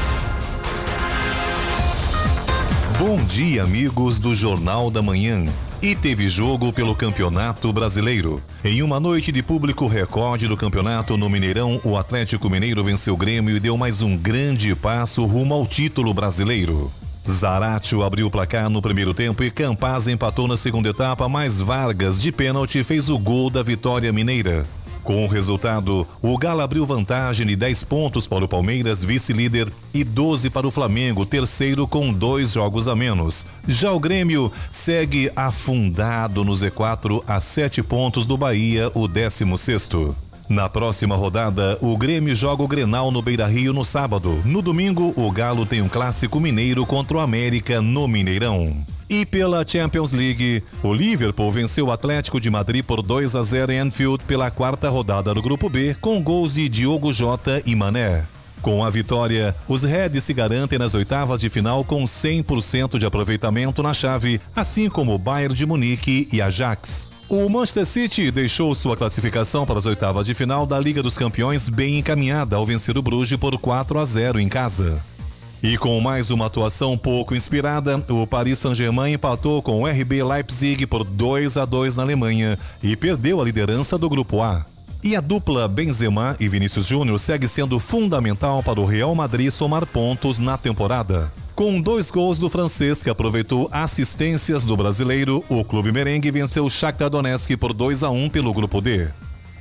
Bom 2.99 3.16
dia, 3.26 3.62
amigos 3.62 4.18
do 4.18 4.34
Jornal 4.34 4.91
da 4.91 5.03
Manhã. 5.03 5.45
E 5.83 5.95
teve 5.95 6.27
jogo 6.27 6.72
pelo 6.72 6.95
Campeonato 6.95 7.70
Brasileiro. 7.70 8.43
Em 8.64 8.83
uma 8.83 8.99
noite 8.99 9.31
de 9.31 9.43
público 9.43 9.87
recorde 9.87 10.49
do 10.49 10.57
campeonato 10.57 11.18
no 11.18 11.29
Mineirão, 11.29 11.79
o 11.85 11.99
Atlético 11.99 12.49
Mineiro 12.49 12.83
venceu 12.83 13.12
o 13.12 13.16
Grêmio 13.16 13.55
e 13.55 13.61
deu 13.61 13.77
mais 13.77 14.01
um 14.01 14.16
grande 14.16 14.74
passo 14.74 15.27
rumo 15.27 15.53
ao 15.53 15.66
título 15.66 16.14
brasileiro. 16.14 16.91
Zaratio 17.29 18.03
abriu 18.03 18.29
o 18.29 18.31
placar 18.31 18.70
no 18.70 18.81
primeiro 18.81 19.12
tempo 19.12 19.45
e 19.45 19.51
Campaz 19.51 20.09
empatou 20.09 20.49
na 20.49 20.57
segunda 20.57 20.89
etapa, 20.89 21.29
mas 21.29 21.61
Vargas, 21.61 22.22
de 22.22 22.33
pênalti, 22.33 22.83
fez 22.83 23.11
o 23.11 23.18
gol 23.18 23.51
da 23.51 23.62
vitória 23.62 24.11
mineira. 24.12 24.64
Com 25.07 25.25
o 25.25 25.29
resultado, 25.29 26.05
o 26.21 26.37
Galo 26.37 26.63
abriu 26.63 26.85
vantagem 26.85 27.47
de 27.47 27.55
10 27.55 27.85
pontos 27.85 28.27
para 28.27 28.45
o 28.45 28.49
Palmeiras, 28.49 29.05
vice-líder, 29.05 29.73
e 29.95 30.03
12 30.03 30.51
para 30.51 30.67
o 30.67 30.71
Flamengo, 30.73 31.25
terceiro, 31.25 31.87
com 31.87 32.13
dois 32.13 32.55
jogos 32.55 32.89
a 32.89 32.97
menos. 32.97 33.47
Já 33.69 33.93
o 33.93 34.01
Grêmio 34.01 34.51
segue 34.69 35.31
afundado 35.37 36.45
no 36.45 36.51
Z4 36.51 37.23
a 37.25 37.39
7 37.39 37.85
pontos 37.85 38.27
do 38.27 38.37
Bahia, 38.37 38.91
o 38.95 39.07
16. 39.07 40.26
Na 40.49 40.69
próxima 40.69 41.17
rodada, 41.17 41.77
o 41.81 41.97
Grêmio 41.97 42.35
joga 42.35 42.63
o 42.63 42.69
Grenal 42.69 43.11
no 43.11 43.21
Beira 43.21 43.47
Rio 43.47 43.73
no 43.73 43.85
sábado. 43.85 44.41
No 44.45 44.63
domingo, 44.63 45.13
o 45.17 45.31
Galo 45.31 45.67
tem 45.67 45.83
um 45.83 45.89
clássico 45.89 46.39
mineiro 46.39 46.87
contra 46.87 47.17
o 47.17 47.21
América 47.21 47.83
no 47.83 48.07
Mineirão. 48.07 48.85
E 49.11 49.27
pela 49.27 49.67
Champions 49.67 50.13
League, 50.13 50.63
o 50.85 50.93
Liverpool 50.93 51.51
venceu 51.51 51.87
o 51.87 51.91
Atlético 51.91 52.41
de 52.41 52.49
Madrid 52.49 52.85
por 52.85 53.03
2 53.03 53.35
a 53.35 53.43
0 53.43 53.73
em 53.73 53.79
Anfield 53.79 54.25
pela 54.25 54.51
quarta 54.51 54.89
rodada 54.89 55.35
do 55.35 55.43
Grupo 55.43 55.69
B, 55.69 55.97
com 56.01 56.23
gols 56.23 56.55
de 56.55 56.69
Diogo 56.69 57.13
Jota 57.13 57.61
e 57.67 57.75
Mané. 57.75 58.25
Com 58.63 58.85
a 58.85 58.91
vitória, 58.91 59.55
os 59.69 59.83
Reds 59.83 60.25
se 60.25 60.33
garantem 60.33 60.79
nas 60.79 60.95
oitavas 60.95 61.41
de 61.41 61.49
final 61.49 61.85
com 61.85 62.05
100% 62.05 62.99
de 62.99 63.07
aproveitamento 63.07 63.83
na 63.83 63.95
chave, 63.95 64.41
assim 64.55 64.89
como 64.89 65.15
o 65.15 65.19
Bayern 65.19 65.55
de 65.55 65.67
Munique 65.67 66.29
e 66.33 66.41
Ajax. 66.41 67.16
O 67.29 67.49
Manchester 67.49 67.85
City 67.85 68.31
deixou 68.31 68.72
sua 68.72 68.97
classificação 68.97 69.66
para 69.66 69.81
as 69.81 69.87
oitavas 69.87 70.24
de 70.24 70.33
final 70.33 70.64
da 70.64 70.79
Liga 70.79 71.03
dos 71.03 71.18
Campeões 71.18 71.68
bem 71.68 71.99
encaminhada 71.99 72.55
ao 72.55 72.64
vencer 72.64 72.97
o 72.97 73.03
Bruges 73.03 73.37
por 73.37 73.59
4 73.59 73.99
a 73.99 74.05
0 74.05 74.39
em 74.39 74.49
casa. 74.49 75.03
E 75.61 75.77
com 75.77 76.01
mais 76.01 76.31
uma 76.31 76.47
atuação 76.47 76.97
pouco 76.97 77.35
inspirada, 77.35 78.01
o 78.09 78.29
Paris 78.29 78.61
Saint-Germain 78.61 79.14
empatou 79.14 79.61
com 79.61 79.83
o 79.83 79.87
RB 79.89 80.22
Leipzig 80.22 80.87
por 80.87 81.03
2 81.03 81.57
a 81.57 81.64
2 81.64 81.97
na 81.97 82.05
Alemanha 82.05 82.57
e 82.81 82.95
perdeu 82.95 83.41
a 83.41 83.45
liderança 83.45 83.99
do 83.99 84.09
grupo 84.09 84.41
A. 84.41 84.64
E 85.03 85.16
a 85.16 85.20
dupla 85.20 85.66
Benzema 85.66 86.37
e 86.39 86.49
Vinícius 86.49 86.87
Júnior 86.87 87.18
segue 87.18 87.49
sendo 87.49 87.81
fundamental 87.81 88.62
para 88.62 88.81
o 88.81 88.87
Real 88.87 89.12
Madrid 89.16 89.51
somar 89.51 89.85
pontos 89.85 90.39
na 90.39 90.57
temporada. 90.57 91.33
Com 91.57 91.81
dois 91.81 92.11
gols 92.11 92.39
do 92.39 92.51
francês 92.51 93.03
que 93.03 93.09
aproveitou 93.09 93.67
assistências 93.73 94.67
do 94.67 94.77
brasileiro, 94.77 95.43
o 95.49 95.65
clube 95.65 95.91
merengue 95.91 96.31
venceu 96.31 96.67
o 96.67 96.71
Shakhtar 96.71 97.09
Donetsk 97.09 97.57
por 97.57 97.73
2 97.73 98.03
a 98.03 98.11
1 98.11 98.29
pelo 98.29 98.53
grupo 98.53 98.79
D. 98.79 99.09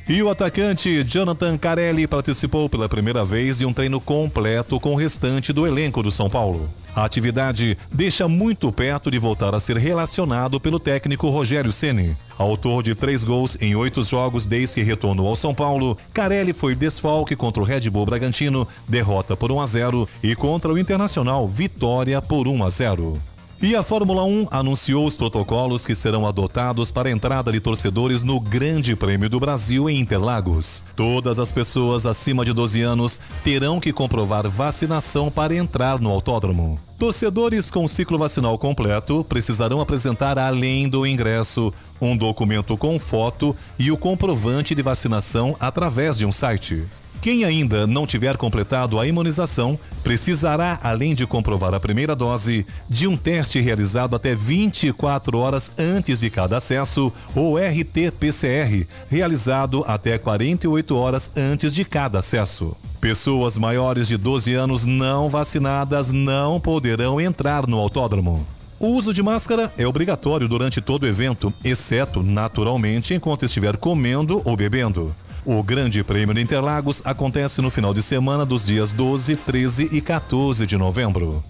E 0.08 0.22
o 0.22 0.30
atacante 0.30 1.03
Jonathan 1.03 1.58
Carelli 1.58 2.06
participou 2.06 2.70
pela 2.70 2.88
primeira 2.88 3.26
vez 3.26 3.58
de 3.58 3.66
um 3.66 3.74
treino 3.74 3.99
completo 3.99 4.80
com 4.80 4.93
o 4.93 4.95
restante 4.95 5.51
do 5.51 5.66
elenco 5.66 6.03
do 6.03 6.12
São 6.12 6.30
Paulo. 6.30 6.70
A 6.95 7.03
atividade 7.03 7.76
deixa 7.91 8.28
muito 8.28 8.72
perto 8.72 9.10
de 9.10 9.18
voltar 9.18 9.56
a 9.56 9.60
ser 9.60 9.78
relacionado 9.78 10.60
pelo 10.60 10.80
técnico 10.80 11.30
Rogério 11.30 11.72
Ceni. 11.72 12.16
Autor 12.38 12.84
de 12.84 12.93
três 12.93 13.24
gols 13.24 13.58
em 13.60 13.76
oito 13.76 14.03
jogos 14.03 14.45
desde 14.45 14.76
que 14.76 14.84
retornou 14.84 15.28
ao 15.28 15.36
São 15.36 15.56
Paulo, 15.56 15.97
Carelli 16.14 16.53
foi 16.53 16.76
desfalque 16.76 17.36
contra 17.36 17.64
o 17.64 17.66
Red 17.66 17.89
Bull 17.89 18.06
Bragantino, 18.06 18.68
derrota 18.88 19.36
por 19.36 19.51
1 19.51 19.60
a 19.60 19.66
0 19.66 20.10
e 20.22 20.36
contra 20.36 20.72
o 20.72 20.78
Internacional, 20.78 21.47
vitória 21.47 22.22
por 22.22 22.47
1 22.47 22.64
a 22.64 22.70
0. 22.70 23.35
E 23.62 23.74
a 23.74 23.82
Fórmula 23.82 24.26
1 24.26 24.47
anunciou 24.51 25.08
os 25.08 25.16
protocolos 25.16 25.86
que 25.86 25.95
serão 25.95 26.28
adotados 26.28 26.91
para 26.91 27.08
a 27.08 27.12
entrada 27.12 27.53
de 27.53 27.62
torcedores 27.62 28.22
no 28.22 28.38
Grande 28.38 28.97
Prêmio 28.97 29.30
do 29.30 29.39
Brasil 29.39 29.89
em 29.89 29.97
Interlagos. 29.97 30.84
Todas 30.93 31.39
as 31.39 31.53
pessoas 31.53 32.06
acima 32.06 32.43
de 32.43 32.51
12 32.51 32.82
anos 32.82 33.22
terão 33.45 33.80
que 33.80 33.93
comprovar 33.93 34.49
vacinação 34.49 35.32
para 35.32 35.56
entrar 35.56 35.99
no 35.99 36.12
autódromo. 36.12 36.78
Torcedores 36.99 37.72
com 37.72 37.88
ciclo 37.88 38.18
vacinal 38.18 38.58
completo 38.58 39.24
precisarão 39.24 39.80
apresentar, 39.80 40.38
além 40.38 40.89
do 40.89 41.08
ingresso, 41.08 41.74
um 41.99 42.16
documento 42.16 42.76
com 42.76 42.99
foto 42.99 43.56
e 43.80 43.89
o 43.89 43.97
comprovante 43.97 44.76
de 44.76 44.82
vacinação 44.82 45.56
através 45.62 46.18
de 46.18 46.26
um 46.26 46.32
site. 46.32 46.86
Quem 47.26 47.43
ainda 47.43 47.88
não 47.88 48.05
tiver 48.05 48.38
completado 48.38 48.99
a 48.99 49.07
imunização 49.07 49.80
precisará, 50.03 50.80
além 50.84 51.15
de 51.15 51.26
comprovar 51.26 51.73
a 51.73 51.80
primeira 51.80 52.15
dose, 52.15 52.67
de 52.88 53.07
um 53.07 53.17
teste 53.17 53.59
realizado 53.59 54.15
até 54.15 54.36
24 54.36 55.36
horas 55.36 55.71
antes 55.76 56.19
de 56.19 56.30
cada 56.30 56.57
acesso, 56.57 57.11
ou 57.36 57.57
RT-PCR, 57.57 58.86
realizado 59.09 59.84
até 59.88 60.19
48 60.19 60.95
horas 60.95 61.32
antes 61.36 61.73
de 61.73 61.84
cada 61.84 62.19
acesso. 62.19 62.78
Pessoas 63.01 63.57
maiores 63.57 64.07
de 64.07 64.17
12 64.17 64.53
anos 64.53 64.86
não 64.86 65.28
vacinadas 65.28 66.11
não 66.11 66.59
poderão 66.59 67.19
entrar 67.19 67.65
no 67.65 67.80
autódromo. 67.80 68.45
O 68.80 68.89
uso 68.89 69.11
de 69.11 69.23
máscara 69.23 69.73
é 69.80 69.88
obrigatório 69.88 70.47
durante 70.47 70.80
todo 70.80 71.05
o 71.05 71.07
evento, 71.07 71.51
exceto, 71.63 72.21
naturalmente, 72.21 73.15
enquanto 73.15 73.45
estiver 73.45 73.78
comendo 73.78 74.43
ou 74.45 74.55
bebendo. 74.55 75.15
O 75.46 75.62
Grande 75.62 76.04
Prêmio 76.04 76.34
de 76.34 76.41
Interlagos 76.41 77.04
acontece 77.06 77.62
no 77.62 77.70
final 77.70 77.93
de 77.93 78.02
semana 78.02 78.43
dos 78.43 78.66
dias 78.66 78.91
12, 78.91 79.36
13 79.36 79.89
e 79.91 80.02
14 80.02 80.66
de 80.66 80.76
novembro. 80.76 81.43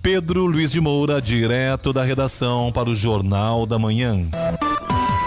Pedro 0.00 0.46
Luiz 0.46 0.70
de 0.70 0.80
Moura, 0.80 1.20
direto 1.20 1.92
da 1.92 2.04
redação 2.04 2.70
para 2.70 2.88
o 2.88 2.94
Jornal 2.94 3.66
da 3.66 3.76
Manhã. 3.76 4.20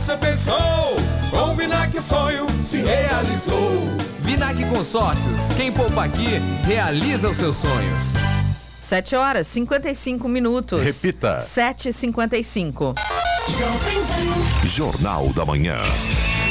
você 0.00 0.16
pensou. 0.16 0.56
Com 1.30 1.52
o 1.52 1.54
Vinac 1.54 1.96
o 1.96 2.02
sonho 2.02 2.46
se 2.64 2.78
realizou. 2.78 3.82
Vinac 4.20 4.64
Consórcios, 4.66 5.40
quem 5.56 5.70
poupa 5.70 6.04
aqui, 6.04 6.38
realiza 6.64 7.28
os 7.28 7.36
seus 7.36 7.56
sonhos. 7.56 8.04
7 8.78 9.14
horas 9.14 9.46
55 9.46 10.28
minutos. 10.28 10.82
Repita. 10.82 11.36
7h55. 11.36 12.94
Jornal 14.64 15.28
da 15.32 15.44
Manhã. 15.44 15.76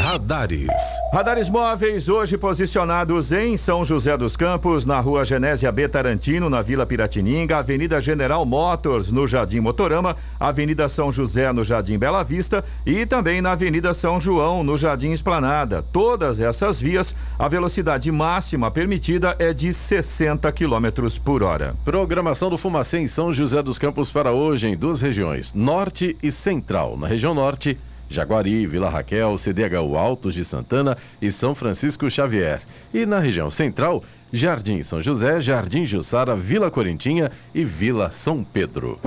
Radares. 0.10 0.66
Radares 1.14 1.52
móveis 1.52 2.10
hoje 2.10 2.36
posicionados 2.36 3.32
em 3.32 3.56
São 3.56 3.86
José 3.86 4.18
dos 4.18 4.36
Campos, 4.36 4.84
na 4.84 5.00
rua 5.00 5.24
Genésia 5.24 5.72
B 5.72 5.88
Tarantino, 5.88 6.50
na 6.50 6.64
Vila 6.64 6.84
Piratininga, 6.84 7.58
Avenida 7.58 8.02
General 8.02 8.44
Motors, 8.44 9.12
no 9.12 9.28
Jardim 9.28 9.60
Motorama, 9.60 10.16
Avenida 10.40 10.90
São 10.90 11.12
José, 11.12 11.54
no 11.54 11.64
Jardim 11.64 12.00
Bela 12.00 12.24
Vista 12.24 12.66
e 12.88 13.06
também 13.06 13.40
na 13.40 13.52
Avenida 13.52 13.94
São 13.94 14.20
João, 14.20 14.64
no 14.64 14.80
Jardim 14.80 15.12
Esplanada. 15.12 15.84
Todas 15.94 16.40
essas 16.40 16.82
vias, 16.82 17.16
a 17.38 17.48
velocidade 17.48 18.12
máxima 18.12 18.72
permitida 18.72 19.36
é 19.38 19.54
de 19.54 19.72
60 19.72 20.52
km 20.52 20.88
por 21.24 21.44
hora. 21.44 21.76
Programação 21.86 22.50
do 22.50 22.58
Fumacê 22.58 22.98
em 22.98 23.08
São 23.08 23.32
José 23.32 23.62
dos 23.62 23.78
Campos 23.78 24.10
para 24.10 24.32
hoje 24.32 24.70
em 24.70 24.76
duas 24.76 25.02
regiões, 25.02 25.54
Norte 25.54 26.18
e 26.24 26.32
Central. 26.32 26.98
Na 26.98 27.08
região 27.08 27.36
Norte, 27.36 27.78
Jaguari, 28.10 28.66
Vila 28.66 28.90
Raquel, 28.90 29.38
CDHU 29.38 29.96
Altos 29.96 30.34
de 30.34 30.44
Santana 30.44 30.98
e 31.22 31.32
São 31.32 31.54
Francisco 31.54 32.10
Xavier. 32.10 32.62
E 32.94 33.06
na 33.06 33.20
região 33.20 33.52
Central, 33.52 34.04
Jardim 34.34 34.82
São 34.84 35.02
José, 35.02 35.40
Jardim 35.40 35.86
Jussara, 35.86 36.36
Vila 36.36 36.72
Corintinha 36.72 37.32
e 37.54 37.64
Vila 37.64 38.10
São 38.10 38.44
Pedro. 38.44 39.00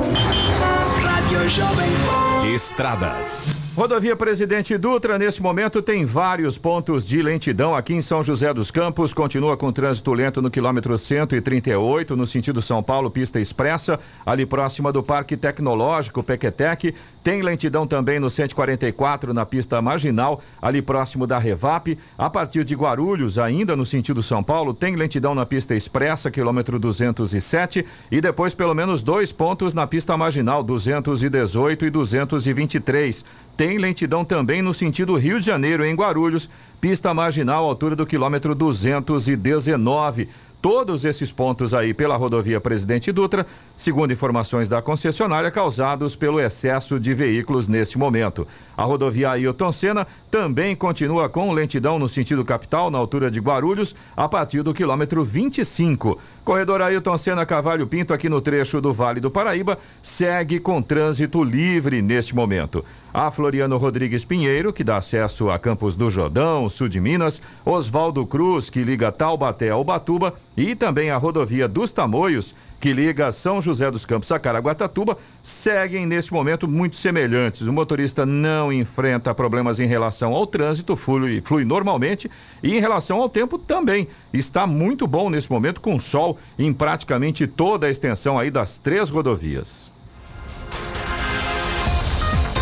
Rádio 1.02 1.48
Jovem 1.48 1.90
Pan. 2.06 2.46
Estradas. 2.54 3.61
Rodovia 3.74 4.14
Presidente 4.14 4.76
Dutra, 4.76 5.18
nesse 5.18 5.40
momento, 5.40 5.80
tem 5.80 6.04
vários 6.04 6.58
pontos 6.58 7.08
de 7.08 7.22
lentidão 7.22 7.74
aqui 7.74 7.94
em 7.94 8.02
São 8.02 8.22
José 8.22 8.52
dos 8.52 8.70
Campos. 8.70 9.14
Continua 9.14 9.56
com 9.56 9.72
trânsito 9.72 10.12
lento 10.12 10.42
no 10.42 10.50
quilômetro 10.50 10.98
138, 10.98 12.14
no 12.14 12.26
sentido 12.26 12.60
São 12.60 12.82
Paulo, 12.82 13.10
pista 13.10 13.40
expressa, 13.40 13.98
ali 14.26 14.44
próxima 14.44 14.92
do 14.92 15.02
Parque 15.02 15.38
Tecnológico, 15.38 16.22
Pequetec. 16.22 16.94
Tem 17.24 17.40
lentidão 17.40 17.86
também 17.86 18.20
no 18.20 18.28
144, 18.28 19.32
na 19.32 19.46
pista 19.46 19.80
marginal, 19.80 20.42
ali 20.60 20.82
próximo 20.82 21.26
da 21.26 21.38
Revap. 21.38 21.96
A 22.18 22.28
partir 22.28 22.64
de 22.64 22.74
Guarulhos, 22.74 23.38
ainda 23.38 23.74
no 23.74 23.86
sentido 23.86 24.22
São 24.22 24.42
Paulo, 24.42 24.74
tem 24.74 24.96
lentidão 24.96 25.34
na 25.34 25.46
pista 25.46 25.74
expressa, 25.74 26.30
quilômetro 26.30 26.78
207. 26.78 27.86
E 28.10 28.20
depois, 28.20 28.54
pelo 28.54 28.74
menos 28.74 29.02
dois 29.02 29.32
pontos 29.32 29.72
na 29.72 29.86
pista 29.86 30.14
marginal, 30.14 30.62
218 30.62 31.86
e 31.86 31.90
223. 31.90 33.24
Tem 33.56 33.76
lentidão 33.76 34.24
também 34.24 34.62
no 34.62 34.72
sentido 34.72 35.14
Rio 35.14 35.38
de 35.38 35.46
Janeiro, 35.46 35.84
em 35.84 35.94
Guarulhos, 35.94 36.48
pista 36.80 37.12
marginal, 37.12 37.64
altura 37.64 37.94
do 37.94 38.06
quilômetro 38.06 38.54
219. 38.54 40.28
Todos 40.62 41.04
esses 41.04 41.32
pontos 41.32 41.74
aí 41.74 41.92
pela 41.92 42.16
rodovia 42.16 42.60
Presidente 42.60 43.10
Dutra, 43.10 43.44
segundo 43.76 44.12
informações 44.12 44.68
da 44.68 44.80
concessionária, 44.80 45.50
causados 45.50 46.14
pelo 46.14 46.38
excesso 46.38 47.00
de 47.00 47.12
veículos 47.12 47.66
neste 47.66 47.98
momento. 47.98 48.46
A 48.76 48.84
rodovia 48.84 49.32
Ailton 49.32 49.72
Senna 49.72 50.06
também 50.30 50.76
continua 50.76 51.28
com 51.28 51.52
lentidão 51.52 51.98
no 51.98 52.08
sentido 52.08 52.44
capital, 52.44 52.92
na 52.92 52.98
altura 52.98 53.28
de 53.28 53.40
Guarulhos, 53.40 53.92
a 54.16 54.28
partir 54.28 54.62
do 54.62 54.72
quilômetro 54.72 55.24
25. 55.24 56.16
Corredor 56.44 56.82
Ailton 56.82 57.16
Senna 57.16 57.46
Cavalho 57.46 57.86
Pinto, 57.86 58.12
aqui 58.12 58.28
no 58.28 58.40
trecho 58.40 58.80
do 58.80 58.92
Vale 58.92 59.20
do 59.20 59.30
Paraíba, 59.30 59.78
segue 60.02 60.58
com 60.58 60.82
trânsito 60.82 61.44
livre 61.44 62.02
neste 62.02 62.34
momento. 62.34 62.84
A 63.14 63.30
Floriano 63.30 63.76
Rodrigues 63.76 64.24
Pinheiro, 64.24 64.72
que 64.72 64.82
dá 64.82 64.96
acesso 64.96 65.50
a 65.50 65.58
Campos 65.58 65.94
do 65.94 66.10
Jordão, 66.10 66.68
sul 66.68 66.88
de 66.88 67.00
Minas, 67.00 67.40
Oswaldo 67.64 68.26
Cruz, 68.26 68.70
que 68.70 68.82
liga 68.82 69.12
Taubaté 69.12 69.70
ao 69.70 69.84
Batuba, 69.84 70.34
e 70.56 70.74
também 70.74 71.10
a 71.10 71.16
rodovia 71.16 71.68
dos 71.68 71.92
Tamoios, 71.92 72.56
que 72.82 72.92
liga 72.92 73.30
São 73.30 73.60
José 73.60 73.92
dos 73.92 74.04
Campos 74.04 74.32
a 74.32 74.40
Caraguatatuba, 74.40 75.16
seguem 75.40 76.04
neste 76.04 76.32
momento 76.32 76.66
muito 76.66 76.96
semelhantes. 76.96 77.68
O 77.68 77.72
motorista 77.72 78.26
não 78.26 78.72
enfrenta 78.72 79.32
problemas 79.32 79.78
em 79.78 79.86
relação 79.86 80.34
ao 80.34 80.44
trânsito, 80.44 80.96
flui, 80.96 81.40
flui 81.44 81.64
normalmente, 81.64 82.28
e 82.60 82.76
em 82.76 82.80
relação 82.80 83.22
ao 83.22 83.28
tempo 83.28 83.56
também. 83.56 84.08
Está 84.32 84.66
muito 84.66 85.06
bom 85.06 85.30
nesse 85.30 85.48
momento, 85.48 85.80
com 85.80 85.96
sol 85.96 86.36
em 86.58 86.72
praticamente 86.72 87.46
toda 87.46 87.86
a 87.86 87.90
extensão 87.90 88.36
aí 88.36 88.50
das 88.50 88.78
três 88.78 89.10
rodovias. 89.10 89.91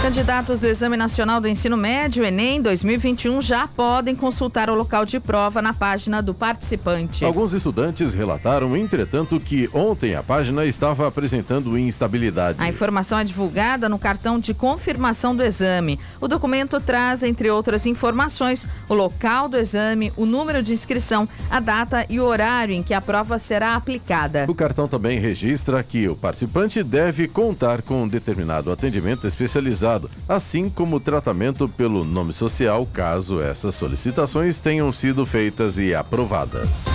Candidatos 0.02 0.60
do 0.60 0.66
Exame 0.66 0.96
Nacional 0.96 1.42
do 1.42 1.46
Ensino 1.46 1.76
Médio, 1.76 2.24
Enem 2.24 2.62
2021, 2.62 3.42
já 3.42 3.68
podem 3.68 4.16
consultar 4.16 4.70
o 4.70 4.74
local 4.74 5.04
de 5.04 5.20
prova 5.20 5.60
na 5.60 5.74
página 5.74 6.22
do 6.22 6.32
participante. 6.32 7.22
Alguns 7.22 7.52
estudantes 7.52 8.14
relataram, 8.14 8.74
entretanto, 8.74 9.38
que 9.38 9.68
ontem 9.74 10.14
a 10.14 10.22
página 10.22 10.64
estava 10.64 11.06
apresentando 11.06 11.76
instabilidade. 11.78 12.62
A 12.62 12.68
informação 12.68 13.18
é 13.18 13.24
divulgada 13.24 13.90
no 13.90 13.98
cartão 13.98 14.40
de 14.40 14.54
confirmação 14.54 15.36
do 15.36 15.42
exame. 15.42 16.00
O 16.18 16.26
documento 16.26 16.80
traz, 16.80 17.22
entre 17.22 17.50
outras 17.50 17.84
informações, 17.84 18.66
o 18.88 18.94
local 18.94 19.50
do 19.50 19.58
exame, 19.58 20.14
o 20.16 20.24
número 20.24 20.62
de 20.62 20.72
inscrição, 20.72 21.28
a 21.50 21.60
data 21.60 22.06
e 22.08 22.18
o 22.18 22.24
horário 22.24 22.74
em 22.74 22.82
que 22.82 22.94
a 22.94 23.02
prova 23.02 23.38
será 23.38 23.74
aplicada. 23.74 24.46
O 24.48 24.54
cartão 24.54 24.88
também 24.88 25.20
registra 25.20 25.82
que 25.82 26.08
o 26.08 26.16
participante 26.16 26.82
deve 26.82 27.28
contar 27.28 27.82
com 27.82 28.08
determinado 28.08 28.72
atendimento 28.72 29.26
especializado 29.26 29.89
assim 30.28 30.68
como 30.68 31.00
tratamento 31.00 31.68
pelo 31.68 32.04
nome 32.04 32.32
social, 32.32 32.86
caso 32.92 33.40
essas 33.40 33.74
solicitações 33.74 34.58
tenham 34.58 34.90
sido 34.92 35.24
feitas 35.24 35.78
e 35.78 35.94
aprovadas. 35.94 36.86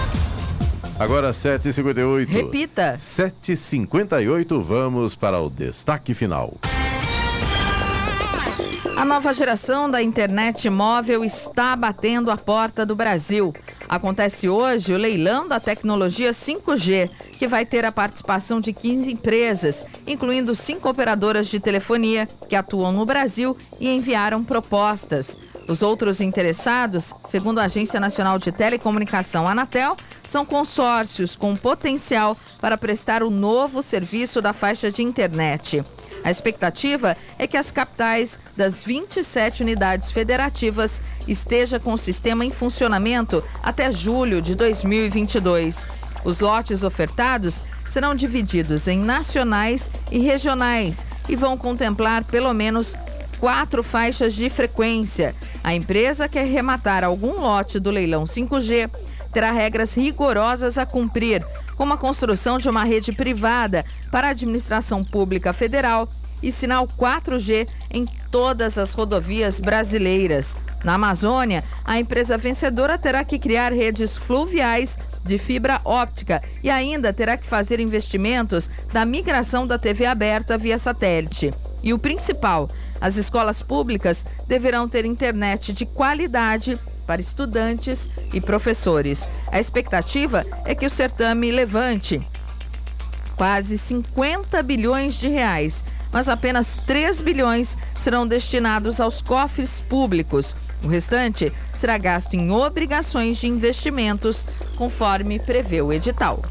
Agora 0.98 1.32
7h58. 1.32 2.28
Repita. 2.28 2.98
7h58, 3.00 4.64
vamos 4.64 5.14
para 5.16 5.40
o 5.42 5.50
destaque 5.50 6.14
final. 6.14 6.54
A 8.96 9.04
nova 9.04 9.34
geração 9.34 9.92
da 9.92 10.02
internet 10.02 10.70
móvel 10.70 11.26
está 11.26 11.76
batendo 11.76 12.32
a 12.32 12.38
porta 12.38 12.86
do 12.86 12.96
Brasil. 12.96 13.54
Acontece 13.90 14.48
hoje 14.48 14.94
o 14.94 14.98
leilão 14.98 15.50
da 15.50 15.60
tecnologia 15.60 16.32
5G, 16.32 17.10
que 17.38 17.48
vai 17.48 17.66
ter 17.66 17.86
a 17.86 17.92
participação 17.92 18.60
de 18.60 18.74
15 18.74 19.12
empresas, 19.12 19.84
incluindo 20.08 20.56
cinco 20.56 20.90
operadoras 20.90 21.48
de 21.48 21.60
telefonia 21.60 22.28
que 22.48 22.56
atuam 22.56 22.92
no 22.92 23.06
Brasil 23.06 23.58
e 23.80 23.90
enviaram 23.90 24.44
propostas. 24.44 25.38
Os 25.68 25.82
outros 25.82 26.22
interessados, 26.22 27.14
segundo 27.24 27.60
a 27.60 27.66
Agência 27.66 28.00
Nacional 28.00 28.38
de 28.38 28.52
Telecomunicação 28.52 29.48
Anatel, 29.48 29.98
são 30.24 30.46
consórcios 30.46 31.36
com 31.36 31.56
potencial 31.56 32.38
para 32.62 32.78
prestar 32.78 33.24
o 33.24 33.32
novo 33.32 33.82
serviço 33.82 34.42
da 34.42 34.54
faixa 34.54 34.92
de 34.92 35.02
internet. 35.02 35.84
A 36.24 36.30
expectativa 36.30 37.18
é 37.38 37.48
que 37.48 37.58
as 37.58 37.72
capitais 37.72 38.40
das 38.56 38.84
27 38.84 39.64
unidades 39.64 40.12
federativas 40.12 41.02
esteja 41.28 41.80
com 41.80 41.94
o 41.94 41.98
sistema 41.98 42.46
em 42.46 42.52
funcionamento 42.52 43.44
até 43.64 43.92
julho 43.92 44.42
de 44.42 44.54
2022. 44.54 45.88
Os 46.26 46.40
lotes 46.40 46.84
ofertados 46.84 47.64
serão 47.88 48.16
divididos 48.16 48.88
em 48.88 49.00
nacionais 49.00 49.92
e 50.12 50.20
regionais 50.20 51.06
e 51.30 51.36
vão 51.36 51.58
contemplar 51.58 52.24
pelo 52.24 52.54
menos 52.54 52.96
quatro 53.40 53.84
faixas 53.84 54.34
de 54.34 54.50
frequência. 54.50 55.36
A 55.64 55.74
empresa 55.74 56.28
quer 56.28 56.48
rematar 56.48 57.04
algum 57.04 57.40
lote 57.40 57.80
do 57.80 57.92
leilão 57.92 58.26
5G 58.26 58.90
terá 59.36 59.52
regras 59.52 59.94
rigorosas 59.94 60.78
a 60.78 60.86
cumprir, 60.86 61.46
como 61.76 61.92
a 61.92 61.98
construção 61.98 62.58
de 62.58 62.70
uma 62.70 62.86
rede 62.86 63.12
privada 63.12 63.84
para 64.10 64.28
a 64.28 64.30
administração 64.30 65.04
pública 65.04 65.52
federal 65.52 66.08
e 66.42 66.54
sinal 66.54 66.88
4G 66.88 67.68
em 67.92 68.06
todas 68.32 68.78
as 68.78 68.94
rodovias 68.94 69.60
brasileiras. 69.60 70.56
Na 70.86 70.94
Amazônia, 70.94 71.66
a 71.84 72.00
empresa 72.00 72.38
vencedora 72.38 72.98
terá 72.98 73.26
que 73.26 73.38
criar 73.38 73.74
redes 73.74 74.16
fluviais 74.16 74.98
de 75.26 75.38
fibra 75.38 75.82
óptica 75.84 76.42
e 76.64 76.70
ainda 76.70 77.12
terá 77.12 77.36
que 77.36 77.48
fazer 77.48 77.80
investimentos 77.80 78.70
da 78.94 79.04
migração 79.06 79.66
da 79.66 79.78
TV 79.78 80.06
aberta 80.06 80.58
via 80.58 80.78
satélite. 80.78 81.54
E 81.82 81.94
o 81.94 82.00
principal, 82.00 82.70
as 83.02 83.18
escolas 83.18 83.62
públicas 83.62 84.26
deverão 84.48 84.88
ter 84.88 85.06
internet 85.06 85.74
de 85.74 85.86
qualidade 85.86 86.80
para 87.06 87.22
estudantes 87.22 88.10
e 88.34 88.42
professores. 88.42 89.28
A 89.52 89.60
expectativa 89.60 90.46
é 90.66 90.74
que 90.74 90.86
o 90.86 90.90
certame 90.90 91.52
levante 91.52 92.22
quase 93.36 93.78
50 93.78 94.64
bilhões 94.64 95.16
de 95.16 95.28
reais, 95.28 95.84
mas 96.12 96.30
apenas 96.30 96.78
3 96.88 97.22
bilhões 97.22 97.78
serão 97.96 98.28
destinados 98.28 99.00
aos 99.00 99.22
cofres 99.22 99.82
públicos. 99.82 100.56
O 100.86 100.88
restante 100.88 101.52
será 101.76 101.98
gasto 101.98 102.36
em 102.36 102.52
obrigações 102.52 103.38
de 103.38 103.48
investimentos, 103.48 104.46
conforme 104.76 105.40
prevê 105.40 105.82
o 105.82 105.92
edital. 105.92 106.44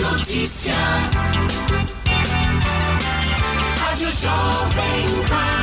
Notícia. 0.00 0.72
Rádio 3.76 4.10
Jovem 4.12 5.28
Pan. 5.28 5.60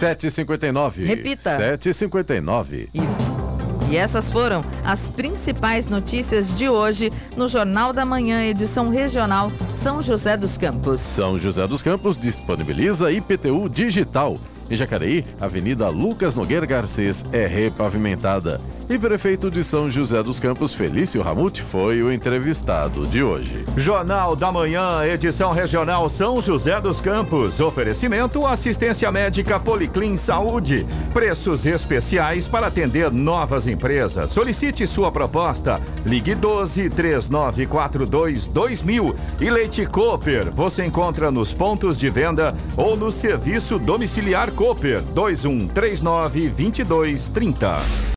7h59. 0.00 1.06
Repita. 1.06 1.56
7h59. 1.56 2.88
E, 2.92 3.00
e 3.88 3.96
essas 3.96 4.32
foram 4.32 4.64
as 4.84 5.10
principais 5.10 5.86
notícias 5.86 6.52
de 6.52 6.68
hoje 6.68 7.08
no 7.36 7.46
Jornal 7.46 7.92
da 7.92 8.04
Manhã, 8.04 8.42
edição 8.42 8.88
regional 8.88 9.52
São 9.72 10.02
José 10.02 10.36
dos 10.36 10.58
Campos. 10.58 11.00
São 11.00 11.38
José 11.38 11.68
dos 11.68 11.84
Campos 11.84 12.18
disponibiliza 12.18 13.12
IPTU 13.12 13.68
digital. 13.68 14.36
Em 14.72 14.76
Jacareí, 14.76 15.22
Avenida 15.38 15.90
Lucas 15.90 16.34
Nogueira 16.34 16.64
Garcês 16.64 17.22
é 17.30 17.46
repavimentada. 17.46 18.58
E 18.88 18.98
prefeito 18.98 19.50
de 19.50 19.62
São 19.62 19.90
José 19.90 20.22
dos 20.22 20.40
Campos, 20.40 20.72
Felício 20.72 21.20
Ramute, 21.20 21.60
foi 21.62 22.02
o 22.02 22.10
entrevistado 22.10 23.06
de 23.06 23.22
hoje. 23.22 23.66
Jornal 23.76 24.34
da 24.34 24.50
Manhã, 24.50 25.04
edição 25.04 25.52
regional 25.52 26.08
São 26.08 26.40
José 26.40 26.80
dos 26.80 27.02
Campos. 27.02 27.60
Oferecimento 27.60 28.46
assistência 28.46 29.12
médica 29.12 29.60
Policlin 29.60 30.16
Saúde. 30.16 30.86
Preços 31.12 31.66
especiais 31.66 32.48
para 32.48 32.68
atender 32.68 33.12
novas 33.12 33.66
empresas. 33.66 34.30
Solicite 34.30 34.86
sua 34.86 35.12
proposta. 35.12 35.82
Ligue 36.06 36.34
12 36.34 36.88
3942 36.88 38.46
2000. 38.46 39.14
E 39.38 39.50
Leite 39.50 39.84
Cooper. 39.84 40.50
Você 40.54 40.82
encontra 40.82 41.30
nos 41.30 41.52
pontos 41.52 41.98
de 41.98 42.08
venda 42.08 42.54
ou 42.74 42.96
no 42.96 43.10
serviço 43.10 43.78
domiciliar 43.78 44.50
Cooper 44.62 45.02
2139 45.12 46.52
2230. 46.54 48.12